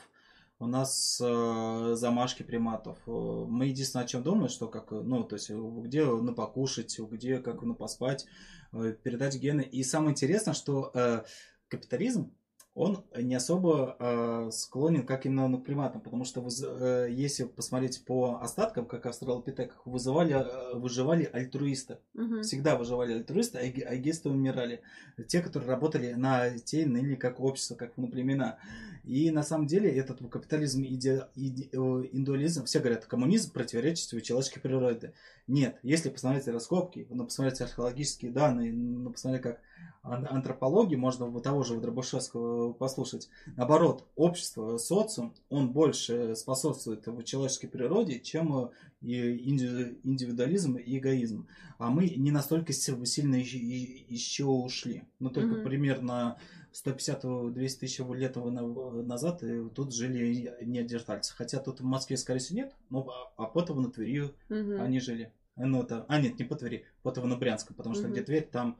[0.58, 2.98] у нас э, замашки приматов.
[3.06, 7.38] Э, мы единственное, о чем думаем, что как, ну, то есть, где на покушать, где
[7.38, 8.26] как на поспать,
[8.72, 9.62] передать гены.
[9.62, 11.24] И самое интересное, что
[11.68, 12.30] капитализм
[12.74, 18.38] он не особо э, склонен как именно к приматам, потому что э, если посмотреть по
[18.40, 21.98] остаткам, как австралопитеках, вызывали, э, выживали альтруисты.
[22.14, 22.40] Угу.
[22.42, 24.80] Всегда выживали альтруисты, а эгисты умирали.
[25.28, 28.58] Те, которые работали на те или как общество, как на племена.
[29.04, 34.60] И на самом деле этот капитализм, иде, иде, э, индуализм, все говорят, коммунизм противоречит человеческой
[34.60, 35.12] природе.
[35.46, 39.60] Нет, если посмотреть раскопки, ну, посмотреть археологические данные, ну, посмотреть, как
[40.02, 43.28] антропологии, можно того же Дробышевского послушать.
[43.56, 48.70] Наоборот, общество, социум, он больше способствует человеческой природе, чем
[49.00, 51.46] индивидуализм и эгоизм.
[51.78, 55.04] А мы не настолько сильно еще ушли.
[55.20, 55.64] Но только mm-hmm.
[55.64, 56.36] примерно
[56.72, 59.42] 150-200 тысяч лет назад
[59.74, 61.34] тут жили неандертальцы.
[61.34, 64.80] Хотя тут в Москве, скорее всего, нет, но а потом на Твери mm-hmm.
[64.80, 65.32] они жили.
[65.54, 66.86] Ну, это, а, нет, не по Твери,
[67.28, 68.12] на Брянском, потому что mm-hmm.
[68.12, 68.78] где Тверь, там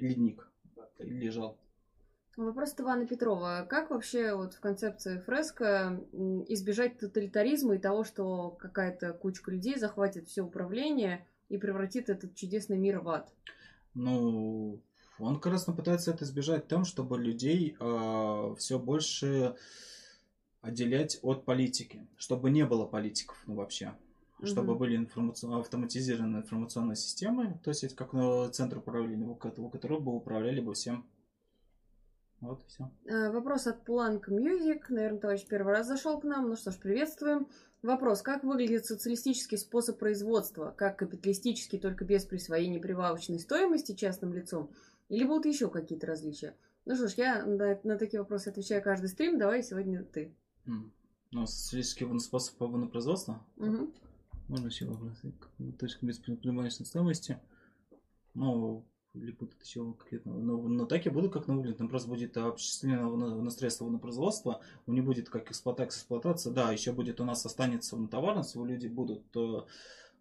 [0.00, 0.48] ледник
[0.98, 1.58] лежал.
[2.36, 3.66] Вопрос от Ивана Петрова.
[3.68, 5.98] Как вообще вот в концепции фреска
[6.48, 12.76] избежать тоталитаризма и того, что какая-то кучка людей захватит все управление и превратит этот чудесный
[12.76, 13.32] мир в ад?
[13.94, 14.82] Ну,
[15.18, 19.56] он как раз пытается это избежать тем, чтобы людей э, а, все больше
[20.60, 23.94] отделять от политики, чтобы не было политиков, ну вообще
[24.42, 24.80] чтобы угу.
[24.80, 25.60] были информацион...
[25.60, 30.74] автоматизированные информационные системы, то есть это как ну, центр управления, у которого бы управляли бы
[30.74, 31.06] всем.
[32.40, 32.90] Вот и все.
[33.06, 34.82] Э, вопрос от Plank Music.
[34.90, 36.48] Наверное, товарищ первый раз зашел к нам.
[36.48, 37.48] Ну что ж, приветствуем.
[37.82, 38.20] Вопрос.
[38.20, 40.74] Как выглядит социалистический способ производства?
[40.76, 44.70] Как капиталистический, только без присвоения прибавочной стоимости частным лицом?
[45.08, 46.54] Или будут еще какие-то различия?
[46.84, 49.38] Ну что ж, я на, на такие вопросы отвечаю каждый стрим.
[49.38, 50.34] Давай сегодня ты.
[50.66, 50.90] Mm.
[51.32, 52.56] Ну, социалистический способ
[52.90, 53.44] производства?
[53.56, 53.92] Угу.
[54.48, 55.32] Можно еще вопросы.
[55.78, 57.38] Точка без прибавочной стоимости.
[58.34, 58.84] Ну,
[59.14, 60.28] или будут еще какие-то...
[60.28, 61.78] Но, но так и будут как на выглядит.
[61.78, 64.60] Там просто будет обчислено на, на средства на производство.
[64.86, 66.52] Не будет как эксплуатация, эксплуатация.
[66.52, 68.54] Да, еще будет у нас останется на товарность.
[68.54, 69.62] Люди будут э,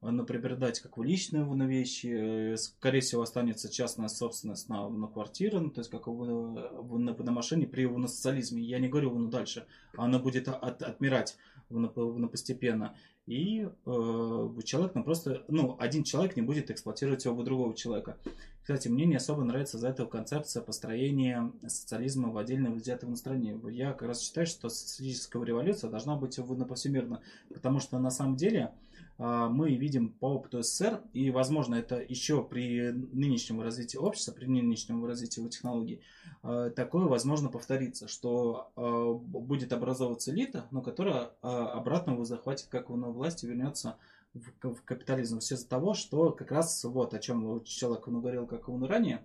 [0.02, 2.08] например, дать как в личные на вещи.
[2.08, 7.00] Э, скорее всего, останется частная собственность на, на квартиры, ну, то есть как в, в,
[7.00, 8.64] на, на машине при на социализме.
[8.64, 9.68] Я не говорю ну, дальше.
[9.98, 11.38] Она будет от, отмирать.
[11.70, 12.96] в, на, постепенно.
[13.28, 18.18] И э, человек, ну просто, ну, один человек не будет эксплуатировать оба другого человека.
[18.62, 23.60] Кстати, мне не особо нравится за это концепция построения социализма в отдельно взятом стране.
[23.72, 27.22] Я как раз считаю, что социалистическая революция должна быть повсемирно,
[27.52, 28.72] потому что на самом деле а,
[29.18, 35.06] мы видим по опыту СССР, и, возможно, это еще при нынешнем развитии общества, при нынешнем
[35.06, 36.02] развитии технологий,
[36.44, 43.10] а, такое возможно повторится, что а, будет образовываться элита, но которая обратно захватит как на
[43.10, 43.98] власти, вернется
[44.34, 45.40] в капитализм.
[45.40, 49.24] Все из-за того, что как раз вот о чем человек говорил, как он ранее,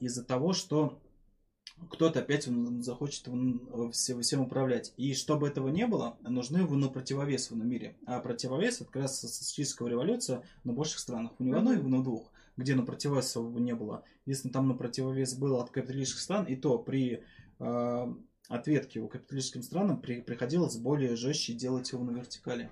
[0.00, 0.98] из-за того, что
[1.90, 2.48] кто-то опять
[2.80, 3.28] захочет
[3.92, 4.92] всем, всем управлять.
[4.96, 7.96] И чтобы этого не было, нужны ну, противовесы в мире.
[8.06, 11.32] А противовес это как раз социалистическая революция на больших странах.
[11.38, 14.04] У него одной, на двух, где на противовесов не было.
[14.26, 17.22] Если там на противовес был от капиталистических стран, и то при
[17.58, 18.14] э,
[18.48, 22.70] ответке у капиталистическим странам при, приходилось более жестче делать его на вертикали.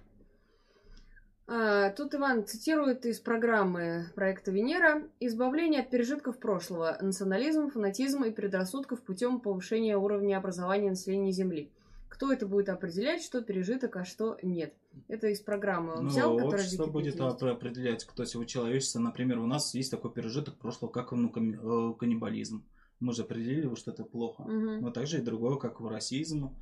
[1.54, 8.30] А, тут Иван цитирует из программы проекта Венера «Избавление от пережитков прошлого, национализм, фанатизм и
[8.30, 11.70] предрассудков путем повышения уровня образования населения Земли».
[12.08, 14.72] Кто это будет определять, что пережиток, а что нет?
[15.08, 17.42] Это из программы он ну, взял, которая общество будет есть.
[17.42, 19.00] определять, кто всего человечество.
[19.00, 22.64] Например, у нас есть такой пережиток прошлого, как ну, э, каннибализм.
[22.98, 24.40] Мы же определили, что это плохо.
[24.40, 24.80] Угу.
[24.80, 26.56] Но также и другое, как в расизм,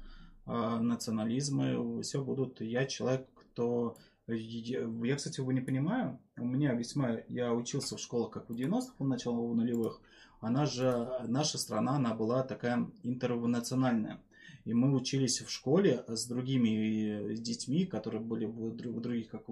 [0.47, 2.03] а, национализмы.
[2.03, 2.61] Все будут.
[2.61, 3.97] Я человек, кто
[4.37, 6.19] я, я, кстати, его не понимаю.
[6.39, 7.19] У меня весьма...
[7.29, 10.01] Я учился в школах как в 90-х, в начало нулевых.
[10.41, 11.09] Она же...
[11.27, 14.23] Наша страна, она была такая интернациональная.
[14.65, 19.49] И мы учились в школе с другими детьми, которые были в других как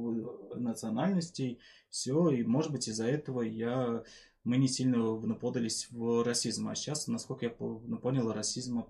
[0.55, 1.61] национальностей.
[1.89, 4.05] Все, и может быть из-за этого я
[4.45, 6.69] мы не сильно подались в расизм.
[6.69, 8.85] А сейчас, насколько я понял, расизм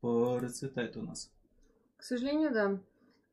[0.00, 1.30] процветает у нас.
[1.96, 2.80] К сожалению, да.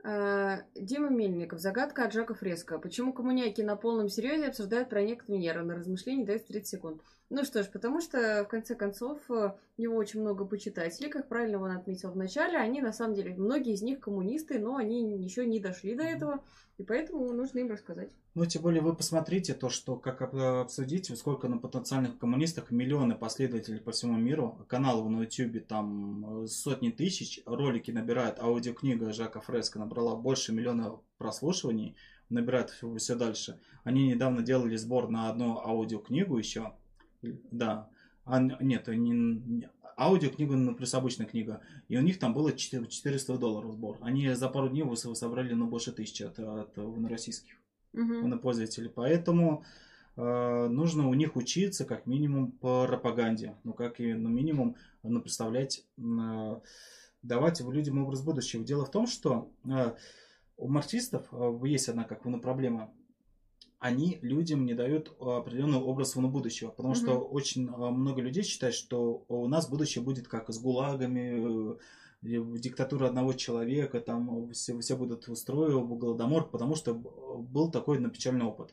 [0.04, 1.60] А, Дима Мельников.
[1.60, 2.80] Загадка от Жака Фреско.
[2.80, 5.64] Почему коммуняки на полном серьезе обсуждают проект Венеры?
[5.64, 7.02] На размышление дают 30 секунд.
[7.34, 11.62] Ну что ж, потому что, в конце концов, э, его очень много почитателей, как правильно
[11.62, 12.58] он отметил в начале.
[12.58, 16.44] Они, на самом деле, многие из них коммунисты, но они еще не дошли до этого,
[16.78, 18.12] и поэтому нужно им рассказать.
[18.34, 23.80] Ну, тем более вы посмотрите то, что, как обсудить, сколько на потенциальных коммунистах миллионы последователей
[23.80, 29.80] по всему миру, каналы на YouTube там э, сотни тысяч, ролики набирают, аудиокнига Жака Фреско
[29.80, 31.96] набрала больше миллиона прослушиваний,
[32.28, 33.62] набирает все дальше.
[33.86, 36.74] Они недавно делали сбор на одну аудиокнигу еще,
[37.52, 37.90] да.
[38.26, 41.62] А, нет, не, аудиокнига, ну, плюс обычная книга.
[41.88, 43.98] И у них там было 400 долларов сбор.
[44.02, 46.78] Они за пару дней собрали ну, больше тысячи от, от
[47.10, 47.56] российских
[47.94, 48.38] угу.
[48.40, 48.90] пользователей.
[48.90, 49.64] Поэтому
[50.16, 53.56] э, нужно у них учиться как минимум по пропаганде.
[53.64, 56.60] Ну, как и ну, минимум ну, представлять, э,
[57.22, 58.64] давать людям образ будущего.
[58.64, 59.94] Дело в том, что э,
[60.58, 62.92] у марксистов э, есть одна как ну, проблема
[63.82, 66.70] они людям не дают определенный образ на будущего.
[66.70, 66.98] Потому mm-hmm.
[66.98, 72.60] что очень а, много людей считают, что у нас будущее будет как с гулагами, э,
[72.60, 78.72] диктатура одного человека, там все, все будут устроил голодомор, потому что был такой печальный опыт.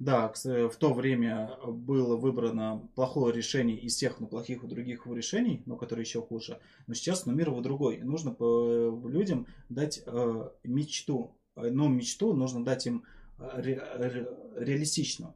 [0.00, 5.62] Да, в то время было выбрано плохое решение из всех ну, плохих и других решений,
[5.66, 6.58] но которые еще хуже.
[6.88, 7.98] Но сейчас ну, мир его другой.
[7.98, 8.34] Нужно
[9.06, 11.36] людям дать э, мечту.
[11.54, 13.04] Но мечту нужно дать им
[13.54, 15.34] ре, ре, реалистично.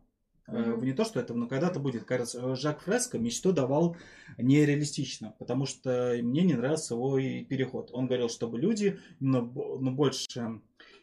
[0.48, 0.84] Mm-hmm.
[0.84, 2.04] Не то, что это, но когда-то будет.
[2.04, 3.96] Кажется, Жак Фреско мечту давал
[4.38, 7.90] нереалистично, потому что мне не нравился его переход.
[7.92, 10.60] Он говорил, чтобы люди но, но больше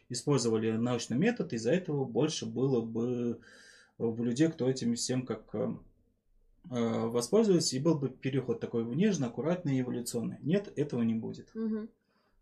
[0.08, 3.40] использовали научный метод, из-за этого больше было бы
[3.98, 5.68] в людей, кто этим всем как э,
[6.70, 10.38] воспользовался, и был бы переход такой нежный, аккуратный, эволюционный.
[10.42, 11.54] Нет, этого не будет.
[11.54, 11.88] Угу.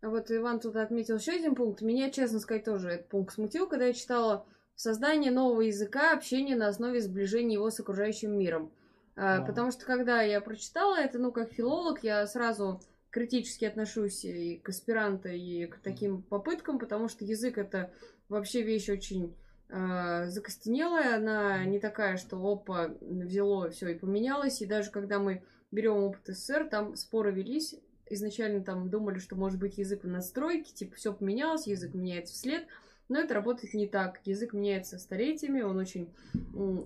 [0.01, 1.81] А вот Иван тут отметил еще один пункт.
[1.81, 4.45] Меня, честно сказать, тоже этот пункт смутил, когда я читала
[4.75, 8.71] создание нового языка, общение на основе сближения его с окружающим миром.
[9.15, 14.57] А, Потому что когда я прочитала это, ну, как филолог, я сразу критически отношусь и
[14.57, 17.91] к аспиранта, и к таким попыткам, потому что язык это
[18.27, 19.35] вообще вещь очень
[19.69, 25.43] э, закостенелая, она не такая, что опа, взяло все и поменялось, и даже когда мы
[25.69, 27.75] берем опыт СССР, там споры велись.
[28.09, 32.65] Изначально там думали, что может быть язык в настройке, типа все поменялось, язык меняется вслед,
[33.09, 34.21] но это работает не так.
[34.25, 36.13] Язык меняется столетиями, он очень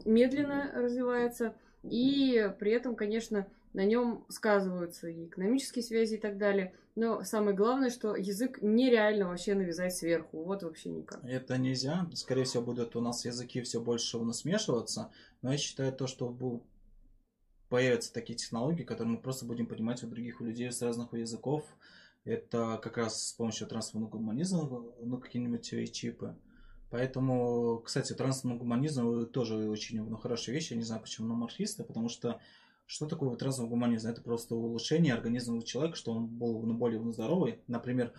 [0.06, 6.74] медленно развивается, и при этом, конечно, на нем сказываются и экономические связи и так далее.
[6.96, 10.44] Но самое главное, что язык нереально вообще навязать сверху.
[10.44, 11.24] Вот вообще никак.
[11.24, 12.10] Это нельзя.
[12.16, 15.12] Скорее всего, будут у нас языки все больше смешиваться.
[15.44, 16.36] Но я считаю то, что
[17.70, 21.64] появятся такие технологии, которые мы просто будем понимать у других людей с разных языков.
[22.28, 26.36] Это как раз с помощью трансформного гуманизма, ну, какие-нибудь чипы.
[26.90, 30.72] Поэтому, кстати, трансформный гуманизм тоже очень ну, хорошая вещь.
[30.72, 32.42] Я не знаю, почему на марксисты, потому что
[32.86, 34.10] что такое трансгуманизм?
[34.10, 37.62] Это просто улучшение организма человека, что он был ну, более здоровый.
[37.68, 38.12] Например,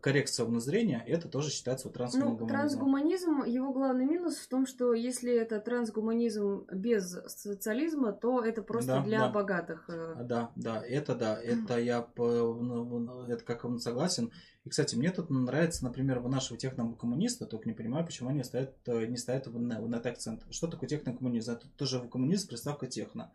[0.00, 2.40] коррекция зрения, это тоже считается трансгуманизмом.
[2.40, 8.62] Ну, трансгуманизм, его главный минус в том, что если это трансгуманизм без социализма, то это
[8.62, 9.28] просто да, для да.
[9.28, 9.84] богатых.
[9.88, 10.16] Э.
[10.24, 14.32] Да, да, это да, это я ну, это как он согласен.
[14.64, 18.74] И, кстати, мне тут нравится, например, у нашего технокоммуниста, только не понимаю, почему они ставят,
[18.86, 20.42] э, не ставят на, на это акцент.
[20.50, 21.52] Что такое технокоммунизм?
[21.52, 23.30] Это тоже коммунизм, приставка техно.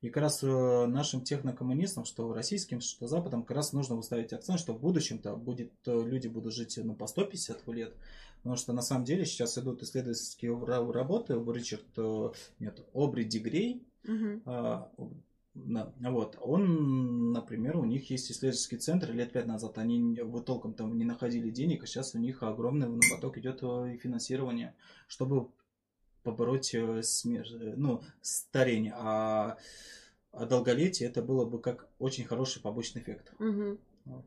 [0.00, 4.58] И как раз э, нашим технокоммунистам, что российским, что западом, как раз нужно выставить акцент,
[4.58, 7.94] что в будущем-то будет, э, люди будут жить ну, по 150 лет.
[8.38, 11.34] Потому что на самом деле сейчас идут исследовательские работы.
[11.34, 12.30] Ричард, э,
[12.60, 14.40] нет, Обри Дигрей, угу.
[14.46, 14.90] а,
[15.54, 20.96] вот, он, например, у них есть исследовательский центр, лет пять назад они вот толком там
[20.96, 23.60] не находили денег, а сейчас у них огромный поток идет
[24.00, 24.74] финансирование,
[25.08, 25.48] чтобы
[26.22, 29.56] побороть э, смерть, э, ну, старение, а,
[30.32, 33.32] а долголетие это было бы как очень хороший побочный эффект.
[33.38, 33.78] Угу.
[34.06, 34.24] Вот.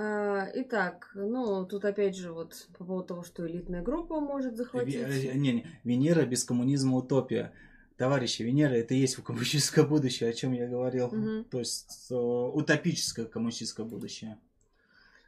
[0.00, 4.94] Итак, ну, тут опять же вот по поводу того, что элитная группа может захватить.
[4.94, 7.52] Ви, не, не, Венера без коммунизма утопия.
[7.96, 11.06] Товарищи, Венера это и есть коммунистическое будущее, о чем я говорил.
[11.06, 11.44] Угу.
[11.50, 14.38] То есть утопическое коммунистическое будущее.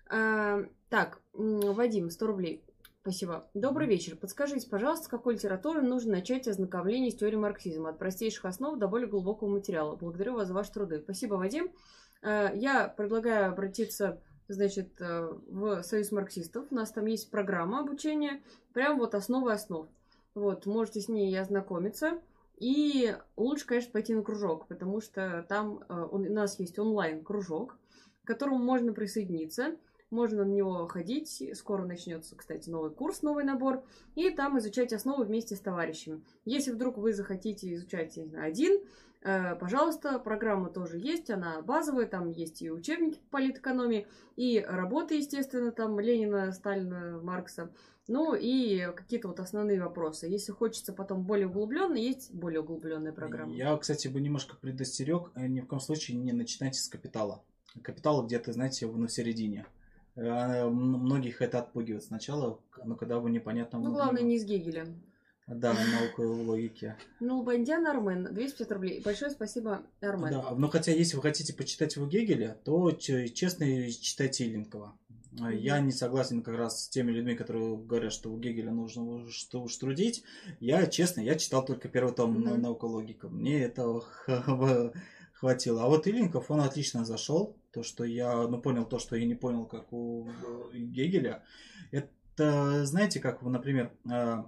[0.09, 2.63] А, так, Вадим, 100 рублей.
[3.03, 3.49] Спасибо.
[3.55, 4.15] Добрый вечер.
[4.15, 8.89] Подскажите, пожалуйста, с какой литературы нужно начать ознакомление с теорией марксизма от простейших основ до
[8.89, 9.97] более глубокого материала?
[9.97, 11.01] Благодарю вас за ваши труды.
[11.01, 11.73] Спасибо, Вадим.
[12.21, 16.67] Э, я предлагаю обратиться, значит, э, в Союз марксистов.
[16.71, 18.43] У нас там есть программа обучения,
[18.75, 19.89] прям вот основы основ.
[20.35, 22.21] Вот, можете с ней ознакомиться.
[22.59, 27.79] И лучше, конечно, пойти на кружок, потому что там э, у нас есть онлайн-кружок,
[28.25, 29.77] к которому можно присоединиться–
[30.11, 31.43] можно на него ходить.
[31.55, 33.85] Скоро начнется, кстати, новый курс, новый набор.
[34.15, 36.23] И там изучать основы вместе с товарищами.
[36.45, 38.81] Если вдруг вы захотите изучать, один,
[39.23, 44.07] э, пожалуйста, программа тоже есть, она базовая, там есть и учебники по политэкономии,
[44.37, 47.71] и работы, естественно, там Ленина, Сталина, Маркса,
[48.09, 50.27] ну и какие-то вот основные вопросы.
[50.27, 53.55] Если хочется потом более углубленно, есть более углубленная программа.
[53.55, 57.45] Я, кстати, бы немножко предостерег, э, ни в коем случае не начинайте с капитала.
[57.83, 59.65] Капитал где-то, знаете, на середине.
[60.17, 63.79] Э, многих это отпугивает сначала, но когда вы непонятно...
[63.79, 64.87] Ну, главное, не из Гегеля.
[65.47, 66.97] Да, наука в логике.
[67.19, 69.03] Ну, Бандян Армен, 250 рублей.
[69.05, 70.31] Большое спасибо, Армен.
[70.31, 74.97] Да, но хотя, если вы хотите почитать его Гегеля, то честно читайте Иллинкова.
[75.33, 75.57] Mm-hmm.
[75.57, 79.63] Я не согласен как раз с теми людьми, которые говорят, что у Гегеля нужно что
[79.63, 80.25] уж трудить.
[80.59, 82.57] Я, честно, я читал только первый том mm-hmm.
[82.57, 83.29] наука логика.
[83.29, 84.05] Мне этого
[85.33, 85.85] хватило.
[85.85, 87.57] А вот Ильников, он отлично зашел.
[87.73, 90.29] То, что я ну, понял то, что я не понял, как у
[90.73, 91.45] Гегеля.
[91.93, 94.43] Это, знаете, как, например, э,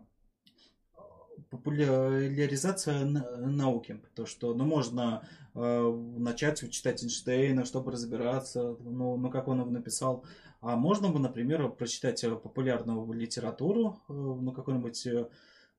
[1.50, 4.02] популяризация науки.
[4.14, 9.70] То, что ну, можно э, начать читать Эйнштейна, чтобы разбираться, ну, ну, как он его
[9.70, 10.24] написал.
[10.60, 15.06] А можно бы, например, прочитать популярную литературу, ну, какую-нибудь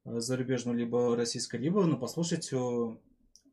[0.06, 2.52] зарубежную, либо российскую, либо ну, послушать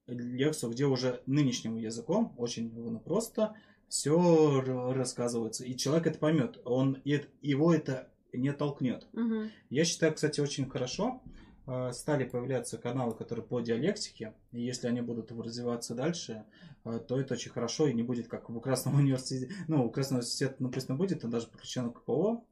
[0.06, 3.54] лекцию, где уже нынешним языком, очень ну, просто,
[3.90, 4.62] все
[4.94, 5.64] рассказывается.
[5.64, 6.60] И человек это поймет.
[6.64, 9.06] Он, его это не толкнет.
[9.12, 9.50] Угу.
[9.68, 11.20] Я считаю, кстати, очень хорошо
[11.66, 16.44] э, стали появляться каналы, которые по диалектике, и если они будут развиваться дальше,
[16.84, 20.20] э, то это очень хорошо, и не будет как в Красном университете, ну, у Красного
[20.20, 22.44] университета написано будет, он даже подключен к ПО,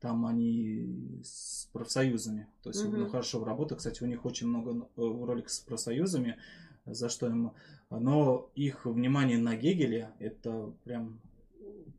[0.00, 2.96] там они с профсоюзами, то есть, угу.
[2.96, 6.38] ну, хорошо работа, кстати, у них очень много э, роликов с профсоюзами,
[6.86, 7.52] за что им...
[7.90, 11.20] Но их внимание на Гегеле, это прям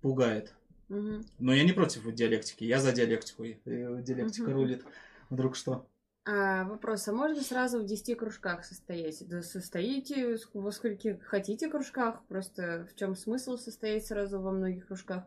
[0.01, 0.53] пугает.
[0.89, 1.23] Угу.
[1.39, 3.45] Но я не против диалектики, я за диалектику.
[3.65, 4.53] Диалектика угу.
[4.53, 4.85] рулит.
[5.29, 5.87] Вдруг что?
[6.25, 9.25] А, вопрос, а можно сразу в 10 кружках состоять?
[9.27, 15.23] Да состоите во скольких хотите кружках, просто в чем смысл состоять сразу во многих кружках?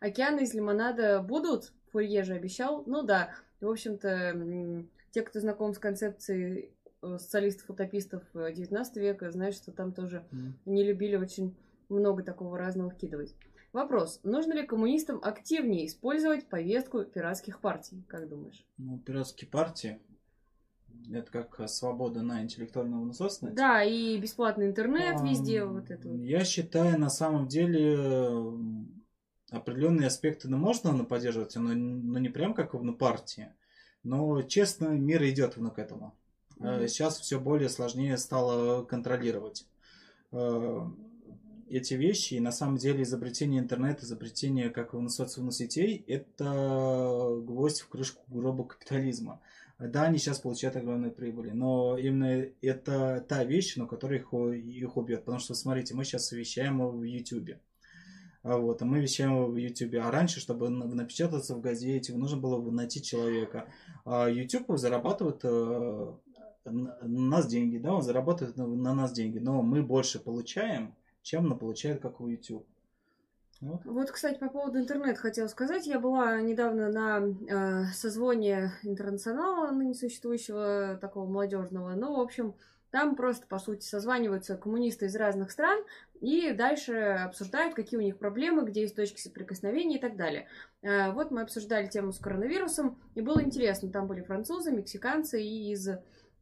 [0.00, 1.72] Океаны из лимонада будут?
[1.92, 2.82] Фурье же обещал.
[2.86, 3.30] Ну да,
[3.60, 6.72] в общем-то, те, кто знаком с концепцией
[7.02, 10.52] социалистов-утопистов 19 э, века, знают, что там тоже mm.
[10.66, 11.56] не любили очень
[11.88, 13.34] много такого разного вкидывать.
[13.72, 14.20] Вопрос.
[14.24, 18.04] Нужно ли коммунистам активнее использовать повестку пиратских партий?
[18.08, 18.66] Как думаешь?
[18.78, 20.00] Ну, пиратские партии
[21.12, 23.54] это как свобода на интеллектуального насосность.
[23.56, 26.08] Да, и бесплатный интернет а, везде вот это.
[26.08, 27.98] Я считаю, на самом деле
[29.50, 33.52] определенные аспекты ну, можно ну, поддерживать, но, но не прям как в партии.
[34.02, 36.14] Но честно, мир идет к этому.
[36.60, 36.88] Mm-hmm.
[36.88, 39.66] Сейчас все более сложнее стало контролировать.
[40.32, 40.86] Э,
[41.68, 47.88] эти вещи, и на самом деле изобретение интернета, изобретение как социальных сетей, это гвоздь в
[47.88, 49.40] крышку гроба капитализма.
[49.78, 54.96] Да, они сейчас получают огромные прибыли, но именно это та вещь, на которой их, их
[54.98, 55.24] убьет.
[55.24, 57.56] Потому что, смотрите, мы сейчас вещаем в YouTube.
[58.42, 59.94] А вот, а мы вещаем в YouTube.
[60.02, 63.68] А раньше, чтобы напечататься в газете, нужно было найти человека.
[64.04, 66.12] А YouTube зарабатывает э,
[66.64, 71.54] нас деньги, да, он зарабатывает на, на нас деньги, но мы больше получаем, чем на
[71.54, 72.66] получает, как у YouTube.
[73.60, 73.84] Вот.
[73.84, 75.86] вот, кстати, по поводу интернета хотела сказать.
[75.86, 81.90] Я была недавно на э, созвоне интернационала, ныне существующего такого молодежного.
[81.90, 82.54] Ну, в общем,
[82.90, 85.78] там просто, по сути, созваниваются коммунисты из разных стран
[86.20, 90.48] и дальше обсуждают, какие у них проблемы, где есть точки соприкосновения и так далее.
[90.80, 93.90] Э, вот мы обсуждали тему с коронавирусом, и было интересно.
[93.90, 95.88] Там были французы, мексиканцы и из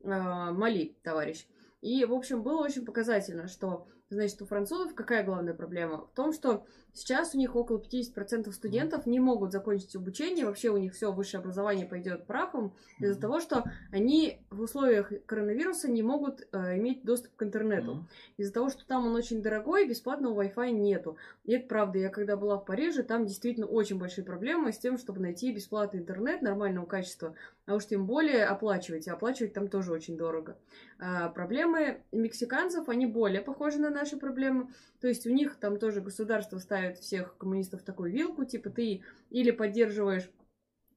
[0.02, 1.46] Мали товарищ.
[1.80, 6.06] И, в общем, было очень показательно, что Значит, у французов какая главная проблема?
[6.06, 10.78] В том, что сейчас у них около 50% студентов не могут закончить обучение, вообще у
[10.78, 16.40] них все высшее образование пойдет прахом из-за того, что они в условиях коронавируса не могут
[16.52, 18.06] э, иметь доступ к интернету.
[18.38, 21.18] Из-за того, что там он очень дорогой, бесплатного Wi-Fi нету.
[21.44, 24.96] И это правда, я когда была в Париже, там действительно очень большие проблемы с тем,
[24.96, 27.34] чтобы найти бесплатный интернет нормального качества,
[27.68, 29.06] а уж тем более оплачивать.
[29.06, 30.56] И оплачивать там тоже очень дорого.
[30.98, 34.72] А проблемы мексиканцев, они более похожи на наши проблемы.
[35.00, 39.02] То есть у них там тоже государство ставит всех коммунистов в такую вилку, типа ты
[39.28, 40.30] или поддерживаешь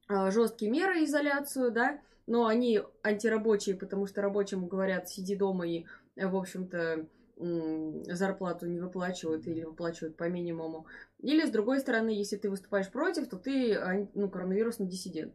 [0.08, 5.86] а, жесткие меры, изоляцию, да, но они антирабочие, потому что рабочим говорят, сиди дома и,
[6.16, 7.06] в общем-то,
[8.08, 10.86] зарплату не выплачивают или выплачивают по минимуму.
[11.20, 15.34] Или, с другой стороны, если ты выступаешь против, то ты ну, коронавирусный диссидент.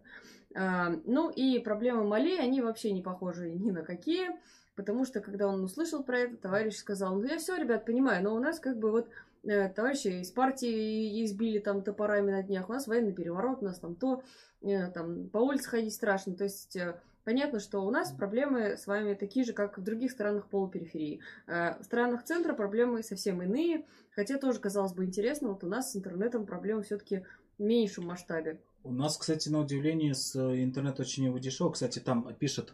[0.57, 4.31] А, ну и проблемы Мали, они вообще не похожи ни на какие.
[4.75, 8.35] Потому что, когда он услышал про это, товарищ сказал, ну я все, ребят, понимаю, но
[8.35, 9.09] у нас как бы вот
[9.43, 13.79] э, товарищи из партии избили там топорами на днях, у нас военный переворот, у нас
[13.79, 14.23] там то,
[14.61, 16.35] э, там по улице ходить страшно.
[16.35, 20.11] То есть э, понятно, что у нас проблемы с вами такие же, как в других
[20.11, 21.21] странах полупериферии.
[21.47, 25.97] В странах центра проблемы совсем иные, хотя тоже, казалось бы, интересно, вот у нас с
[25.97, 27.25] интернетом проблемы все-таки
[27.59, 28.61] в меньшем масштабе.
[28.87, 31.73] У нас, кстати, на удивление, с э, интернет очень его дешево.
[31.73, 32.73] Кстати, там пишет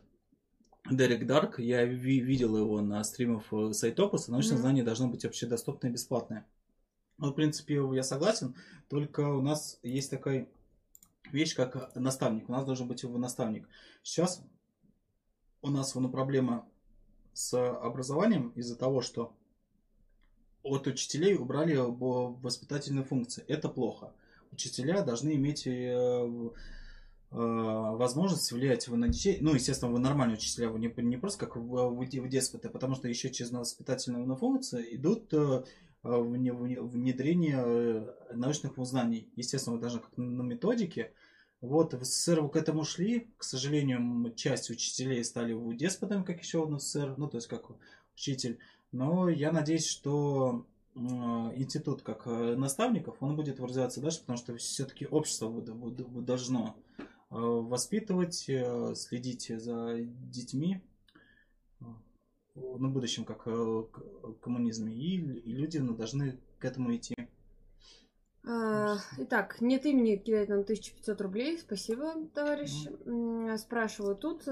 [0.90, 4.60] Дерек Дарк, я ви- видел его на стримах э, Сайтопуса, научное mm-hmm.
[4.60, 6.46] знание должно быть общедоступное и бесплатное.
[7.16, 8.54] Ну, в принципе, я согласен,
[8.90, 10.48] только у нас есть такая
[11.32, 12.46] вещь, как наставник.
[12.50, 13.66] У нас должен быть его наставник.
[14.02, 14.44] Сейчас
[15.62, 16.68] у нас ну, проблема
[17.32, 19.34] с образованием из-за того, что
[20.62, 23.44] от учителей убрали воспитательные функции.
[23.48, 24.12] Это плохо.
[24.52, 26.50] Учителя должны иметь э,
[27.34, 29.38] Э, возможность влиять на детей.
[29.40, 33.08] Ну, естественно, вы нормальные учителя, вы не, не просто как в, в, деспоты, потому что
[33.08, 35.62] еще через воспитательную функцию идут э,
[36.02, 39.32] внедрение научных знаний.
[39.36, 41.12] Естественно, даже как на методике.
[41.62, 43.28] Вот, в СССР к этому шли.
[43.38, 47.70] К сожалению, часть учителей стали деспотами, как еще в СССР, ну, то есть как
[48.14, 48.58] учитель.
[48.90, 55.50] Но я надеюсь, что институт как наставников, он будет развиваться дальше, потому что все-таки общество
[55.60, 56.76] должно
[57.32, 60.82] Э, воспитывать, э, следить за детьми
[61.80, 61.84] э,
[62.54, 63.44] на будущем, как
[64.42, 65.16] коммунизме, и,
[65.50, 67.14] люди ну, должны к этому идти.
[68.44, 71.58] А, итак, нет имени кидает нам 1500 рублей.
[71.58, 72.86] Спасибо, товарищ.
[73.58, 74.42] Спрашиваю тут.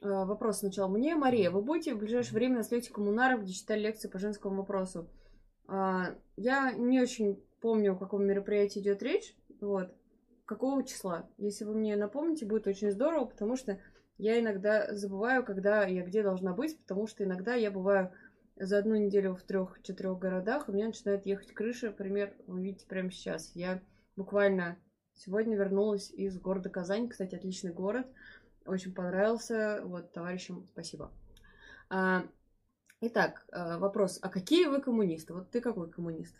[0.00, 1.16] Вопрос сначала мне.
[1.16, 5.06] Мария, вы будете в ближайшее время на слете коммунаров, где читали лекции по женскому вопросу?
[5.68, 9.36] А, я не очень помню, о каком мероприятии идет речь.
[9.60, 9.92] Вот
[10.46, 11.28] какого числа.
[11.36, 13.78] Если вы мне напомните, будет очень здорово, потому что
[14.16, 18.12] я иногда забываю, когда я где должна быть, потому что иногда я бываю
[18.56, 23.10] за одну неделю в трех-четырех городах, у меня начинает ехать крыша, например, вы видите прямо
[23.10, 23.50] сейчас.
[23.54, 23.82] Я
[24.16, 24.78] буквально
[25.12, 28.06] сегодня вернулась из города Казань, кстати, отличный город,
[28.64, 31.12] очень понравился, вот, товарищам спасибо.
[31.90, 32.24] А,
[33.00, 35.34] итак, а, вопрос, а какие вы коммунисты?
[35.34, 36.34] Вот ты какой коммунист?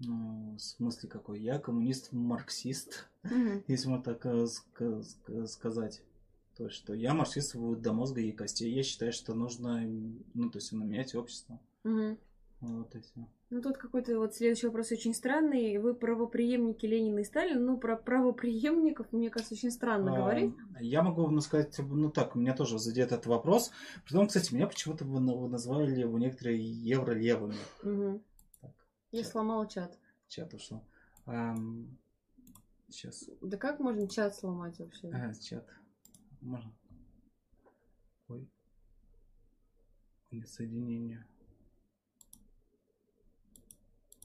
[0.00, 1.40] Ну, в смысле какой?
[1.40, 3.64] Я коммунист-марксист, mm-hmm.
[3.66, 6.02] если можно так э, сказать.
[6.56, 8.72] То, есть, что я марксист до мозга и костей.
[8.72, 9.82] Я считаю, что нужно,
[10.34, 11.60] ну, то есть, менять общество.
[11.84, 12.18] Mm-hmm.
[12.60, 13.28] Вот и все.
[13.52, 15.76] Ну, тут какой-то вот следующий вопрос очень странный.
[15.78, 17.58] Вы правоприемники Ленина и Сталина.
[17.58, 20.54] Ну, про правоприемников, мне кажется, очень странно а, говорить.
[20.78, 23.72] Я могу ну, сказать, ну так, у меня тоже задет этот вопрос.
[24.04, 27.56] Притом, кстати, меня почему-то вы назвали некоторые евролевыми.
[27.82, 28.22] Угу.
[29.10, 29.32] Я чат.
[29.32, 29.98] сломала чат.
[30.28, 30.84] Чат ушел.
[31.26, 31.98] Эм,
[32.88, 33.28] сейчас.
[33.40, 35.08] Да как можно чат сломать вообще?
[35.08, 35.66] А, чат.
[36.40, 36.72] Можно.
[38.28, 38.48] Ой.
[40.30, 41.26] Нет соединения.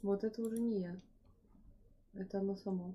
[0.06, 1.02] Вот это уже не я.
[2.14, 2.94] Это оно само.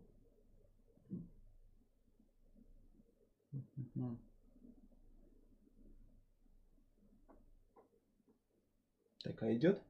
[9.25, 9.83] Так, а идет?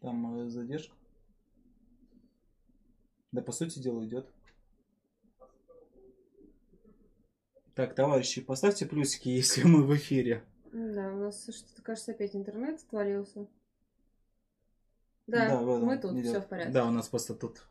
[0.00, 0.96] Там э, задержка.
[3.30, 4.28] Да, по сути дела, идет.
[7.76, 10.44] Так, товарищи, поставьте плюсики, если мы в эфире.
[10.74, 13.46] Да, у нас что-то, кажется, опять интернет отвалился.
[15.28, 16.26] Да, да, мы тут, идет.
[16.26, 16.72] все в порядке.
[16.72, 17.62] Да, у нас просто тут.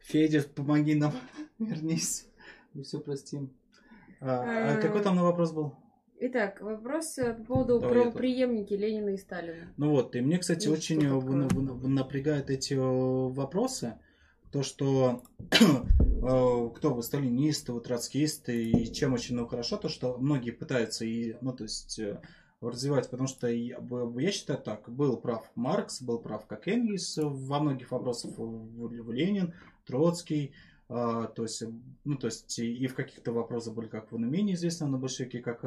[0.00, 1.12] Федя, помоги нам,
[1.60, 2.26] вернись.
[2.74, 3.56] Мы все простим.
[4.20, 4.82] А, а А.
[4.82, 5.76] какой там на вопрос был?
[6.20, 9.72] Итак, вопрос э, по поводу Давай я правопреемники Ленина и Сталина.
[9.76, 11.46] Ну вот, и мне, кстати, Ну, очень э, вна-
[11.88, 12.78] напрягают эти э,
[13.32, 13.94] вопросы.
[14.50, 15.54] То, что э,
[16.28, 21.36] кто вы, сталинисты, вы троцкисты, и чем очень ну, хорошо, то, что многие пытаются и,
[21.40, 22.20] ну, то есть, э,
[22.60, 23.78] развивать, потому что я,
[24.16, 29.54] я считаю так, был прав Маркс, был прав как Энгельс во многих вопросах, Ленин,
[29.86, 30.52] Троцкий,
[30.88, 31.62] а, то есть,
[32.04, 35.64] ну, то есть, и, в каких-то вопросах были как в менее известные на большевики, как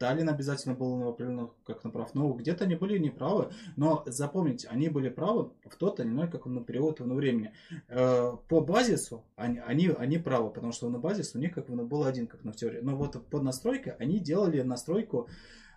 [0.00, 2.14] Сталин обязательно был на определенных как на прав.
[2.14, 3.50] Но где-то они были неправы.
[3.76, 7.52] Но запомните, они были правы в тот или иной как на период ну, времени.
[7.88, 11.76] Э, По базису они, они, они правы, потому что на базис у них как бы
[11.76, 12.80] ну, был один, как на теории.
[12.80, 15.28] Но вот под настройкой они делали настройку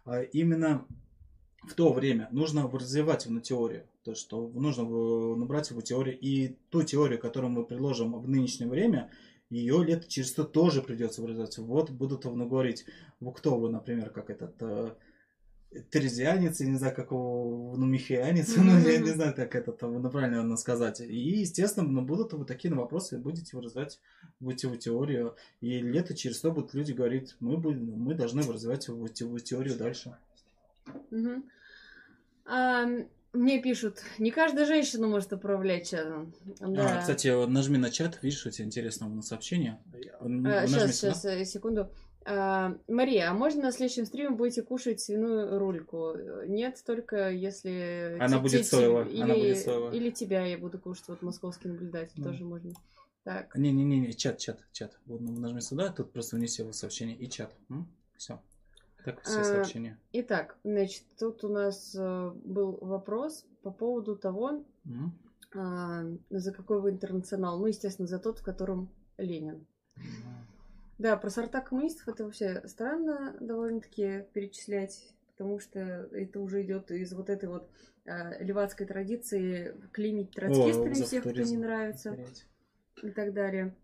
[0.06, 0.86] э, именно
[1.68, 2.30] в то время.
[2.32, 3.84] Нужно развивать на теорию.
[4.06, 6.18] То, что нужно э, набрать его теорию.
[6.18, 9.12] И ту теорию, которую мы предложим в нынешнее время,
[9.54, 11.58] ее лет через сто тоже придется выражать.
[11.58, 12.86] Вот будут ну, говорить,
[13.32, 14.92] кто вы, например, как этот э,
[15.92, 20.02] терезианец, я не знаю, как его, ну, михианец, ну, я не знаю, как это там,
[20.02, 21.02] ну, правильно наверное, сказать.
[21.02, 24.00] И, естественно, ну, будут вот такие вопросы, будете вы развивать
[24.40, 25.36] его теорию.
[25.62, 29.08] И лето через сто будут люди говорить, мы, будем, мы должны развивать его
[29.40, 30.18] теорию дальше.
[31.12, 31.44] Мгм.
[32.46, 32.86] А,
[33.34, 36.34] мне пишут, не каждая женщина может управлять чатом.
[36.60, 36.98] Да.
[36.98, 39.82] А, кстати, нажми на чат, видишь, у тебя интересное у нас сообщение.
[40.20, 41.14] А, нажми сейчас, сюда.
[41.14, 41.90] сейчас, э, секунду.
[42.26, 46.14] А, Мария, а можно на следующем стриме будете кушать свиную рульку?
[46.46, 48.18] Нет, только если...
[48.20, 49.92] Она будет соевая, Или, она будет соевая.
[49.92, 52.30] или тебя я буду кушать, вот московский наблюдатель Да.
[52.30, 52.72] тоже можно.
[53.24, 54.98] Так, Не-не-не, чат, чат, чат.
[55.06, 57.56] Вот ну, нажми сюда, тут просто внеси его сообщение и чат.
[58.18, 58.42] Все.
[59.04, 59.98] Так все А, сообщения.
[60.14, 64.64] итак, значит, тут у нас э, был вопрос по поводу того,
[65.56, 67.60] а, за какой вы интернационал.
[67.60, 69.66] Ну, естественно, за тот, в котором Ленин.
[70.98, 77.14] Да, про сорта коммунистов это вообще странно довольно-таки перечислять, потому что это уже идет из
[77.14, 77.70] вот этой вот
[78.06, 82.18] а, левацкой традиции клеймить троцкистами всех, кто не нравится
[83.02, 83.76] и так далее.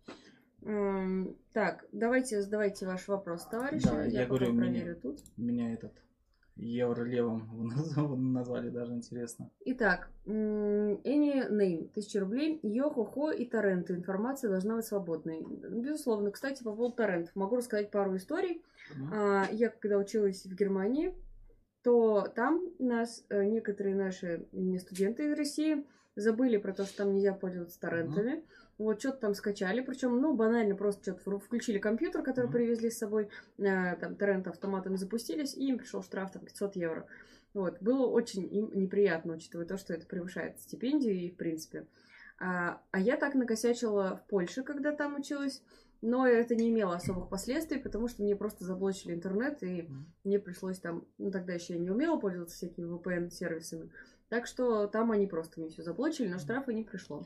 [0.64, 3.86] М, Так, давайте задавайте ваш вопрос, товарищи.
[3.86, 5.19] Да, я я говорю, меня- проверю тут.
[5.38, 5.91] Меня этот
[6.56, 7.48] евролевым
[7.95, 9.49] вы назвали, даже интересно.
[9.65, 13.94] Итак, Any Name, 1000 рублей, Йо-хо-хо и торренты.
[13.94, 15.41] Информация должна быть свободной.
[15.44, 17.36] Безусловно, кстати, по поводу торрентов.
[17.36, 18.61] Могу рассказать пару историй.
[19.14, 21.14] А, Я когда училась в Германии,
[21.89, 27.15] то там нас э, некоторые наши м, студенты из России забыли про то, что там
[27.15, 28.43] нельзя пользоваться торрентами.
[28.77, 32.53] Вот что-то там скачали, причем, ну, банально просто что-то включили компьютер, который Мгм.
[32.53, 37.07] привезли с собой, э, там торрент автоматами запустились, и им пришел штраф там 500 евро.
[37.55, 41.87] Вот, было очень им неприятно, учитывая то, что это превышает стипендию и в принципе.
[42.39, 45.63] А, а я так накосячила в Польше, когда там училась,
[46.01, 49.89] но это не имело особых последствий, потому что мне просто заблочили интернет, и
[50.23, 53.91] мне пришлось там, ну тогда еще я не умела пользоваться всякими VPN-сервисами,
[54.30, 57.26] так что там они просто мне все заблочили, но штрафа не пришло.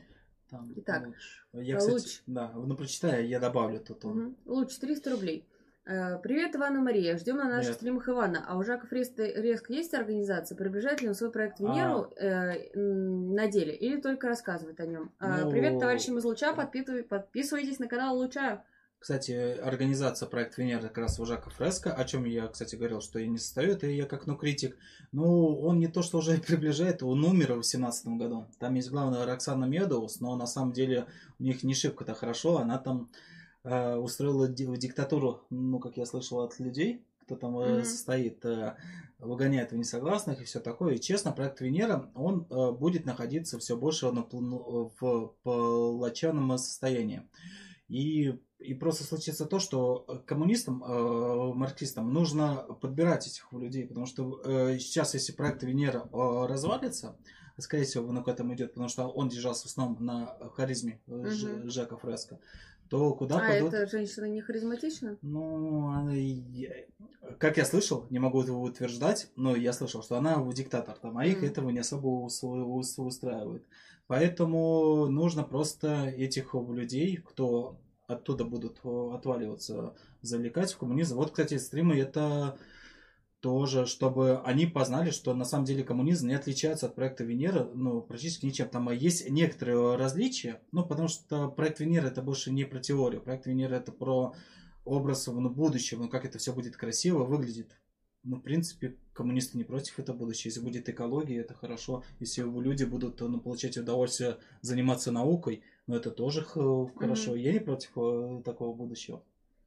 [0.50, 1.44] Там Итак, луч.
[1.52, 2.22] Я, кстати, луч.
[2.26, 4.04] да, ну прочитай, я добавлю тут.
[4.04, 4.36] Мгм.
[4.44, 5.48] Луч 300 рублей.
[5.86, 7.18] Э, Привет, Иван и Мария.
[7.18, 7.76] Ждем на наших Привет.
[7.76, 8.44] стримах Ивана.
[8.48, 10.56] А у Жака Фреста Резк есть организация?
[10.56, 13.76] Приближает ли он свой проект Венеру э, на деле?
[13.76, 15.12] Или только рассказывает о нем?
[15.20, 16.54] Ну, Привет, товарищам из Луча.
[16.54, 18.64] Подпитывай- Подписывайтесь на канал Луча.
[18.98, 23.18] Кстати, организация проект Венера как раз у Жака Фреско, о чем я, кстати, говорил, что
[23.18, 24.78] я не состою, это я как ну критик.
[25.12, 28.46] Ну, он не то, что уже приближает, он умер в 2017 году.
[28.58, 31.04] Там есть главная Роксана Медоус, но на самом деле
[31.38, 32.56] у них не шибко-то хорошо.
[32.56, 33.10] Она там
[33.64, 37.84] э, устроила ди- диктатуру, ну, как я слышал от людей, кто там Мгм.
[37.84, 38.76] состоит, э,
[39.18, 40.94] выгоняет в несогласных и все такое.
[40.94, 42.44] И честно, проект Венера, он
[42.78, 47.22] будет находиться все больше на в палачаном состоянии.
[47.88, 50.78] И, и просто случится то, что коммунистам,
[51.56, 54.40] марксистам нужно подбирать этих людей, потому что
[54.78, 57.16] сейчас, если проект Венера развалится,
[57.58, 61.00] скорее всего, оно к этому идет, потому что он держался в основном на харизме.
[61.06, 62.38] Ж- Жака Фреско,
[62.94, 63.74] то куда А пойдут...
[63.74, 65.18] эта женщина не харизматична?
[65.20, 66.12] Ну, она,
[67.38, 71.26] как я слышал, не могу этого утверждать, но я слышал, что она диктатор, там, а
[71.26, 71.46] их Мгм.
[71.46, 73.64] этого не особо ус- ус- устраивает.
[74.06, 81.16] Поэтому нужно просто этих людей, кто оттуда будут э, отваливаться, завлекать в коммунизм.
[81.16, 82.56] Вот, кстати, стримы это
[83.44, 88.00] тоже, чтобы они познали, что на самом деле коммунизм не отличается от проекта Венера, ну,
[88.00, 88.70] практически ничем.
[88.70, 93.20] Там э, есть некоторые различия, ну, потому что проект Венера это больше не про теорию.
[93.20, 94.34] Проект Венера это про
[94.86, 97.76] образ ну, будущего, ну, как это все будет красиво выглядит.
[98.22, 100.48] Ну, в принципе, коммунисты не против этого будущего.
[100.48, 102.02] Если будет экология, это хорошо.
[102.20, 107.34] Если люди будут ну, получать удовольствие заниматься наукой, ну, это тоже хорошо.
[107.34, 109.22] Я не против э, такого будущего.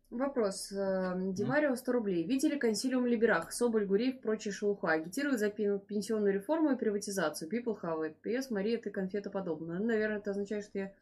[0.10, 0.72] Вопрос.
[0.72, 2.24] э, Димарио 100 рублей.
[2.24, 3.52] Видели консилиум Либерах?
[3.52, 4.92] Соболь, Гуреев, прочие шелуха.
[4.92, 7.50] Агитируют за пен- пенсионную реформу и приватизацию.
[7.52, 8.16] People have it.
[8.24, 9.80] PS, Мария, ты конфета подобная.
[9.80, 10.94] Ну, наверное, это означает, что я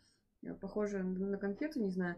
[0.44, 2.16] э, похожа на конфету, не знаю.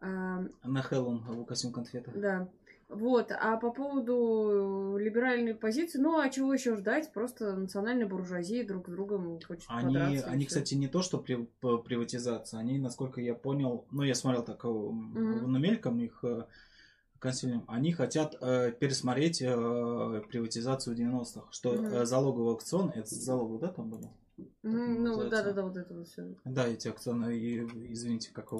[0.00, 2.10] На Хэллоуин костюм конфеты.
[2.14, 2.48] Да.
[2.88, 7.12] Вот, а по поводу либеральной позиции, ну, а чего еще ждать?
[7.12, 10.26] Просто национальная буржуазия друг с другом хочет Они, подраться.
[10.30, 14.64] они кстати, не то, что при, приватизация, они, насколько я понял, ну, я смотрел так
[14.64, 15.52] э, Мгм.
[15.52, 16.44] на мельком их э,
[17.18, 21.84] консилиум, они хотят э, пересмотреть э, приватизацию 90-х, что Мгм.
[21.92, 24.12] э, залоговый аукцион, это залоговый, да, там было?
[24.62, 25.42] Мгм, ну, называется?
[25.42, 26.22] да-да-да, вот это вот все.
[26.44, 27.58] Да, эти акционы, и,
[27.92, 28.52] извините, как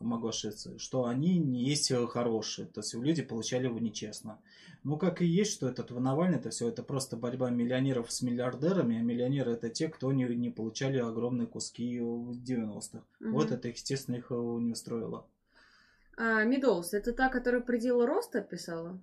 [0.00, 4.38] могу ошибиться, что они не есть э, хорошие, то есть люди получали его нечестно.
[4.82, 8.98] Ну, как и есть, что этот Навальный, это все, это просто борьба миллионеров с миллиардерами,
[8.98, 13.02] а миллионеры это те, кто не, не получали огромные куски в 90-х.
[13.20, 15.26] Вот это, естественно, их э, не устроило.
[16.16, 18.98] А, Медоуз, это та, которая предел роста писала?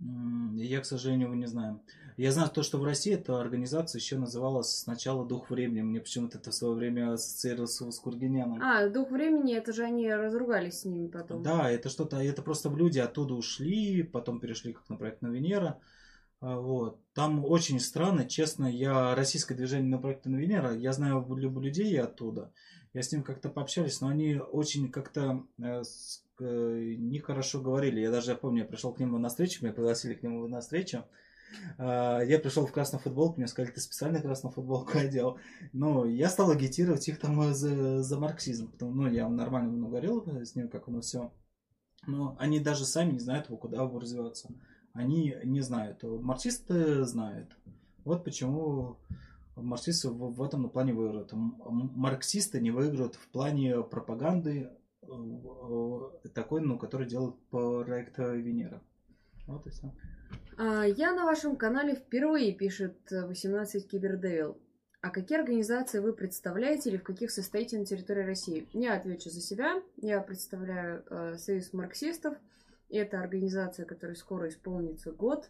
[0.00, 1.80] Я, к сожалению, его не знаю.
[2.16, 5.82] Я знаю то, что в России эта организация еще называлась сначала «Дух времени».
[5.82, 8.60] Мне почему-то это в свое время ассоциировалось с Кургиняном.
[8.62, 11.42] А, дух времени, это же они разругались с ними потом.
[11.42, 15.78] Да, это что-то, это просто люди оттуда ушли, потом перешли как на проект на Венера.
[16.40, 16.98] А, Вот.
[17.14, 21.98] Там очень странно, честно, я российское движение на проект на Венера, я знаю лю- людей
[22.00, 22.52] оттуда,
[22.92, 25.82] я с ним как-то пообщались, но они очень как-то э,
[26.40, 28.00] э, нехорошо говорили.
[28.00, 30.60] Я даже я помню, я пришел к нему на встречу, меня пригласили к нему на
[30.60, 31.04] встречу.
[31.78, 35.38] А, Я пришел в красную футболку, мне сказали, ты специально красную футболку одел.
[35.72, 38.70] Ну, я стал агитировать их там э, за, за марксизм.
[38.70, 41.32] Потому, ну, я нормально ну, говорил с ним, как оно все.
[42.06, 44.48] Но они даже сами не знают, куда его развиваться.
[44.92, 46.02] Они не знают.
[46.02, 47.56] Марксисты знают.
[48.04, 48.96] Вот почему
[49.60, 51.30] марксисты в, этом плане выиграют.
[51.32, 54.70] Марксисты не выиграют в плане пропаганды
[55.02, 58.82] э, э, такой, ну, который делает проект Венера.
[59.46, 59.92] Вот и все.
[60.56, 64.58] А, я на вашем канале впервые, пишет э, 18 Кибердевил.
[65.00, 68.68] А какие организации вы представляете или в каких состоите на территории России?
[68.74, 69.82] Я отвечу за себя.
[69.96, 72.36] Я представляю э, Союз марксистов.
[72.90, 75.48] Это организация, которой скоро исполнится год.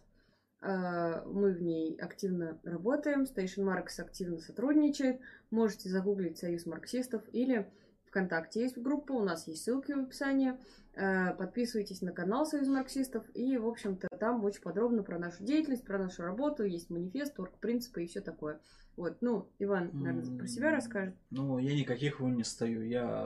[0.61, 3.23] Э, мы в ней активно работаем.
[3.23, 5.19] Station Marks активно сотрудничает.
[5.49, 7.67] Можете загуглить Союз марксистов или
[8.11, 10.53] ВКонтакте есть группа, у нас есть ссылки в описании.
[10.93, 13.25] Э, Подписывайтесь на канал Союз марксистов.
[13.33, 16.63] И, в общем-то, там очень подробно про нашу деятельность, про нашу работу.
[16.63, 18.59] Есть манифест, орг-принципы и все такое.
[18.97, 21.15] Вот, ну, Иван, наверное, про себя расскажет.
[21.29, 22.83] Ну, я никаких его не стою.
[22.83, 23.25] Я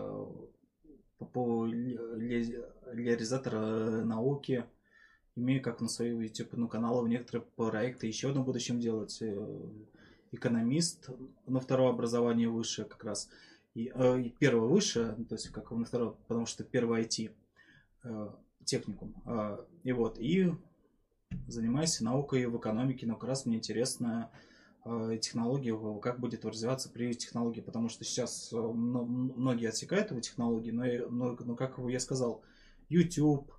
[1.18, 1.74] по поводу
[2.92, 4.64] реализатора науки
[5.36, 9.18] имею как на своем YouTube ну, канале некоторые проекты еще на будущем делать.
[9.22, 9.60] Э,
[10.32, 11.12] Экономист,
[11.46, 13.30] на второе образование высшее как раз.
[13.74, 17.32] И, э, и первое высшее, ну, то есть как на второе, потому что первое IT,
[18.04, 18.30] э,
[18.66, 19.14] техникум.
[19.26, 20.52] Э, и вот, и
[21.48, 24.30] занимаюсь наукой в экономике, но как раз мне интересно
[24.84, 30.72] э, технологии, как будет развиваться при технологии, потому что сейчас мно- многие отсекают его технологии,
[30.72, 32.42] но, но, но как я сказал,
[32.90, 33.52] YouTube,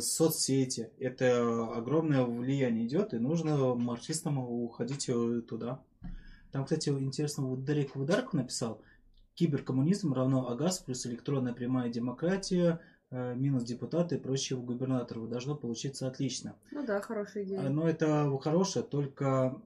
[0.00, 5.82] соцсети, это огромное влияние идет, и нужно марксистам уходить э, туда.
[6.52, 8.80] Там, кстати, интересно, вот Дерек Вударк написал,
[9.34, 12.80] киберкоммунизм равно АГАС плюс электронная прямая демократия
[13.10, 15.26] э, минус депутаты и прочие губернаторы.
[15.26, 16.54] Должно получиться отлично.
[16.70, 17.66] Ну да, хорошая идея.
[17.66, 19.60] А, Но это хорошее, только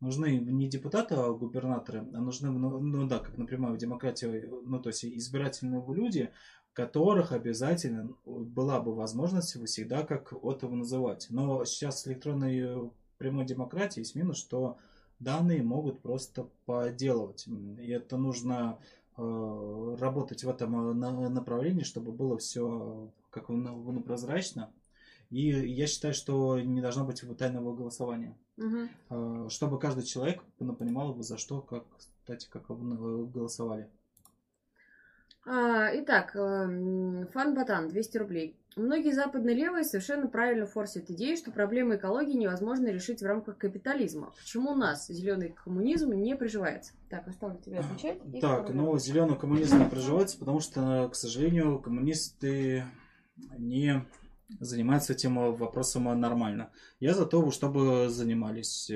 [0.00, 4.80] нужны не депутаты, а губернаторы, а нужны, ну, ну да, как напрямую в демократии, ну
[4.80, 6.30] то есть избирательные люди,
[6.78, 11.26] которых обязательно была бы возможность всегда как от его называть.
[11.28, 14.78] Но сейчас с электронной э, прямой демократии есть минус, что
[15.18, 17.48] данные могут просто подделывать.
[17.48, 18.78] И это нужно
[19.16, 24.70] э, работать в этом э, на- направлении, чтобы было все как ну, прозрачно.
[25.30, 28.38] И я считаю, что не должно быть тайного голосования.
[28.56, 29.50] Угу.
[29.50, 33.90] Чтобы каждый человек ну, понимал, за что, как, кстати, как голосовали.
[35.50, 38.54] А, итак, эм, Фан Батан, 200 рублей.
[38.76, 44.30] Многие западные левые совершенно правильно форсят идею, что проблемы экологии невозможно решить в рамках капитализма.
[44.38, 46.92] Почему у нас зеленый коммунизм не приживается?
[47.08, 48.18] Так, оставлю тебя отвечать.
[48.42, 52.84] Так, ну, зеленый коммунизм не приживается, потому что, к сожалению, коммунисты
[53.56, 54.04] не
[54.60, 56.70] занимаются этим вопросом нормально.
[57.00, 58.90] Я за то, чтобы занимались.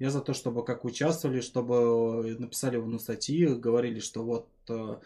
[0.00, 4.96] Я за то, чтобы как участвовали, чтобы написали в статьи, говорили, что вот э,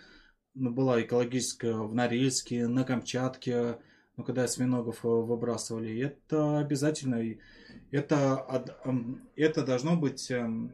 [0.58, 3.78] ну, была экологическая в Норильске, на Камчатке,
[4.16, 6.00] ну, когда осьминогов э, выбрасывали.
[6.00, 7.24] Это обязательно,
[7.90, 8.64] это,
[9.36, 10.72] это должно быть эм,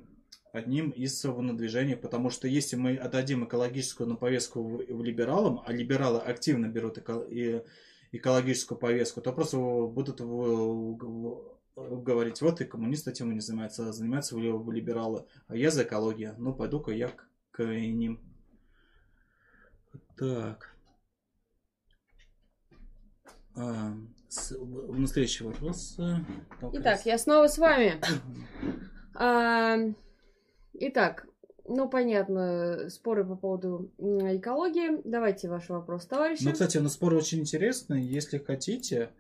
[0.53, 5.73] одним из движений, потому что если мы отдадим экологическую на повестку в, в либералам, а
[5.73, 6.99] либералы активно берут
[8.13, 10.97] экологическую повестку, то просто будут в,
[11.77, 14.37] говорить, вот и коммунисты этим не занимаются, а занимаются
[14.71, 17.13] либералы, а я за экологию, ну пойду-ка я
[17.51, 18.34] к ним.
[20.17, 20.75] Так.
[23.57, 23.95] А,
[24.29, 24.57] с,
[25.07, 25.97] следующий вопрос.
[25.99, 26.17] Э,
[26.73, 28.01] Итак, я снова с вами.
[29.15, 29.77] а,
[30.73, 31.27] итак,
[31.67, 35.01] ну, понятно, споры по поводу экологии.
[35.05, 36.45] Давайте ваш вопрос, товарищи.
[36.45, 38.05] Ну, кстати, ну, споры очень интересные.
[38.07, 39.11] Если хотите,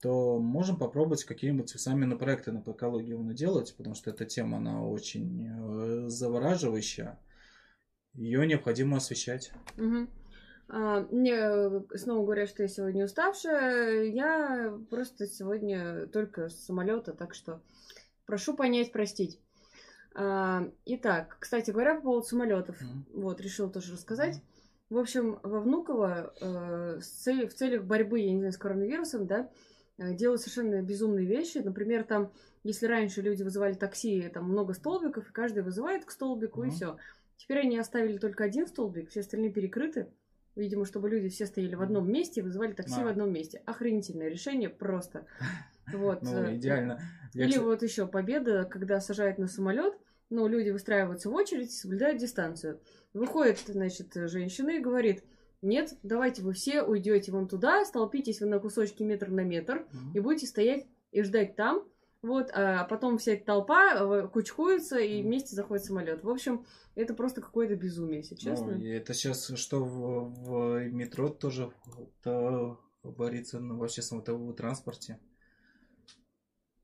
[0.00, 4.86] то можем попробовать какие-нибудь сами на проекты на экологию делать, потому что эта тема, она
[4.86, 7.18] очень э, завораживающая.
[8.14, 9.52] Ее необходимо освещать.
[9.78, 10.08] Угу.
[10.68, 14.04] А, мне э, снова говорят, что я сегодня уставшая.
[14.04, 17.60] Я просто сегодня только с самолета, так что
[18.26, 19.40] прошу понять, простить.
[20.14, 23.20] А, итак, кстати говоря, по поводу самолетов, mm-hmm.
[23.20, 24.36] вот решил тоже рассказать.
[24.36, 24.90] Mm-hmm.
[24.90, 29.26] В общем, во Внуково э, с цель, в целях борьбы, я не знаю, с коронавирусом,
[29.26, 29.48] да,
[29.98, 31.58] э, делают совершенно безумные вещи.
[31.58, 32.32] Например, там,
[32.64, 36.68] если раньше люди вызывали такси, там много столбиков, и каждый вызывает к столбику, mm-hmm.
[36.68, 36.96] и все.
[37.40, 40.08] Теперь они оставили только один столбик, все остальные перекрыты.
[40.56, 43.04] Видимо, чтобы люди все стояли в одном месте, вызывали такси а.
[43.04, 43.62] в одном месте.
[43.64, 45.26] Охренительное решение просто.
[45.92, 46.22] Вот.
[46.22, 47.00] Ну, э, идеально.
[47.34, 47.62] Или Я...
[47.62, 49.92] вот еще победа, когда сажают на самолет,
[50.28, 52.78] ну, люди выстраиваются в очередь, соблюдают дистанцию.
[53.12, 55.24] Выходит, значит, женщина и говорит,
[55.62, 60.14] нет, давайте вы все уйдете вон туда, столпитесь вы на кусочки метр на метр mm-hmm.
[60.14, 61.82] и будете стоять и ждать там,
[62.22, 66.22] вот, а потом вся эта толпа э, кучкуется и вместе заходит самолет.
[66.22, 68.72] В общем, это просто какое-то безумие, если ну, честно.
[68.76, 71.72] Ну, это сейчас что в, в метро тоже
[72.22, 75.18] то борится ну, в общественном транспорте.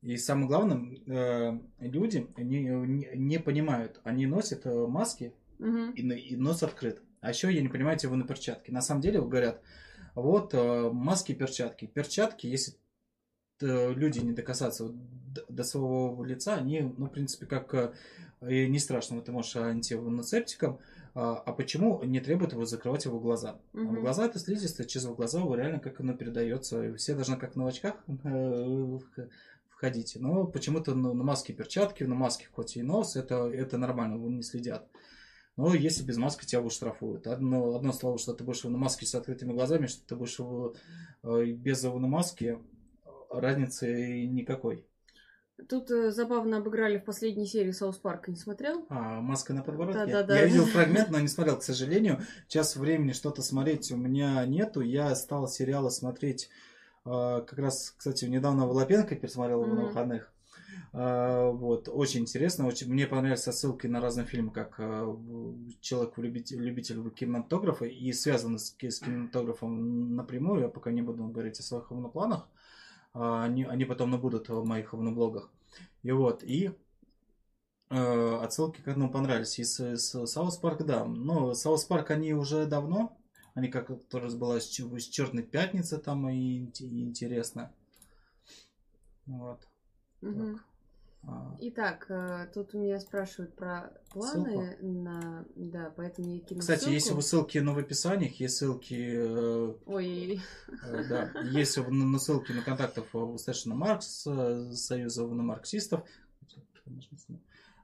[0.01, 5.91] И самое главное, э, люди не, не, не понимают, они носят э, маски угу.
[5.95, 7.03] и, и нос открыт.
[7.21, 8.71] А еще я не понимаю, его на перчатки.
[8.71, 9.61] На самом деле говорят,
[10.15, 11.87] вот маски, перчатки.
[11.87, 12.75] Перчатки, если
[13.61, 14.93] люди не докасаться
[15.49, 17.93] до своего лица, они, ну, в принципе, как э,
[18.41, 20.79] не страшно, ты можешь антиваносептиком,
[21.19, 23.59] а, а почему не требует его закрывать его глаза?
[23.73, 24.01] Угу.
[24.03, 26.95] глаза это слизистая, через глаза его реально как оно передается.
[26.97, 28.99] Все должны как на очках э,
[29.71, 30.17] входить.
[30.21, 34.43] Но почему-то на, на маске перчатки, на маске хоть и нос, это, это нормально, не
[34.43, 34.87] следят.
[35.57, 37.27] Но если без маски тебя будут штрафуют.
[37.27, 40.39] Одно, одно слово, что ты будешь на маске с открытыми глазами, что ты будешь
[41.23, 42.59] э, без на маске,
[43.31, 44.87] разницы никакой.
[45.69, 48.31] Тут э, забавно обыграли в последней серии Соус Парка.
[48.31, 48.85] Не смотрел?
[48.91, 50.05] А, маска на подбородке?
[50.05, 50.39] Да, да, да.
[50.39, 52.21] Я видел фрагмент, но не смотрел, к сожалению.
[52.47, 54.83] Сейчас времени что-то смотреть у меня нету.
[54.83, 56.51] Я стал сериалы смотреть
[57.07, 59.75] э, как раз, кстати, недавно Волопенко пересмотрел mm-hmm.
[59.75, 60.33] на выходных.
[60.93, 62.67] Э, вот, очень интересно.
[62.67, 65.17] Очень, мне понравились ссылки на разные фильмы, как э,
[65.81, 70.61] человек любитель, любитель кинематографа и связаны с, с кинематографом напрямую.
[70.61, 72.47] Я пока не буду говорить о своих планах.
[73.19, 75.51] А, они, они потом будут в моих блогах.
[76.03, 76.71] И вот, и
[77.89, 79.59] э, отсылки к этому понравились.
[79.59, 81.07] Из, из South Park, да.
[81.07, 83.17] Но South Park они уже давно.
[83.55, 87.73] Они как тоже была с, с Черной Пятницы там и, и интересно.
[89.25, 89.67] Вот.
[90.21, 90.53] Угу.
[90.53, 90.65] Так.
[91.29, 91.57] А.
[91.59, 94.87] Итак, э, тут у меня спрашивают про планы Ссылку?
[94.87, 95.45] на...
[95.57, 96.95] Да, поэтому я кину Кстати, ссылку.
[96.95, 99.17] если вы ссылки ну, в описаниях, есть ссылки...
[99.17, 100.41] Э, Ой.
[100.85, 104.27] Э, да, есть на ссылки на контактов у Стэшина Маркс,
[104.73, 106.05] Союза на марксистов.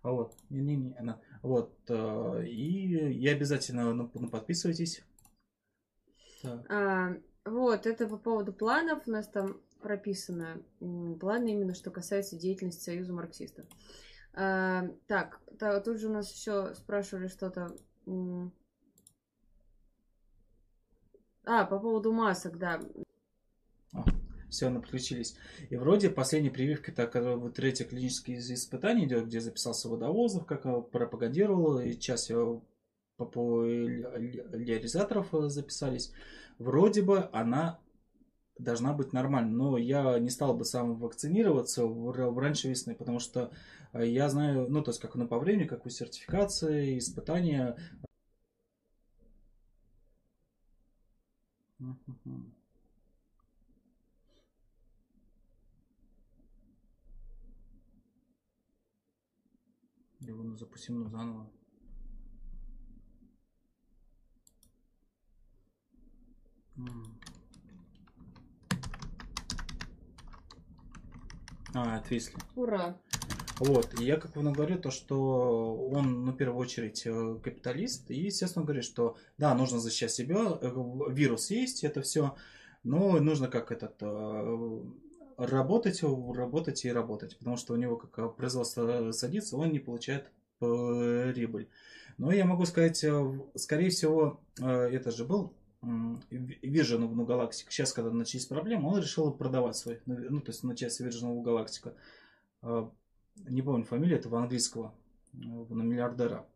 [0.05, 1.21] Вот, не, не, не, она.
[1.43, 5.05] Вот, и, и обязательно ну, ну подписывайтесь.
[6.69, 9.03] А, вот, это по поводу планов.
[9.07, 10.63] У нас там прописано.
[10.79, 13.67] Планы именно, что касается деятельности Союза марксистов.
[14.35, 17.77] А, так, та, тут же у нас еще спрашивали что-то.
[21.45, 22.81] А, по поводу масок, да.
[24.49, 25.37] все, мы подключились.
[25.71, 31.81] И вроде последней прививки, так вот третье клиническое испытание идет, где записался водовозов, как пропагандировал,
[31.81, 32.61] и сейчас я
[33.17, 36.13] популяризаторов записались.
[36.59, 37.81] Вроде бы она
[38.63, 39.53] должна быть нормальной.
[39.53, 43.51] Но я не стал бы сам вакцинироваться раньше весны, потому что
[43.93, 47.77] я знаю, ну, то есть, как ну, по времени, как у сертификации, испытания.
[60.21, 61.51] Его запустим ну, заново.
[71.75, 72.37] А, отвисли.
[72.55, 72.97] Ура.
[73.59, 78.11] Вот, и я как бы говорю, то, что он, ну, в первую очередь, э, капиталист,
[78.11, 80.71] и, естественно, говорит, что, да, нужно защищать себя, э,
[81.11, 82.35] вирус есть, это все,
[82.83, 84.83] но нужно как этот, э,
[85.37, 91.69] работать, работать и работать, потому что у него, как производство садится, он не получает прибыль.
[92.19, 93.05] Но я могу сказать,
[93.55, 97.67] скорее всего, это же был Vision of Galactic.
[97.69, 101.43] Сейчас, когда начались проблемы, он решил продавать свой, ну, то есть начать с Virgin of
[101.43, 102.91] Galactica.
[103.49, 104.95] Не помню фамилию этого английского,
[105.33, 106.47] на миллиардера.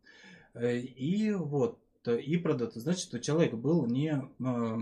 [0.53, 2.73] Э, и вот, и продать.
[2.75, 4.77] Значит, что человек был не э,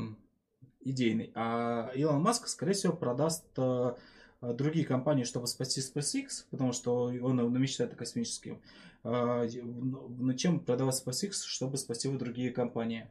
[0.81, 1.31] идейный.
[1.35, 3.95] А Илон Маск, скорее всего, продаст э,
[4.41, 8.61] другие компании, чтобы спасти SpaceX, потому что он, он мечтает о космическом.
[9.03, 13.09] Э, но чем продавать SpaceX, чтобы спасти его другие компании.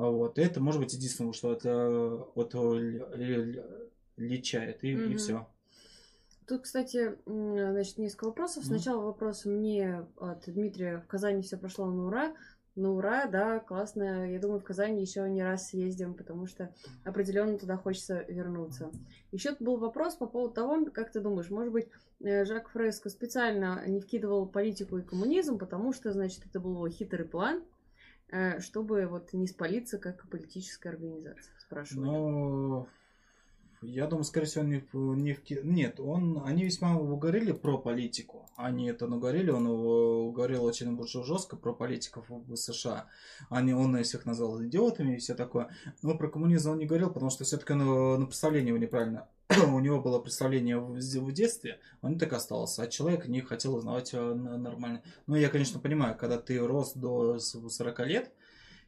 [0.00, 0.38] А вот.
[0.38, 2.54] И это может быть единственное, что это от
[4.16, 5.12] личает, и, mm-hmm.
[5.12, 5.46] и все.
[6.46, 8.64] Тут, кстати, значит, несколько вопросов.
[8.64, 11.00] Сначала вопрос мне от Дмитрия.
[11.00, 12.34] В Казани все прошло на ура.
[12.76, 14.30] На ура, да, классно.
[14.32, 16.74] Я думаю, в Казани еще не раз съездим, потому что
[17.04, 18.90] определенно туда хочется вернуться.
[19.32, 21.88] Еще был вопрос по поводу того, как ты думаешь, может быть,
[22.20, 26.88] э, Жак Фреско специально не вкидывал политику и коммунизм, потому что, значит, это был его
[26.88, 27.79] хитрый план, Э,
[28.60, 32.06] чтобы вот не спалиться как политическая организация, спрашиваю.
[32.06, 32.88] Ну,
[33.82, 35.64] я думаю, скорее всего, не, не в...
[35.64, 38.46] Нет, он, они весьма угорели про политику.
[38.56, 43.06] Они это наговорили, он угорел очень жестко про политиков в США.
[43.48, 45.70] Они, он всех назвал идиотами и все такое.
[46.02, 49.28] Но про коммунизм он не говорил, потому что все-таки на представление его неправильно
[49.72, 54.34] у него было представление в детстве, он так остался, а человек не хотел узнавать э,
[54.34, 55.02] нормально.
[55.26, 58.32] Ну, я, конечно, понимаю, когда ты рос до 40 лет,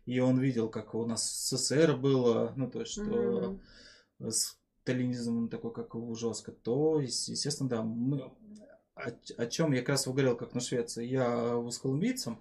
[0.06, 3.58] и он видел, как у нас СССР было, ну, то есть, что
[4.20, 4.30] mm-hmm.
[4.82, 8.32] сталинизм такой, как жестко, то, естественно, да, мы,
[8.94, 12.38] о, о чем я как раз говорил, как на Швеции, я в колумбийцем,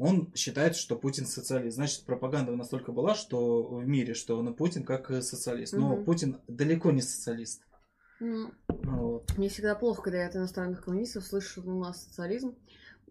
[0.00, 1.76] он считает, что Путин социалист.
[1.76, 5.74] Значит, пропаганда настолько была, что в мире, что он Путин как социалист.
[5.74, 6.04] Но угу.
[6.04, 7.62] Путин далеко не социалист.
[8.18, 9.36] Ну, вот.
[9.36, 12.54] Мне всегда плохо, когда я от иностранных коммунистов слышу, у нас социализм.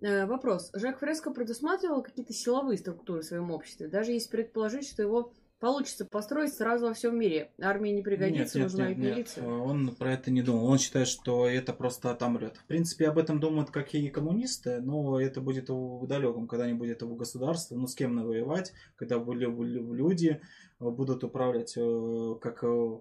[0.01, 0.71] Э, вопрос.
[0.73, 6.05] Жак Фреско предусматривал какие-то силовые структуры в своем обществе, даже если предположить, что его получится
[6.05, 7.51] построить сразу во всем мире.
[7.61, 9.43] Армии не пригодится, нет, нужна нет, милиция.
[9.43, 9.51] Нет.
[9.51, 10.65] Он про это не думал.
[10.65, 12.57] Он считает, что это просто отомрет.
[12.57, 17.05] В принципе, об этом думают как и коммунисты, но это будет в далеком, когда-нибудь это
[17.05, 17.77] в государстве.
[17.77, 20.41] Ну, с кем навоевать, когда люди
[20.79, 22.97] будут управлять э, как э,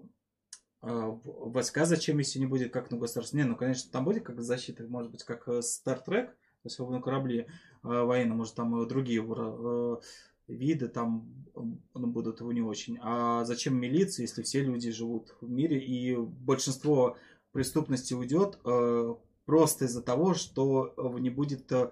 [0.81, 3.41] э, войска, зачем, если не будет как на государстве.
[3.41, 7.01] Не, ну, конечно, там будет как защита, может быть, как Star Trek, то есть на
[7.01, 7.47] корабле
[7.81, 9.21] военном, может, там другие
[10.49, 12.97] виды там ну, будут его не очень.
[13.01, 17.17] А зачем милиция, если все люди живут в мире и большинство
[17.51, 19.15] преступности уйдет э,
[19.45, 21.91] просто из-за того, что не будет э,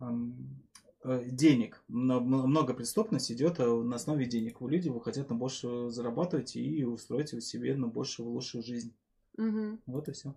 [0.00, 1.82] э, денег.
[1.88, 4.60] Много преступности идет э, на основе денег.
[4.60, 8.94] У людей хотят на больше зарабатывать и устроить себе на больше лучшую жизнь.
[9.36, 9.80] Угу.
[9.86, 10.34] Вот и все.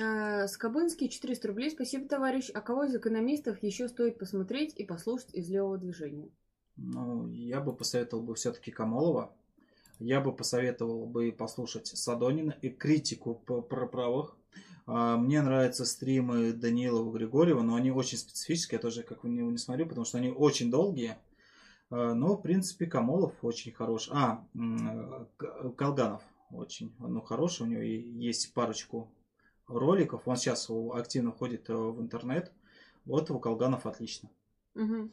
[0.00, 1.70] А, Скобынский, 400 рублей.
[1.70, 2.50] Спасибо, товарищ.
[2.52, 6.30] А кого из экономистов еще стоит посмотреть и послушать из левого движения?
[6.78, 9.32] Ну, я бы посоветовал бы все-таки Камолова.
[9.98, 14.36] Я бы посоветовал бы послушать Садонина и критику про правых.
[14.86, 18.78] А, мне нравятся стримы Данилова Григорьева, но они очень специфические.
[18.78, 21.16] Я тоже как не, не смотрю, потому что они очень долгие.
[21.90, 24.08] А, но, в принципе, Камолов очень хорош.
[24.12, 24.46] А,
[25.76, 27.62] Колганов очень ну, хороший.
[27.62, 29.10] У него есть парочку
[29.66, 30.22] роликов.
[30.26, 32.52] Он сейчас активно ходит э, в интернет.
[33.04, 34.30] Вот у Колганов отлично.
[34.74, 35.10] Угу.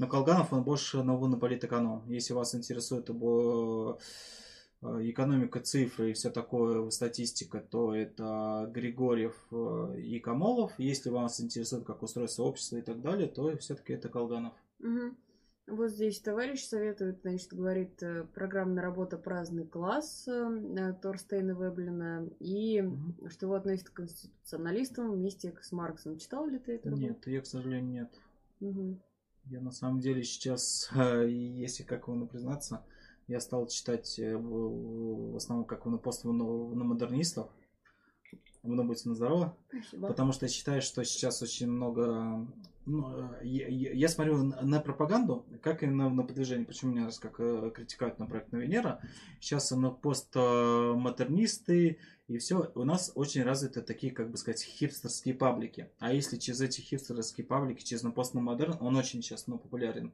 [0.00, 2.08] Но Колганов, он больше на, политэконом.
[2.08, 3.12] Если вас интересует э,
[5.10, 10.72] экономика цифры и все такое, статистика, то это Григорьев э, и Камолов.
[10.78, 14.54] Если вас интересует, как устроиться общество и так далее, то все-таки это Колганов.
[14.78, 15.76] Угу.
[15.76, 20.26] Вот здесь товарищ советует, значит, говорит, э, программная работа «Праздный класс»
[21.02, 23.28] Торстейна Веблина, и Мгм.
[23.28, 26.16] что его относит к конституционалистам вместе с Марксом.
[26.16, 26.88] Читал ли ты это?
[26.88, 28.18] Нет, я, к сожалению, нет.
[28.60, 28.98] Мгм.
[29.50, 32.84] Я на самом деле сейчас, э, если как его признаться,
[33.26, 37.50] я стал читать э, в основном как на постмодернистов.
[38.62, 39.56] Много будьте на здорово.
[39.68, 40.06] Спасибо.
[40.06, 42.46] Потому что я считаю, что сейчас очень много...
[42.86, 46.64] ну, э, я, я- смотрю на на пропаганду, как и на, на продвижение.
[46.64, 47.38] Почему меня раз как
[47.74, 49.00] критикуют на проект на Венера.
[49.40, 51.98] Сейчас на постмодернисты
[52.30, 52.70] и все.
[52.76, 55.90] У нас очень развиты такие, как бы сказать, хипстерские паблики.
[55.98, 60.12] А если через эти хипстерские паблики, через на постмодерн, он очень сейчас ну, популярен.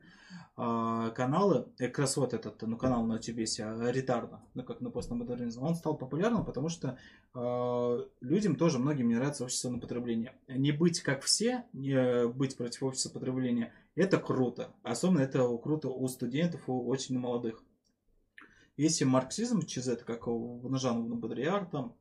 [0.56, 4.80] А, каналы, э, как раз вот этот, ну, канал на TBS, а, Ретарда, ну, как
[4.80, 6.96] на постмодернизм, он стал популярным, потому что
[7.34, 10.32] э, людям тоже многим не нравится общество на потребление.
[10.48, 14.72] Не быть как все, не э, быть против общества потребления, это круто.
[14.82, 17.62] Особенно это круто у студентов, у очень молодых.
[18.78, 21.94] Если марксизм через это, как у Нажанова Бодриар там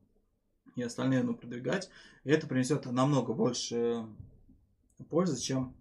[0.75, 1.89] и остальные ну, продвигать,
[2.23, 4.05] это принесет намного больше
[5.09, 5.75] пользы, чем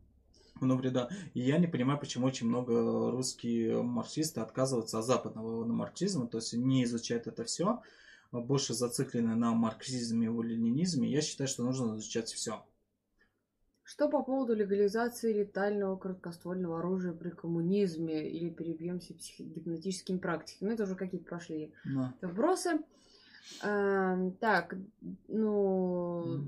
[0.60, 1.08] ну, вреда.
[1.34, 6.52] И я не понимаю, почему очень много русские марксисты отказываются от западного марксизма, то есть
[6.54, 7.82] не изучают это все,
[8.32, 11.10] больше зациклены на марксизме и ленинизме.
[11.10, 12.64] Я считаю, что нужно изучать все.
[13.86, 20.72] Что по поводу легализации летального короткоствольного оружия при коммунизме или перебьемся психогипнотическими практиками?
[20.72, 21.74] Это уже какие-то прошли
[22.22, 22.78] вбросы.
[23.60, 24.76] Так,
[25.28, 26.44] ну,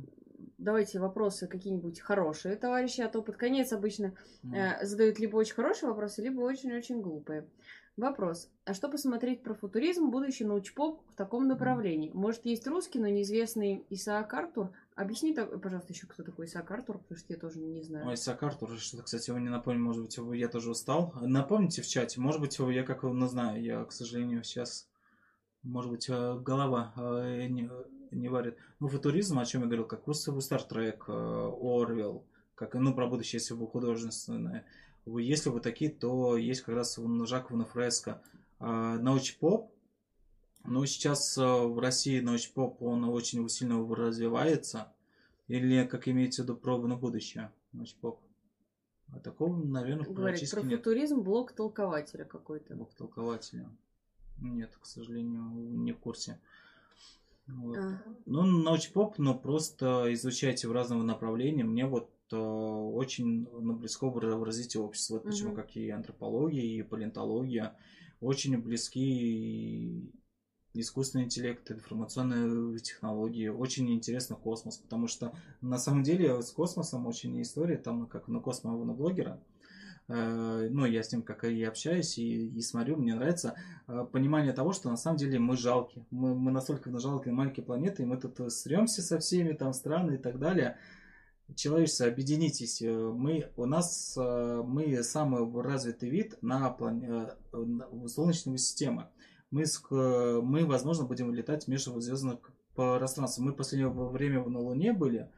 [0.58, 5.88] давайте вопросы какие-нибудь хорошие, товарищи, а то под конец обычно э, задают либо очень хорошие
[5.88, 7.46] вопросы, либо очень-очень глупые.
[7.96, 8.50] Вопрос.
[8.66, 12.10] А что посмотреть про футуризм, будущий научпоп в таком направлении?
[12.12, 14.70] Может, есть русский, но неизвестный Исаак Артур?
[14.96, 18.06] Объясни, пожалуйста, еще кто такой Исаак Артур, потому что я тоже не знаю.
[18.06, 21.14] Ой, Сакар тоже что-то, кстати, его не напомню, может быть, его- я тоже устал.
[21.22, 24.88] Напомните в чате, может быть, его я как его ну, знаю, я, к сожалению, сейчас,
[25.66, 27.70] может быть, э, голова э, не,
[28.10, 28.56] не варит.
[28.80, 32.24] Ну, футуризм, о чем я говорил, как русский Стартрек, Орвел,
[32.54, 34.64] как, ну, про будущее, если бы художественное.
[35.06, 38.22] Если вы такие, то есть как раз Жаковна фреска.
[38.58, 39.70] Научпоп,
[40.68, 44.92] ну, сейчас э, в России научпоп, он очень сильно развивается.
[45.46, 48.20] Или, как имеется в виду, проба на будущее, научпоп.
[49.12, 50.78] А такого, наверное, Говорит, практически про нет.
[50.80, 52.74] футуризм блок толкователя какой-то.
[52.74, 53.70] Бог толкователя.
[54.40, 56.38] Нет, к сожалению, не в курсе.
[57.46, 57.76] Вот.
[57.78, 61.64] А, Ну, научпоп, но просто изучайте в разного направления.
[61.64, 65.14] Мне вот э, очень ну, близко в развитии общества.
[65.14, 65.56] Вот почему, Мгм.
[65.56, 67.76] как и антропология, и палеонтология,
[68.20, 70.12] очень близки
[70.80, 73.48] искусственный интеллект, информационные технологии.
[73.48, 78.40] Очень интересно космос, потому что на самом деле с космосом очень история, там как на
[78.40, 79.40] космоса блогера.
[80.08, 83.54] Э, Ну, я с ним как и общаюсь, и, и смотрю, мне нравится
[83.88, 86.04] э, понимание того, что на самом деле мы жалки.
[86.10, 90.14] Мы, мы настолько жалкие маленькие планеты, и мы тут э, сремся со всеми там страны
[90.14, 90.78] и так далее.
[91.54, 92.80] Человечество, объединитесь.
[92.82, 99.10] Мы, у нас мы самый развитый вид на, плане, на- Солнечной системе.
[99.52, 103.46] Мы, мы, возможно, будем летать в межзвездных пространствах.
[103.46, 105.30] Мы в последнее время на Луне были,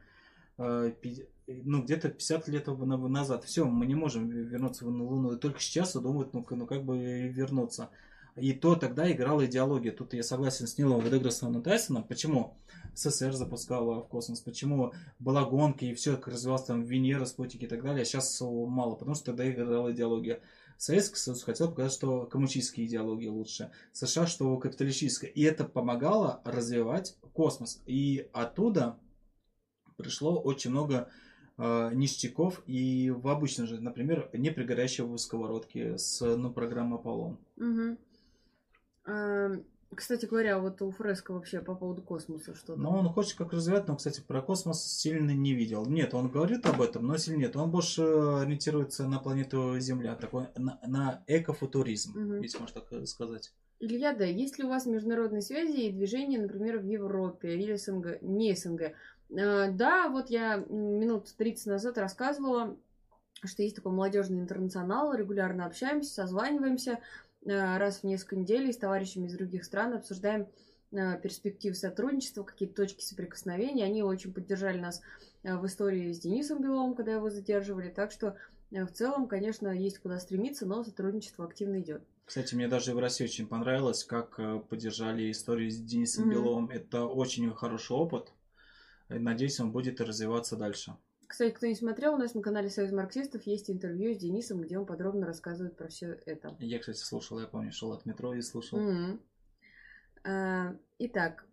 [1.63, 3.43] ну, где-то 50 лет назад.
[3.45, 5.33] Все, мы не можем вернуться на Луну.
[5.33, 7.89] И только сейчас думают, ну, ну как бы вернуться.
[8.35, 9.91] И то тогда играла идеология.
[9.91, 12.03] Тут я согласен с Нилом и Тайсоном.
[12.03, 12.57] Почему
[12.93, 14.39] СССР запускала в космос?
[14.39, 18.03] Почему была гонка и все развивалось там Венера, спутники и так далее.
[18.03, 20.41] А сейчас мало, потому что тогда играла идеология.
[20.77, 23.71] Советский Союз хотел показать, что коммунистическая идеология лучше.
[23.91, 25.27] США, что капиталистическая.
[25.27, 27.81] И это помогало развивать космос.
[27.85, 28.97] И оттуда
[29.97, 31.09] пришло очень много
[31.59, 36.95] э, ништяков и в обычной же, например, не при горящей в сковородке с ну, программы
[36.95, 37.37] Аполлон.
[37.57, 37.97] мгм.
[39.05, 39.63] Эм,
[39.95, 42.79] Кстати говоря, вот у Фреско вообще по поводу космоса что-то.
[42.79, 45.85] Но он хочет как развивать, но, кстати, про космос сильно не видел.
[45.85, 47.55] Нет, он говорит об этом, но сильно нет.
[47.55, 52.41] Он больше ориентируется на планету Земля, такой на, на экофутуризм, Мгм.
[52.41, 53.51] если можно так э, сказать.
[53.79, 58.21] Илья, да, есть ли у вас международные связи и движения, например, в Европе или СНГ,
[58.21, 58.91] не СНГ?
[59.37, 62.77] А, да, вот я минут 30 назад рассказывала,
[63.43, 66.99] что есть такой молодежный интернационал, регулярно общаемся, созваниваемся
[67.45, 70.47] а, раз в несколько недель с товарищами из других стран, обсуждаем
[70.91, 73.85] а, перспективы сотрудничества, какие-то точки соприкосновения.
[73.85, 75.01] Они очень поддержали нас
[75.43, 77.89] в истории с Денисом Беловым, когда его задерживали.
[77.89, 78.35] Так что
[78.71, 82.03] в целом, конечно, есть куда стремиться, но сотрудничество активно идет.
[82.25, 86.31] Кстати, мне даже в России очень понравилось, как э, поддержали историю с Денисом Мгм.
[86.31, 86.69] Беловым.
[86.69, 88.31] Это очень хороший опыт.
[89.09, 90.95] Надеюсь, он будет развиваться дальше.
[91.27, 94.79] Кстати, кто не смотрел, у нас на канале Союз марксистов есть интервью с Денисом, где
[94.79, 96.55] он подробно рассказывает про все это.
[96.59, 98.79] Я, кстати, слушал, я помню, шел от метро и слушал.
[100.23, 101.45] А, Итак,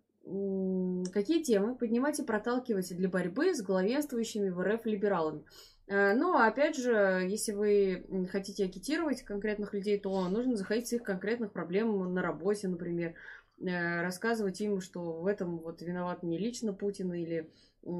[1.13, 5.45] какие темы поднимать и проталкивать для борьбы с главенствующими в РФ либералами?
[5.87, 11.03] А, Ну, опять же, если вы хотите агитировать конкретных людей, то нужно заходить с их
[11.03, 13.13] конкретных проблем на работе, например,
[13.59, 17.49] рассказывать им, что в этом вот виноват не лично Путин или,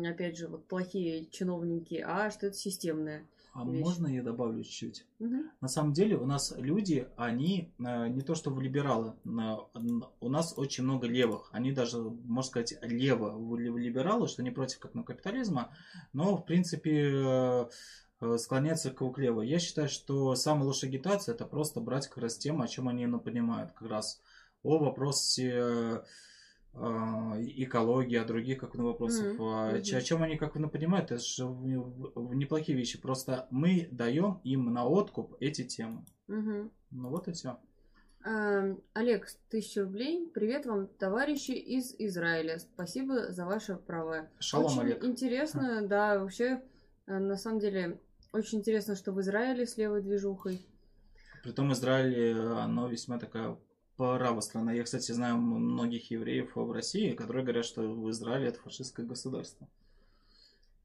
[0.05, 3.25] опять же, вот плохие чиновники, а что это системное.
[3.53, 3.81] А вещь.
[3.84, 5.05] можно я добавлю чуть-чуть?
[5.17, 5.49] Мгм.
[5.61, 9.13] На самом деле у нас люди, они э, не то что в либералы,
[10.19, 11.49] у нас очень много левых.
[11.51, 15.73] Они даже, можно сказать, лево в ли- в либералы, что не против как на капитализма,
[16.13, 17.65] но в принципе э,
[18.21, 19.41] э, склоняются к лево.
[19.41, 23.07] Я считаю, что самая лучшая агитация это просто брать как раз тему, о чем они
[23.07, 24.21] ну, понимают, как раз
[24.68, 26.03] о вопросе э,
[26.73, 29.34] экологии, о других как ну, вопросах.
[29.34, 29.81] Мгм, А, мгм.
[29.84, 32.99] ч- О чем они как ну, понимают, это же неплохие вещи.
[33.02, 36.06] Просто мы даем им на откуп эти темы.
[36.27, 36.72] Мгм.
[36.91, 37.57] Ну вот и все.
[38.26, 40.30] А, Олег, тысяча рублей.
[40.34, 42.60] Привет вам, товарищи из Израиля.
[42.60, 44.27] Спасибо за ваше право.
[44.39, 45.03] Шалом, очень Олег.
[45.06, 46.61] интересно, да, вообще,
[47.06, 47.99] э, на самом деле,
[48.34, 50.60] очень интересно, что в Израиле с левой движухой.
[51.41, 53.57] Притом Израиль, э, оно весьма такая
[53.98, 54.72] правая страна.
[54.72, 59.68] Я, кстати, знаю многих евреев в России, которые говорят, что в Израиле это фашистское государство.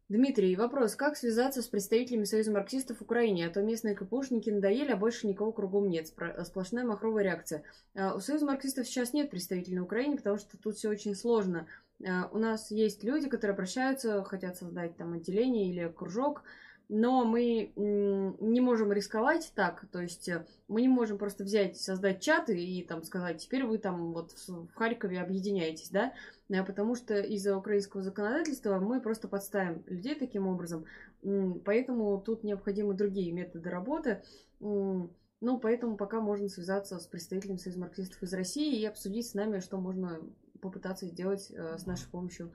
[0.09, 0.95] Дмитрий, вопрос.
[0.95, 3.47] Как связаться с представителями Союза марксистов в Украине?
[3.47, 6.13] А то местные КПУшники надоели, а больше никого кругом нет.
[6.45, 7.63] Сплошная махровая реакция.
[7.95, 11.67] А, У Союза марксистов сейчас нет представителей на Украине, потому что тут все очень сложно.
[12.07, 16.43] А, У нас есть люди, которые обращаются, хотят создать там отделение или кружок,
[16.89, 22.21] но мы не можем рисковать так, то есть э, мы не можем просто взять, создать
[22.21, 26.13] чаты и там сказать, теперь вы там вот в Харькове объединяетесь, да,
[26.51, 30.85] а, потому что из-за украинского законодательства мы просто подставим людей таким образом,
[31.65, 34.23] поэтому тут необходимы другие методы работы.
[35.43, 39.59] Ну, поэтому пока можно связаться с представителем Союза марксистов из России и обсудить с нами,
[39.59, 40.21] что можно
[40.61, 42.53] попытаться сделать э, с нашей помощью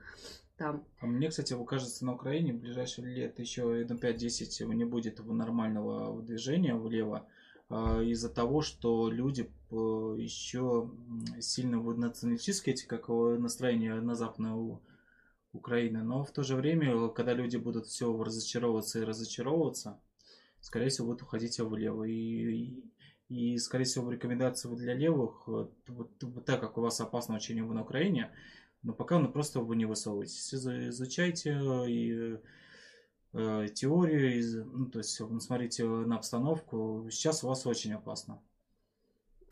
[0.58, 0.84] там.
[1.00, 6.20] А мне, кстати, кажется, на Украине в ближайшие лет еще на 5-10 не будет нормального
[6.22, 7.26] движения влево
[7.68, 10.90] а, из-за того, что люди еще
[11.40, 14.80] сильно в националистические эти как его настроения на западной У-
[15.52, 16.02] Украины.
[16.02, 20.00] Но в то же время, когда люди будут все разочаровываться и разочаровываться,
[20.60, 22.04] скорее всего, будут уходить влево.
[22.04, 22.12] И,
[23.28, 27.74] и, и, скорее всего, рекомендации для левых, вот, вот- так как у вас опасно вы
[27.74, 28.30] на Украине,
[28.82, 30.52] но пока ну, просто вы не высовываетесь.
[30.54, 32.38] Изу- Изучайте и
[33.34, 37.08] э, теорию, из- ну, то есть ну, смотрите на обстановку.
[37.10, 38.40] Сейчас у вас очень опасно.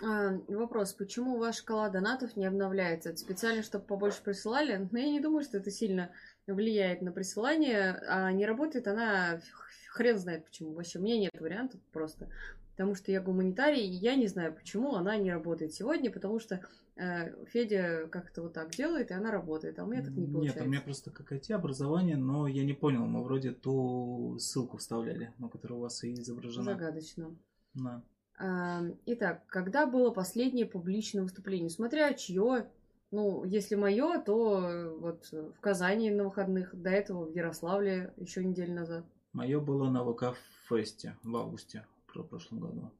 [0.02, 3.10] А, вопрос, почему ваша шкала донатов не обновляется?
[3.10, 4.88] Это специально, чтобы побольше присылали?
[4.90, 6.10] Но я не думаю, что это сильно
[6.46, 7.92] влияет на присылание.
[8.08, 9.40] А не работает она
[9.88, 10.74] хрен знает почему.
[10.74, 12.28] Вообще, у меня нет вариантов просто.
[12.76, 16.60] Потому что я гуманитарий, и я не знаю, почему она не работает сегодня, потому что
[16.96, 20.32] э, Федя как-то вот так делает, и она работает, а у меня так не Нет,
[20.32, 20.64] получается.
[20.64, 25.48] у меня просто какое-то образование, но я не понял, мы вроде ту ссылку вставляли, на
[25.48, 26.64] которой у вас и изображена.
[26.64, 27.34] Загадочно.
[27.72, 28.02] Да.
[28.38, 31.70] А, Итак, когда было последнее публичное выступление?
[31.70, 32.66] Смотря чье.
[33.10, 38.44] Ну, если мое, то э, вот в Казани на выходных, до этого в Ярославле еще
[38.44, 39.06] неделю назад.
[39.32, 40.36] Мое было на ВК
[40.68, 41.86] фесте в августе
[42.16, 42.90] про прошлом году.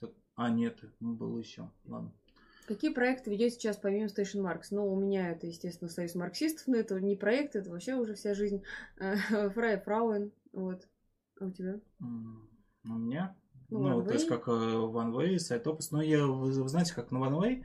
[0.00, 1.70] Так- А, нет, был еще.
[1.86, 2.12] Ладно.
[2.66, 4.66] Какие проекты ведете сейчас помимо Station Marks?
[4.70, 8.34] Ну, у меня это, естественно, Союз марксистов, но это не проект, это вообще уже вся
[8.34, 8.62] жизнь.
[8.98, 10.86] Фрай Фрауэн, вот.
[11.40, 11.80] А у тебя?
[12.00, 13.34] У меня?
[13.70, 15.88] Ну, Ну, то есть как э, OneWay, SiteOpus.
[15.92, 17.64] Но я, вы, вы знаете, как на OneWay,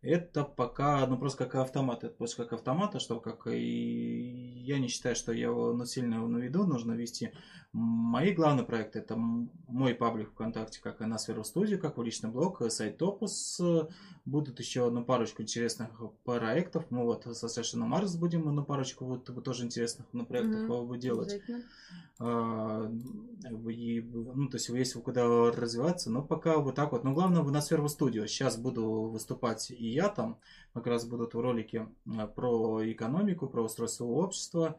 [0.00, 2.04] это пока, ну просто как автомат.
[2.04, 5.86] Это просто как автомат, а что как и я не считаю, что я его ну,
[5.86, 7.32] сильно на виду нужно вести.
[7.72, 12.30] Мои главные проекты это мой паблик ВКонтакте, как и на сферу студию, как в личный
[12.30, 13.88] блог, э, сайт Opus.
[14.28, 15.88] Э, Будут еще одну парочку интересных
[16.24, 16.84] проектов.
[16.90, 20.92] Мы вот со Совершенно Марс будем на парочку вот, тоже интересных ну, проектов Мгм.
[20.92, 21.42] э, делать.
[22.20, 22.90] А,
[23.70, 27.04] и, ну, то есть, вы куда развиваться, но пока вот так вот.
[27.04, 28.26] Но главное, в Носферу студио.
[28.26, 30.38] Сейчас буду выступать и я там.
[30.74, 34.78] Как раз будут ролики а, про экономику, про устройство общества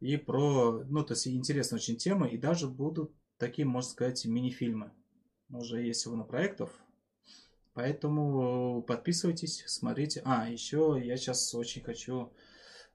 [0.00, 2.26] и про, ну, то есть, интересная очень тема.
[2.26, 4.90] И даже будут такие, можно сказать, мини-фильмы.
[5.50, 6.70] Уже есть на проектов.
[7.78, 10.20] Поэтому подписывайтесь, смотрите.
[10.24, 12.32] А, еще я сейчас очень хочу,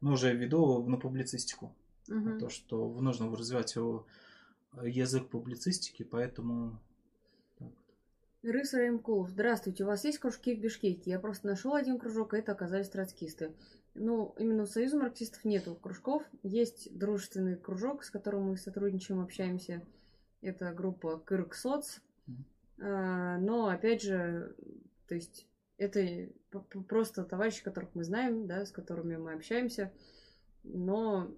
[0.01, 1.73] ну, уже веду на публицистику
[2.09, 2.37] Мгм.
[2.37, 4.05] то, что нужно развивать его
[4.81, 6.81] язык публицистики, поэтому.
[8.41, 9.29] Рыс Раймкулов.
[9.29, 11.11] Здравствуйте, у вас есть кружки в Бишкеке?
[11.11, 13.53] Я просто нашел один кружок, а это оказались троцкисты.
[13.93, 16.23] Ну, именно у Союза марксистов нету кружков.
[16.43, 19.81] Есть дружественный кружок, с которым мы сотрудничаем, общаемся.
[20.41, 21.99] Это группа Кырк Соц.
[21.99, 22.01] А,
[22.85, 24.55] но, опять же,
[25.07, 25.47] то есть
[25.77, 26.29] это
[26.87, 29.91] просто товарищи, которых мы знаем, да, с которыми мы общаемся.
[30.63, 31.31] Но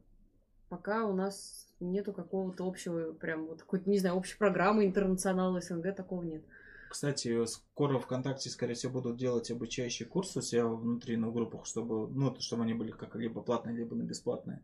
[0.70, 5.96] пока у нас нету какого-то общего, прям вот какой-то, не знаю, общей программы интернационала СНГ,
[5.96, 6.44] такого нет.
[6.90, 12.08] Кстати, скоро ВКонтакте, скорее всего, будут делать обучающие курсы у себя внутри на группах, чтобы,
[12.08, 14.58] ну, чтобы они были как либо платные, либо на бесплатные.
[14.58, 14.62] А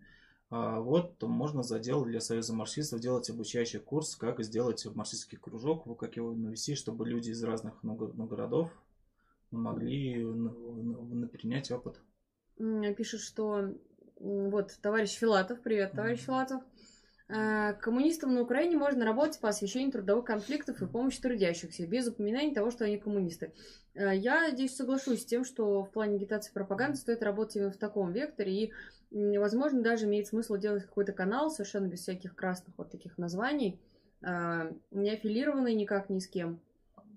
[0.51, 6.17] вот то можно задел для Союза марксистов делать обучающий курс, как сделать марксистский кружок, как
[6.17, 8.69] его навести, чтобы люди из разных ну, городов
[9.49, 10.25] могли
[11.31, 12.01] принять опыт.
[12.97, 13.73] Пишет, что
[14.19, 16.61] вот товарищ Филатов, привет, товарищ Филатов.
[17.33, 22.53] А, коммунистам на Украине можно работать по освещению трудовых конфликтов и помощи трудящихся, без упоминания
[22.53, 23.53] того, что они коммунисты.
[23.95, 27.77] А, я здесь соглашусь с тем, что в плане агитации пропаганды стоит работать именно в
[27.77, 28.73] таком векторе, и,
[29.11, 33.79] возможно, даже имеет смысл делать какой-то канал совершенно без всяких красных вот таких названий,
[34.23, 36.59] а, не аффилированный никак ни с кем,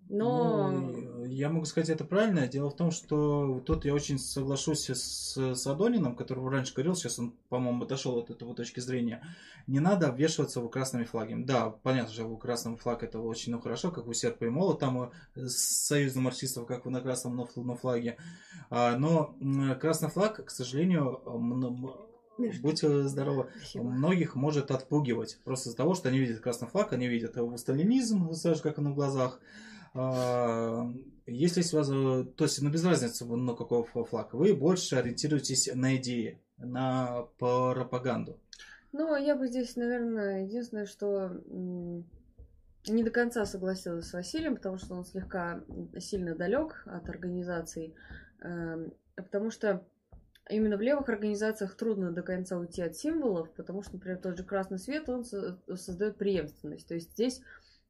[0.09, 0.71] но...
[0.71, 2.47] Ну, я могу сказать это правильно.
[2.47, 7.19] Дело в том, что тут я очень соглашусь с, с Адонином, который раньше говорил, сейчас
[7.19, 9.23] он, по-моему, дошел от этого точки зрения.
[9.67, 11.45] Не надо обвешиваться в красными флагами.
[11.45, 14.75] Да, понятно, что у красного флаг это очень ну, хорошо, как у серпа и мола,
[14.75, 18.17] там э, союз марксистов, как на красном на флаге.
[18.71, 19.37] А, но
[19.81, 21.21] красный флаг, к сожалению,
[22.63, 23.49] Будьте здоровы.
[23.59, 23.85] Спасибо.
[23.85, 25.39] Многих может отпугивать.
[25.45, 28.31] Просто из-за того, что они видят красный флаг, они видят его сталинизм,
[28.63, 29.41] как он в глазах.
[29.95, 30.93] А,
[31.27, 36.41] если вас, то есть, ну, без разницы, ну, какого флага, вы больше ориентируетесь на идеи,
[36.59, 38.39] на пропаганду.
[38.93, 41.43] Ну, я бы здесь, наверное, единственное, что
[42.87, 45.65] не до конца согласилась с Василием, потому что он слегка
[45.99, 47.95] сильно далек от организаций,
[48.41, 49.85] эм, потому что
[50.51, 54.45] именно в левых организациях трудно до конца уйти от символов, потому что, например, тот же
[54.45, 56.87] красный свет, он создает преемственность.
[56.87, 57.41] То есть здесь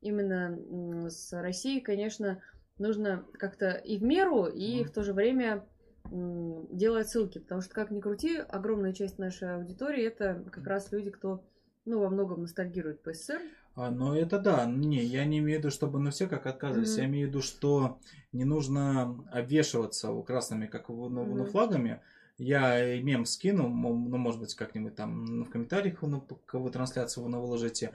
[0.04, 2.40] именно с Россией, конечно,
[2.78, 4.84] нужно как-то и в меру, и mm.
[4.84, 5.64] в то же время
[6.10, 11.10] делать ссылки, потому что, как ни крути, огромная часть нашей аудитории это как раз люди,
[11.10, 11.42] кто
[11.86, 13.40] ну, во многом ностальгирует по СССР.
[13.74, 14.64] А, ну, это да.
[14.66, 16.96] Не, я не имею в виду, чтобы на все как отказывались.
[16.96, 17.00] Mm-hmm.
[17.00, 17.98] Я имею в виду, что
[18.32, 21.46] не нужно обвешиваться красными, как ну, mm-hmm.
[21.46, 22.00] флагами.
[22.36, 27.92] Я мем скину, ну, может быть, как-нибудь там в комментариях ну, вы трансляцию вы выложите.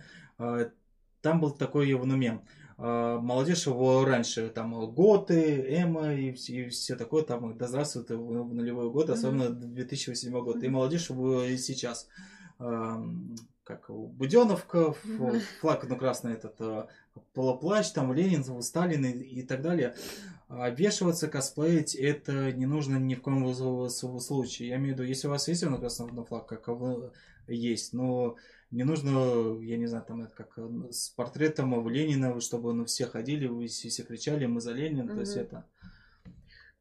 [1.21, 2.41] Там был такой его мем.
[2.77, 8.53] А, молодежь его раньше, там, готы, эмо и, и все такое, там, да здравствует в
[8.53, 10.63] нулевой год, особенно 2007 год.
[10.63, 12.07] И молодежь его и сейчас.
[12.57, 14.93] Как Буденовка,
[15.61, 16.89] флаг, ну, красный этот,
[17.33, 19.95] полоплащ, там, Ленин, Сталин и, и так далее.
[20.49, 23.53] А вешиваться, косплеить, это не нужно ни в коем
[24.19, 24.69] случае.
[24.69, 26.67] Я имею в виду, если у вас есть красный флаг, как
[27.47, 28.35] есть, но
[28.71, 32.85] не нужно, я не знаю, там это как э, с портретом в Ленина, чтобы ну,
[32.85, 35.13] все ходили, вы все, кричали, мы за Ленина, угу.
[35.13, 35.65] то есть это...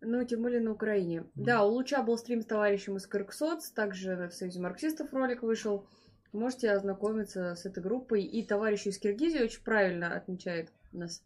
[0.01, 1.20] Ну, тем более на Украине.
[1.20, 1.27] Mm.
[1.35, 5.89] Да, у Луча был стрим с товарищем из Кырксоц, также в Союзе марксистов ролик вышел.
[6.32, 8.23] Можете ознакомиться с этой группой.
[8.23, 11.24] И товарищ из Киргизии очень правильно отмечает нас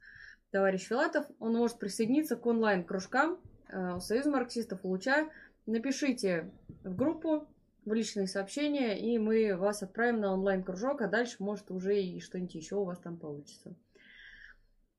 [0.53, 1.27] товарищ Филатов.
[1.41, 3.39] Он может присоединиться к онлайн-кружкам
[3.69, 5.29] э, у Союза марксистов, Луча.
[5.67, 6.53] Напишите
[6.85, 7.49] в группу,
[7.85, 12.55] в личные сообщения, и мы вас отправим на онлайн-кружок, а дальше, может, уже и что-нибудь
[12.55, 13.75] еще у вас там получится.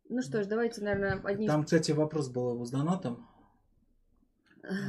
[0.09, 1.47] Ну что ж, давайте, наверное, одни...
[1.47, 3.25] Там, кстати, вопрос был с донатом.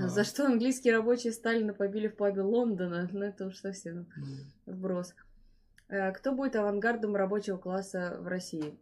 [0.07, 3.09] За что английские рабочие Сталина побили в пабе Лондона?
[3.13, 4.07] Ну, это уж совсем
[4.67, 5.15] вброс.
[5.89, 8.79] Э, кто будет авангардом рабочего класса в России?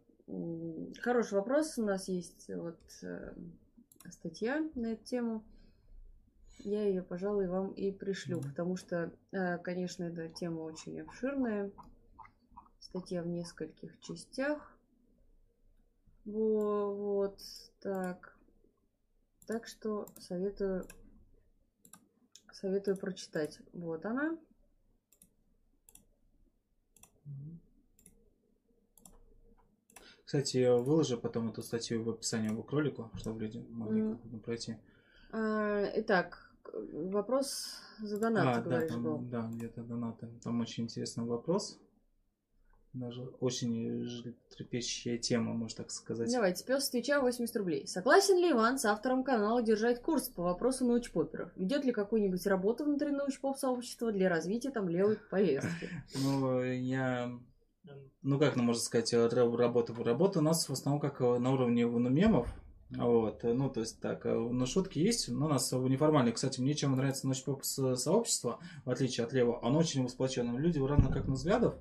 [1.01, 1.77] Хороший вопрос.
[1.77, 3.33] У нас есть вот э,
[4.09, 5.43] статья на эту тему
[6.59, 11.71] я ее, пожалуй, вам и пришлю, потому что, э, конечно, эта тема очень обширная.
[12.79, 14.71] Статья в нескольких частях.
[16.25, 17.41] Вот,
[17.81, 18.37] так.
[19.45, 20.87] Так что советую,
[22.53, 23.59] советую прочитать.
[23.73, 24.37] Вот она.
[30.33, 34.39] Кстати, я выложу потом эту статью в описании к ролику, чтобы люди могли mm.
[34.39, 34.77] пройти.
[35.31, 39.19] А, итак, вопрос за донат, а, да, говоришь, там, был.
[39.19, 40.29] Да, где-то донаты.
[40.43, 41.79] Там очень интересный вопрос.
[42.93, 46.31] Даже очень трепещущая тема, можно так сказать.
[46.31, 47.85] Давайте, пес Твича 80 рублей.
[47.87, 51.51] Согласен ли Иван с автором канала держать курс по вопросу научпоперов?
[51.55, 55.91] Ведет ли какую-нибудь работу внутри научпоп сообщества для развития там левой повестки?
[56.15, 57.31] Ну, я
[58.21, 59.93] ну как нам можно сказать, работа.
[59.93, 62.47] Работа у нас в основном как на уровне ну, мемов,
[62.89, 66.33] вот, ну, то есть так, ну, шутки есть, но у нас неформальные.
[66.33, 70.59] Кстати, мне чем нравится ночь поп сообщество, в отличие от левого, оно очень сплоченное.
[70.59, 71.75] Люди разных как на взглядов,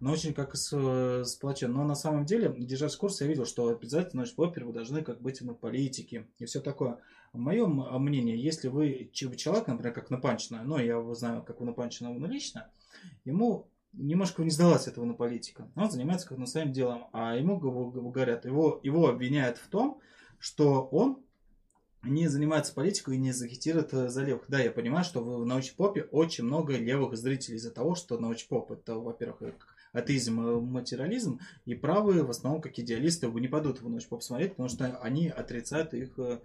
[0.00, 1.72] но очень как сплочен.
[1.72, 5.22] Но на самом деле, держась курс, я видел, что обязательно ночь попер вы должны как
[5.22, 6.98] быть на политике и все такое.
[7.32, 12.68] Мое мнение, если вы человек, например, как Напанчина, ну, я знаю, как у Напанчина лично,
[13.24, 15.70] ему немножко не сдалась этого на политика.
[15.76, 20.00] Он занимается как на своим делом, а ему говорят, его, его обвиняют в том,
[20.38, 21.22] что он
[22.02, 24.44] не занимается политикой и не загитирует э, за левых.
[24.48, 28.96] Да, я понимаю, что в научпопе очень много левых зрителей из-за того, что научпоп это,
[28.96, 29.54] во-первых,
[29.92, 34.68] атеизм, э, материализм, и правые в основном как идеалисты не пойдут в научпоп смотреть, потому
[34.68, 36.40] что они отрицают их э,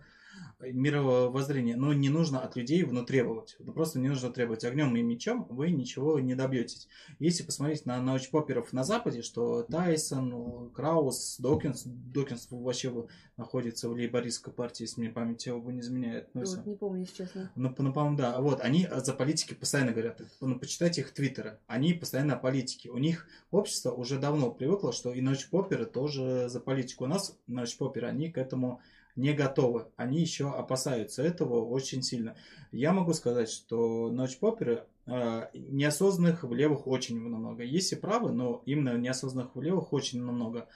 [0.59, 1.75] мировоззрение.
[1.75, 3.55] Но не нужно от людей вну требовать.
[3.59, 6.87] Ну, просто не нужно требовать огнем и мечом, вы ничего не добьетесь.
[7.19, 13.07] Если посмотреть на научпоперов на Западе, что Тайсон, Краус, Докинс, Докинс вообще
[13.37, 16.29] находится в лейбористской партии, если мне память его не изменяет.
[16.33, 17.51] Ну, вот, не помню, если честно.
[17.55, 18.41] Ну, ну, по-моему, да.
[18.41, 20.21] Вот, они за политики постоянно говорят.
[20.41, 21.59] Ну, почитайте их твиттеры.
[21.67, 22.89] Они постоянно о политике.
[22.89, 27.03] У них общество уже давно привыкло, что и научпоперы тоже за политику.
[27.03, 28.81] У нас научпоперы, они к этому
[29.17, 29.87] не готовы.
[29.97, 32.37] Они еще опасаются этого очень сильно.
[32.71, 37.63] Я могу сказать, что ночь поперы э, неосознанных в левых очень много.
[37.63, 40.69] Есть и правы, но именно неосознанных в левых очень много.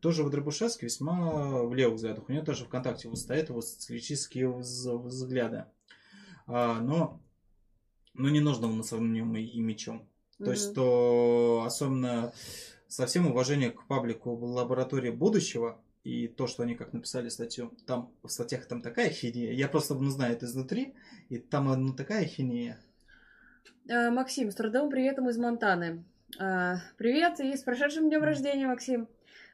[0.00, 2.28] Тоже в Дробушевске весьма в левых взглядах.
[2.28, 5.66] У него тоже ВКонтакте вот стоят его социалистические взгляды.
[6.46, 7.20] А, но,
[8.14, 10.08] но не нужно в ним и, и мечом.
[10.38, 10.50] То mm-hmm.
[10.50, 12.32] есть, что особенно
[12.88, 17.72] со всем уважением к паблику в лаборатории будущего, и то, что они как написали статью,
[17.86, 19.52] там в статьях там такая хинея.
[19.52, 20.94] Я просто ну, знаю это изнутри,
[21.28, 22.78] и там ну, такая хинея.
[23.88, 26.04] А, Максим, с трудовым приветом из Монтаны.
[26.38, 29.08] А, привет и с прошедшим днем рождения, Максим.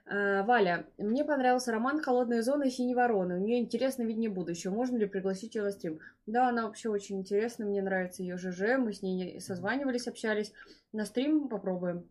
[0.07, 3.37] А, Валя, мне понравился роман «Холодная зона» и «Синие вороны».
[3.37, 4.73] У нее интересное видение будущего.
[4.73, 6.01] Можно ли пригласить ее на стрим?
[6.27, 7.67] Да, она вообще очень интересная.
[7.67, 8.79] Мне нравится ее ЖЖ.
[8.79, 10.53] Мы с ней созванивались, общались.
[10.93, 12.09] На стрим попробуем.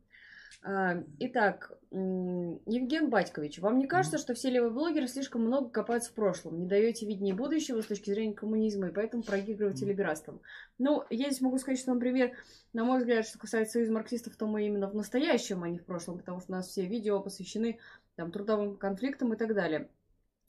[0.64, 6.14] А, итак, Евген Батькович, вам не кажется, что все левые блогеры слишком много копаются в
[6.14, 10.42] прошлом, не даете виднее будущего с точки зрения коммунизма, и поэтому проигрываете либерастам?
[10.78, 12.36] Ну, я здесь могу сказать, что, например,
[12.74, 15.86] на мой взгляд, что касается союза марксистов, то мы именно в настоящем, а не в
[15.86, 17.80] прошлом, потому что у нас все видео посвящены
[18.16, 19.90] там, трудовым конфликтам и так далее.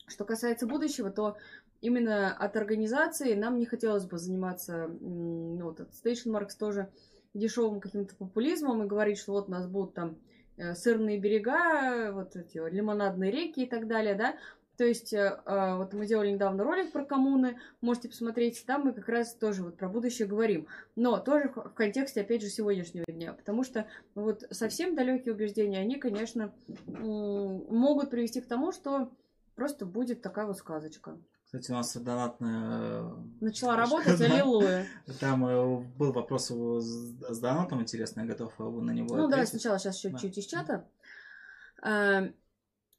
[0.09, 1.36] Что касается будущего, то
[1.80, 6.89] именно от организации нам не хотелось бы заниматься, ну, вот от Station Marks тоже
[7.35, 10.19] дешевым каким-то популизмом и говорить, что вот у нас будут там
[10.57, 14.37] э, сырные берега, вот эти вот лимонадные реки и так далее, да.
[14.77, 18.93] То есть, э, э, вот мы делали недавно ролик про коммуны, можете посмотреть, там мы
[18.93, 20.69] как раз тоже вот про будущее говорим.
[20.95, 25.97] Но тоже в контексте, опять же, сегодняшнего дня, потому что вот совсем далекие убеждения, они,
[25.97, 26.55] конечно,
[26.87, 29.11] могут привести к тому, что
[29.57, 31.19] просто будет такая вот сказочка.
[31.49, 33.05] Кстати, у нас донатная...
[33.05, 34.87] Э, Начала работать, аллилуйя.
[35.19, 39.97] Там э, был вопрос с донатом интересный, я готов на него Ну, давай сначала сейчас
[39.97, 40.87] чуть-чуть из чата.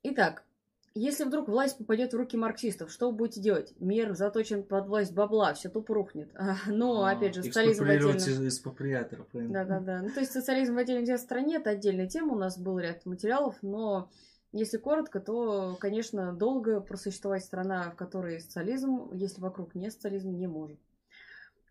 [0.01, 0.43] Итак,
[0.95, 3.75] если вдруг власть попадет в руки марксистов, что вы будете делать?
[3.79, 6.31] Мир заточен под власть бабла, все тупо рухнет.
[6.65, 8.47] Но, а, опять же, социализм в отдельно...
[8.47, 9.27] экспроприаторов.
[9.31, 10.01] Да-да-да.
[10.01, 13.57] Ну, то есть социализм в отдельной стране, это отдельная тема, у нас был ряд материалов,
[13.61, 14.09] но
[14.51, 20.47] если коротко, то, конечно, долго просуществовать страна, в которой социализм, если вокруг не социализм, не
[20.47, 20.79] может.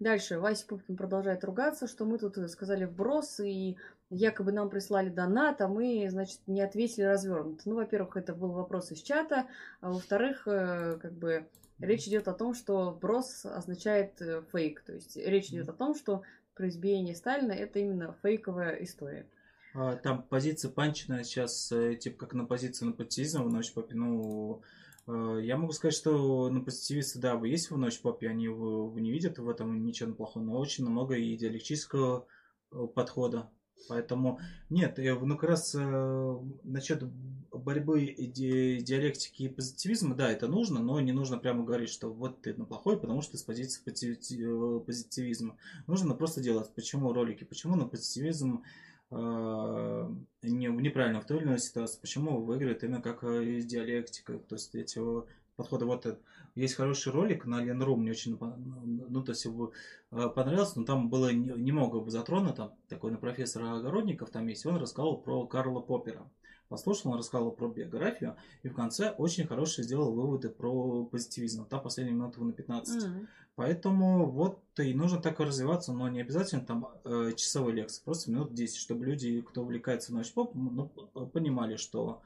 [0.00, 3.76] Дальше Вася Пупкин продолжает ругаться, что мы тут сказали вброс, и
[4.10, 7.62] якобы нам прислали донат, а мы, значит, не ответили развернуто.
[7.64, 9.48] Ну, во-первых, это был вопрос из чата,
[9.80, 11.48] а во-вторых, э, как бы
[11.80, 14.82] речь идет о том, что вброс означает э, фейк.
[14.82, 16.22] То есть речь идет о том, что
[16.54, 19.26] про Сталина это именно фейковая история.
[19.80, 23.94] А, там позиция Панчина сейчас, э, типа как на позицию на позитивизм в ночь попе,
[23.94, 24.60] ну,
[25.06, 29.00] э, я могу сказать, что на позитивисты, да, вы есть в ночь попе, они вы
[29.00, 31.36] не видят в этом ничего плохого, но очень много и
[32.72, 33.50] э, подхода.
[33.88, 37.04] Поэтому нет, ну как раз насчет
[37.52, 42.42] борьбы ди, диалектики и позитивизма, да, это нужно, но не нужно прямо говорить, что вот
[42.42, 43.80] ты на плохой, потому что ты с позиции
[44.80, 45.56] позитивизма.
[45.86, 51.58] Нужно просто делать, почему ролики, почему на позитивизм а, не, неправильно в той или иной
[51.58, 55.00] ситуации, почему выиграет именно как из э, диалектика, то есть эти
[55.56, 55.86] подходы.
[55.86, 56.18] Вот э,
[56.54, 61.32] есть хороший ролик на Ленру, мне очень ну, то есть э, понравился, но там было
[61.32, 66.28] немного затронуто, такой на профессора Огородников там есть, он рассказал про Карла Поппера.
[66.68, 71.66] Послушал, он рассказал про биографию, и в конце очень хорошие сделал выводы про позитивизм.
[71.66, 73.02] Там последние минуты на 15.
[73.02, 73.26] Mm-hmm.
[73.56, 78.54] Поэтому вот и нужно так развиваться, но не обязательно там э, часовые лекции, просто минут
[78.54, 80.88] 10, чтобы люди, кто увлекается научпоп, ну,
[81.32, 82.22] понимали, что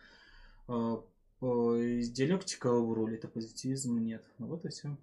[0.69, 0.97] э,
[1.41, 4.25] диалектика в роли, это позитивизм нет.
[4.39, 4.97] Ну вот и все.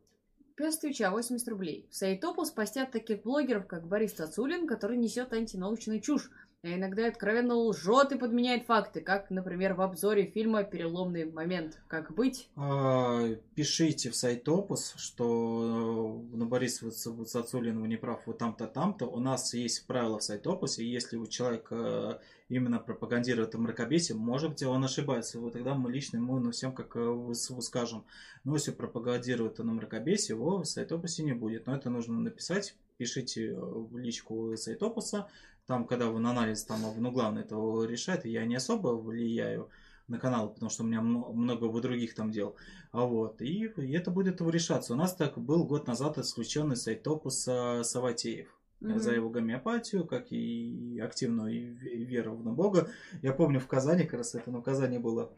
[0.55, 1.87] Пес Твича 80 рублей.
[1.89, 6.29] В Сайтопу спастят таких блогеров, как Борис Тацулин, который несет антинаучную чушь
[6.61, 11.79] а иногда откровенно лжет и подменяет факты, как, например, в обзоре фильма «Переломный момент».
[11.87, 12.49] Как быть?
[12.57, 18.67] А, пишите в сайт Опус, что э, на Борис Сацулин вы не прав, вот там-то,
[18.67, 19.05] там-то.
[19.05, 22.19] У нас есть правила в сайт Опусе, и если у человека
[22.49, 25.39] именно пропагандирует мракобесие, может быть, он ошибается.
[25.39, 28.03] Вот тогда мы лично ему ну, всем как э, скажем.
[28.43, 31.67] Но если пропагандирует на мракобесие, его в сайт Опусе не будет.
[31.67, 32.75] Но это нужно написать.
[32.97, 35.29] Пишите в личку сайт Опуса,
[35.69, 39.69] там, когда на анализ, там, ну, главное это решает, я не особо влияю
[40.07, 42.55] на канал, потому что у меня много других там дел.
[42.91, 44.93] А вот, и, и это будет решаться.
[44.93, 48.47] У нас так был год назад исключенный сайт Топуса Саватеев.
[48.81, 48.99] Mm-hmm.
[48.99, 52.89] за его гомеопатию, как и активную веру в Бога.
[53.21, 55.33] Я помню в Казани, как раз это, ну, в Казани было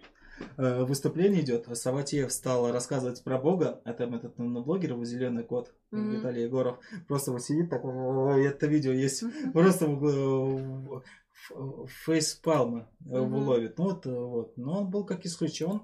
[0.58, 5.74] выступление идет, Саватеев стал рассказывать про Бога, а там этот ну, блогер, его зеленый кот,
[5.92, 6.18] mm-hmm.
[6.18, 9.24] Виталий Егоров, просто вот сидит так, это видео есть,
[9.54, 9.88] просто
[12.06, 13.44] фейспалмы mm-hmm.
[13.44, 13.78] ловит.
[13.78, 15.82] Ну вот, вот, но он был как исключен,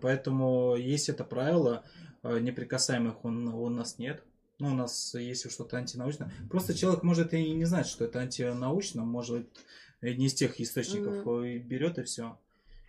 [0.00, 1.84] поэтому есть это правило,
[2.22, 4.22] э, неприкасаемых он, у нас нет.
[4.58, 6.32] Ну, у нас есть что-то антинаучное.
[6.48, 9.50] Просто человек может и не знать, что это антинаучно, может
[10.00, 11.58] не из тех источников mm-hmm.
[11.58, 12.38] берет и все.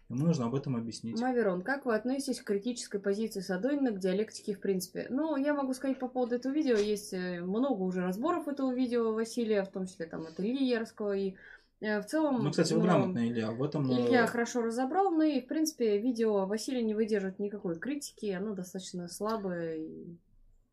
[0.10, 1.20] Ему нужно об этом объяснить.
[1.20, 5.08] Маверон, как вы относитесь к критической позиции Садонина к диалектике в принципе?
[5.10, 6.78] Ну, я могу сказать по поводу этого видео.
[6.78, 11.14] Есть э, много уже разборов этого видео Василия, в том числе там от Ильи Ярского.
[11.14, 11.36] И
[11.82, 12.42] э, в целом...
[12.42, 13.52] Ну, кстати, вы ну, грамотный, Илья.
[13.52, 13.92] В этом...
[13.92, 15.12] Э, Илья хорошо разобрал.
[15.12, 18.28] Ну и, в принципе, видео Василия не выдерживает никакой критики.
[18.28, 19.76] Оно достаточно слабое.
[19.76, 20.18] И...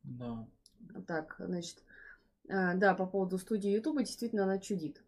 [0.04, 0.46] Да.
[1.08, 1.82] Так, значит...
[2.46, 5.03] Да, по поводу студии Ютуба, действительно, она чудит.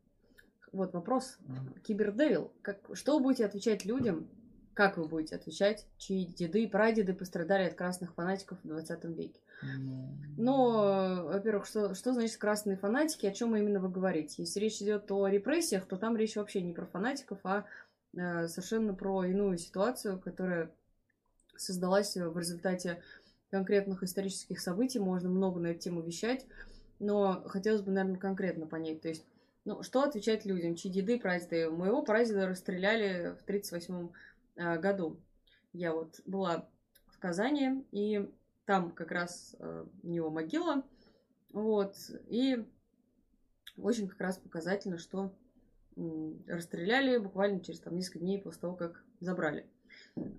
[0.73, 1.39] Вот вопрос.
[1.85, 2.53] Кибердевил.
[2.63, 4.29] Как, что вы будете отвечать людям?
[4.75, 9.41] Как вы будете отвечать, чьи деды и прадеды пострадали от красных фанатиков в 20 веке?
[10.37, 14.43] Но, во-первых, что, что значит красные фанатики, о чем именно вы говорите?
[14.43, 17.65] Если речь идет о репрессиях, то там речь вообще не про фанатиков, а
[18.15, 20.71] э, совершенно про иную ситуацию, которая
[21.57, 23.03] создалась в результате
[23.51, 24.99] конкретных исторических событий.
[24.99, 26.45] Можно много на эту тему вещать,
[26.99, 29.01] но хотелось бы, наверное, конкретно понять.
[29.01, 29.25] То есть
[29.67, 31.69] ну, что отвечать людям, чьи деды, прадеды?
[31.69, 34.09] Моего прадеда расстреляли в 1938
[34.55, 35.21] э, году.
[35.73, 36.69] Я вот была
[37.09, 38.31] в Казани, и
[38.65, 40.85] там как раз э, у него могила.
[41.51, 41.97] Вот,
[42.29, 42.65] и
[43.77, 45.35] очень как раз показательно, что
[46.47, 49.67] расстреляли буквально через там несколько дней после того, как забрали.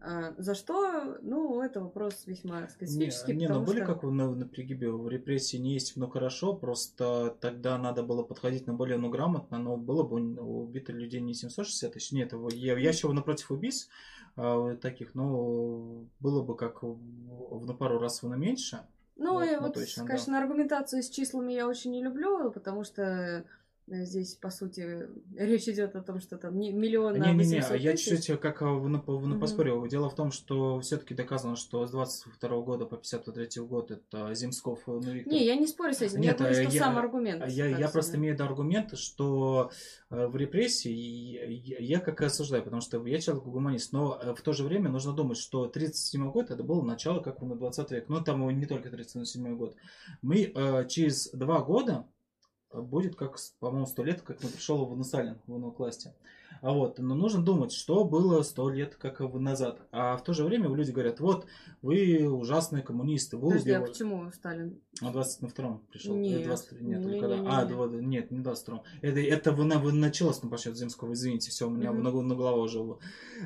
[0.02, 1.18] А, за что?
[1.22, 3.34] Ну, это вопрос весьма специфический.
[3.34, 3.94] Не, не ну были что...
[3.94, 8.68] как на, на пригибе, в репрессии не есть, но хорошо, просто тогда надо было подходить
[8.68, 12.90] на более ну, грамотно, но было бы убито людей не 760 тысяч, нет, я, я
[12.90, 13.90] еще напротив убийств
[14.36, 18.80] а, таких, но было бы как в, на пару раз на меньше.
[19.16, 20.40] Ну, вот, и вот, точно, конечно, да.
[20.40, 23.46] аргументацию с числами я очень не люблю, потому что
[23.88, 28.40] здесь, по сути, речь идет о том, что там миллион Не, не, не, я чуть-чуть
[28.40, 29.88] как на, на угу.
[29.88, 34.84] Дело в том, что все-таки доказано, что с 22 года по 53 год это Земсков,
[34.88, 35.32] ну, Виктор...
[35.32, 37.44] Не, я не спорю с этим, Нет, я говорю, что я, сам аргумент.
[37.48, 39.72] Я, я просто имею аргумент, что
[40.10, 44.52] э, в репрессии я, я как осуждаю, потому что я человек-гуманист, но э, в то
[44.52, 48.22] же время нужно думать, что 37 год это было начало как на 20 век, но
[48.22, 49.76] там не только 37 год.
[50.22, 50.54] Мы
[50.90, 52.06] через два года
[52.74, 56.14] будет как, по-моему, сто лет, как пришел в Сталин в иноклассе.
[56.62, 59.82] А вот, но нужно думать, что было сто лет как назад.
[59.92, 61.46] А в то же время люди говорят, вот,
[61.82, 64.82] вы ужасные коммунисты, вы Подожди, а почему Сталин?
[65.02, 66.16] А 22-м пришел.
[66.16, 67.36] Нет, 20, нет, не, когда...
[67.38, 68.06] не, не, а, не.
[68.06, 68.82] нет, не 22-м.
[69.02, 72.02] Это, это вы, вы началось на площадке Земского, извините, все, у меня mm-hmm.
[72.02, 73.00] на, на голова уже было.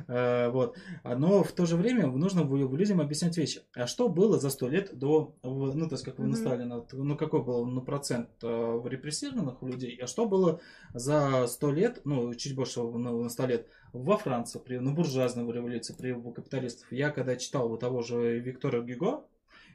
[0.07, 0.77] А, вот.
[1.03, 3.61] Но в то же время нужно людям объяснять вещи.
[3.73, 6.35] А что было за сто лет до, ну, то есть, как вы mm-hmm.
[6.35, 10.61] Сталина, ну, какой был ну, процент э, репрессированных людей, а что было
[10.93, 15.51] за сто лет, ну, чуть больше на, на 100 лет, во Франции, при, на буржуазной
[15.51, 16.91] революции, при капиталистов.
[16.91, 19.25] Я когда читал вот того же Виктора Гюго,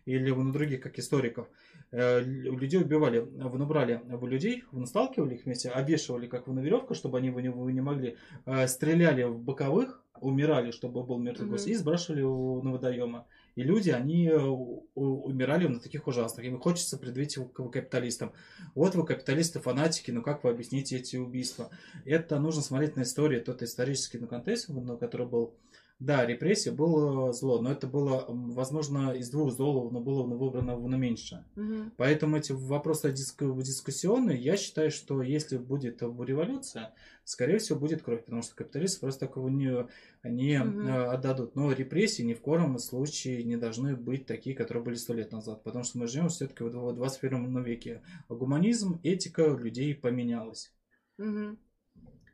[0.06, 1.48] или на других, как историков,
[1.92, 6.94] людей убивали, вы набрали в людей, вы сталкивали их вместе, обвешивали как вы на веревку,
[6.94, 11.48] чтобы они вы не, вы не могли, э, стреляли в боковых, умирали, чтобы был мертвый
[11.48, 11.70] mm-hmm.
[11.70, 13.24] и сбрасывали на водоемы.
[13.54, 16.44] И люди, они э, умирали на таких ужасных.
[16.44, 18.32] Им хочется предъявить капиталистам.
[18.74, 21.70] Вот вы капиталисты, фанатики, но как вы объясните эти убийства?
[22.04, 25.54] Это нужно смотреть на историю, тот исторический ну, контекст, который был
[25.98, 30.96] да, репрессия было зло, но это было, возможно, из двух зол, но было выбрано на
[30.96, 31.46] меньше.
[31.56, 31.92] Угу.
[31.96, 36.92] Поэтому эти вопросы диск, дискуссионные, я считаю, что если будет революция,
[37.24, 39.86] скорее всего, будет кровь, потому что капиталисты просто такого не,
[40.22, 40.86] не угу.
[41.10, 41.56] отдадут.
[41.56, 45.62] Но репрессии ни в коем случае не должны быть такие, которые были сто лет назад,
[45.62, 48.02] потому что мы живем все-таки в 21 веке.
[48.28, 50.74] Гуманизм, этика людей поменялась.
[51.18, 51.56] Угу.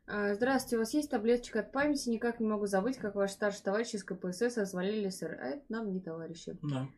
[0.05, 2.09] А, здравствуйте, у вас есть таблеточка от памяти?
[2.09, 5.37] Никак не могу забыть, как ваш старший товарищ из КПСС развалили СССР.
[5.41, 6.57] А это нам не товарищи.
[6.61, 6.89] Да.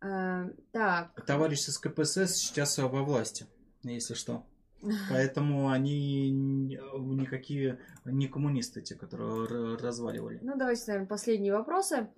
[0.00, 1.24] А, так.
[1.26, 3.46] Товарищ из КПСС сейчас во власти,
[3.82, 4.46] если что.
[5.10, 10.38] Поэтому они никакие не коммунисты, те, которые разваливали.
[10.42, 12.08] Ну, давайте, наверное, последние вопросы.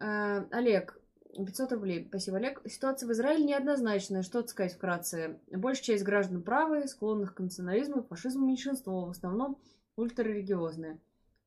[0.00, 0.98] А, Олег,
[1.34, 2.06] 500 рублей.
[2.08, 2.62] Спасибо, Олег.
[2.66, 4.22] Ситуация в Израиле неоднозначная.
[4.22, 5.40] Что сказать вкратце?
[5.50, 9.58] Большая часть граждан правы, склонных к национализму, фашизму меньшинство, в основном
[9.96, 11.00] ультрарелигиозные.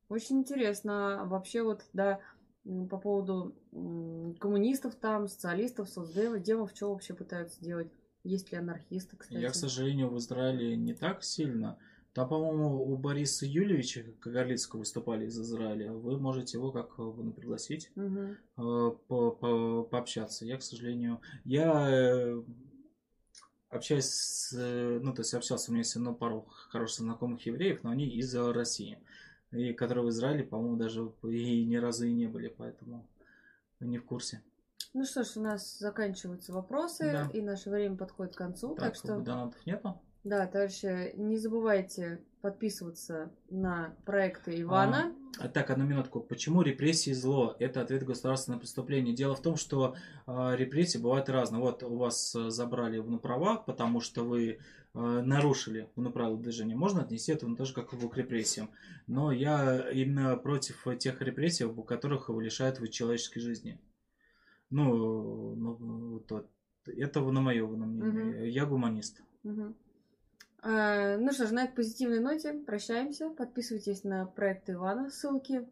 [0.10, 1.24] Очень интересно.
[1.26, 2.20] Вообще вот, да,
[2.64, 3.56] по поводу
[4.40, 7.92] коммунистов там, социалистов, соцдемов, демов, что вообще пытаются делать?
[8.24, 9.40] Есть ли анархисты, кстати?
[9.40, 11.78] Я, к сожалению, в Израиле не так сильно.
[12.14, 15.92] Там, по-моему, у Бориса Юльевича Кагарлицкого выступали из Израиля.
[15.92, 18.38] Вы можете его как бы пригласить угу.
[19.08, 20.46] по -по пообщаться.
[20.46, 22.42] Я, к сожалению, я э,
[23.70, 27.92] общаюсь с, ну, то есть общался у меня есть ну, пару хороших знакомых евреев, но
[27.92, 29.00] они из России.
[29.52, 33.08] И которые в Израиле, по-моему, даже и ни разу и не были, поэтому
[33.80, 34.42] не в курсе.
[34.94, 37.30] Ну что ж, у нас заканчиваются вопросы, да.
[37.34, 38.70] и наше время подходит к концу.
[38.76, 40.02] Так, так что донатов нету?
[40.24, 45.14] Да, товарищи, не забывайте подписываться на проекты Ивана.
[45.40, 46.20] А, так, одну минутку.
[46.20, 47.56] Почему репрессии зло?
[47.60, 49.16] Это ответ государственное преступление.
[49.16, 49.96] Дело в том, что
[50.26, 51.62] э, репрессии бывают разные.
[51.62, 54.60] Вот у вас э, забрали на права, потому что вы
[54.94, 56.76] э, нарушили на правила движения.
[56.76, 58.70] Можно отнести это тоже как к репрессиям.
[59.08, 63.80] Но я именно против тех репрессий, у которых вы лишают вы человеческой жизни.
[64.70, 66.48] Ну, ну то,
[66.86, 68.38] это на мое мнение.
[68.38, 68.44] Угу.
[68.46, 69.22] Я гуманист.
[69.44, 69.76] Угу.
[70.62, 73.30] А, ну что ж, на этой позитивной ноте прощаемся.
[73.30, 75.68] Подписывайтесь на проект Ивана, ссылки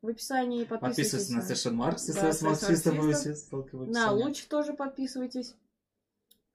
[0.00, 0.64] в описании.
[0.64, 5.56] Подписывайтесь, подписывайтесь на Session если да, с марксистом На Луч тоже подписывайтесь.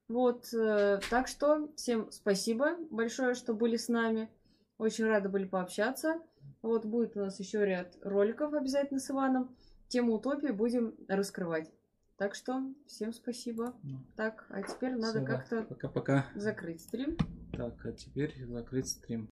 [0.07, 4.29] Вот, э, так что всем спасибо большое, что были с нами.
[4.77, 6.19] Очень рада были пообщаться.
[6.61, 9.55] Вот будет у нас еще ряд роликов обязательно с Иваном.
[9.87, 11.71] Тему утопии будем раскрывать.
[12.17, 13.75] Так что всем спасибо.
[13.83, 17.17] Ну, так, а теперь надо как-то пока-пока закрыть стрим.
[17.55, 19.29] Так, а теперь закрыть стрим.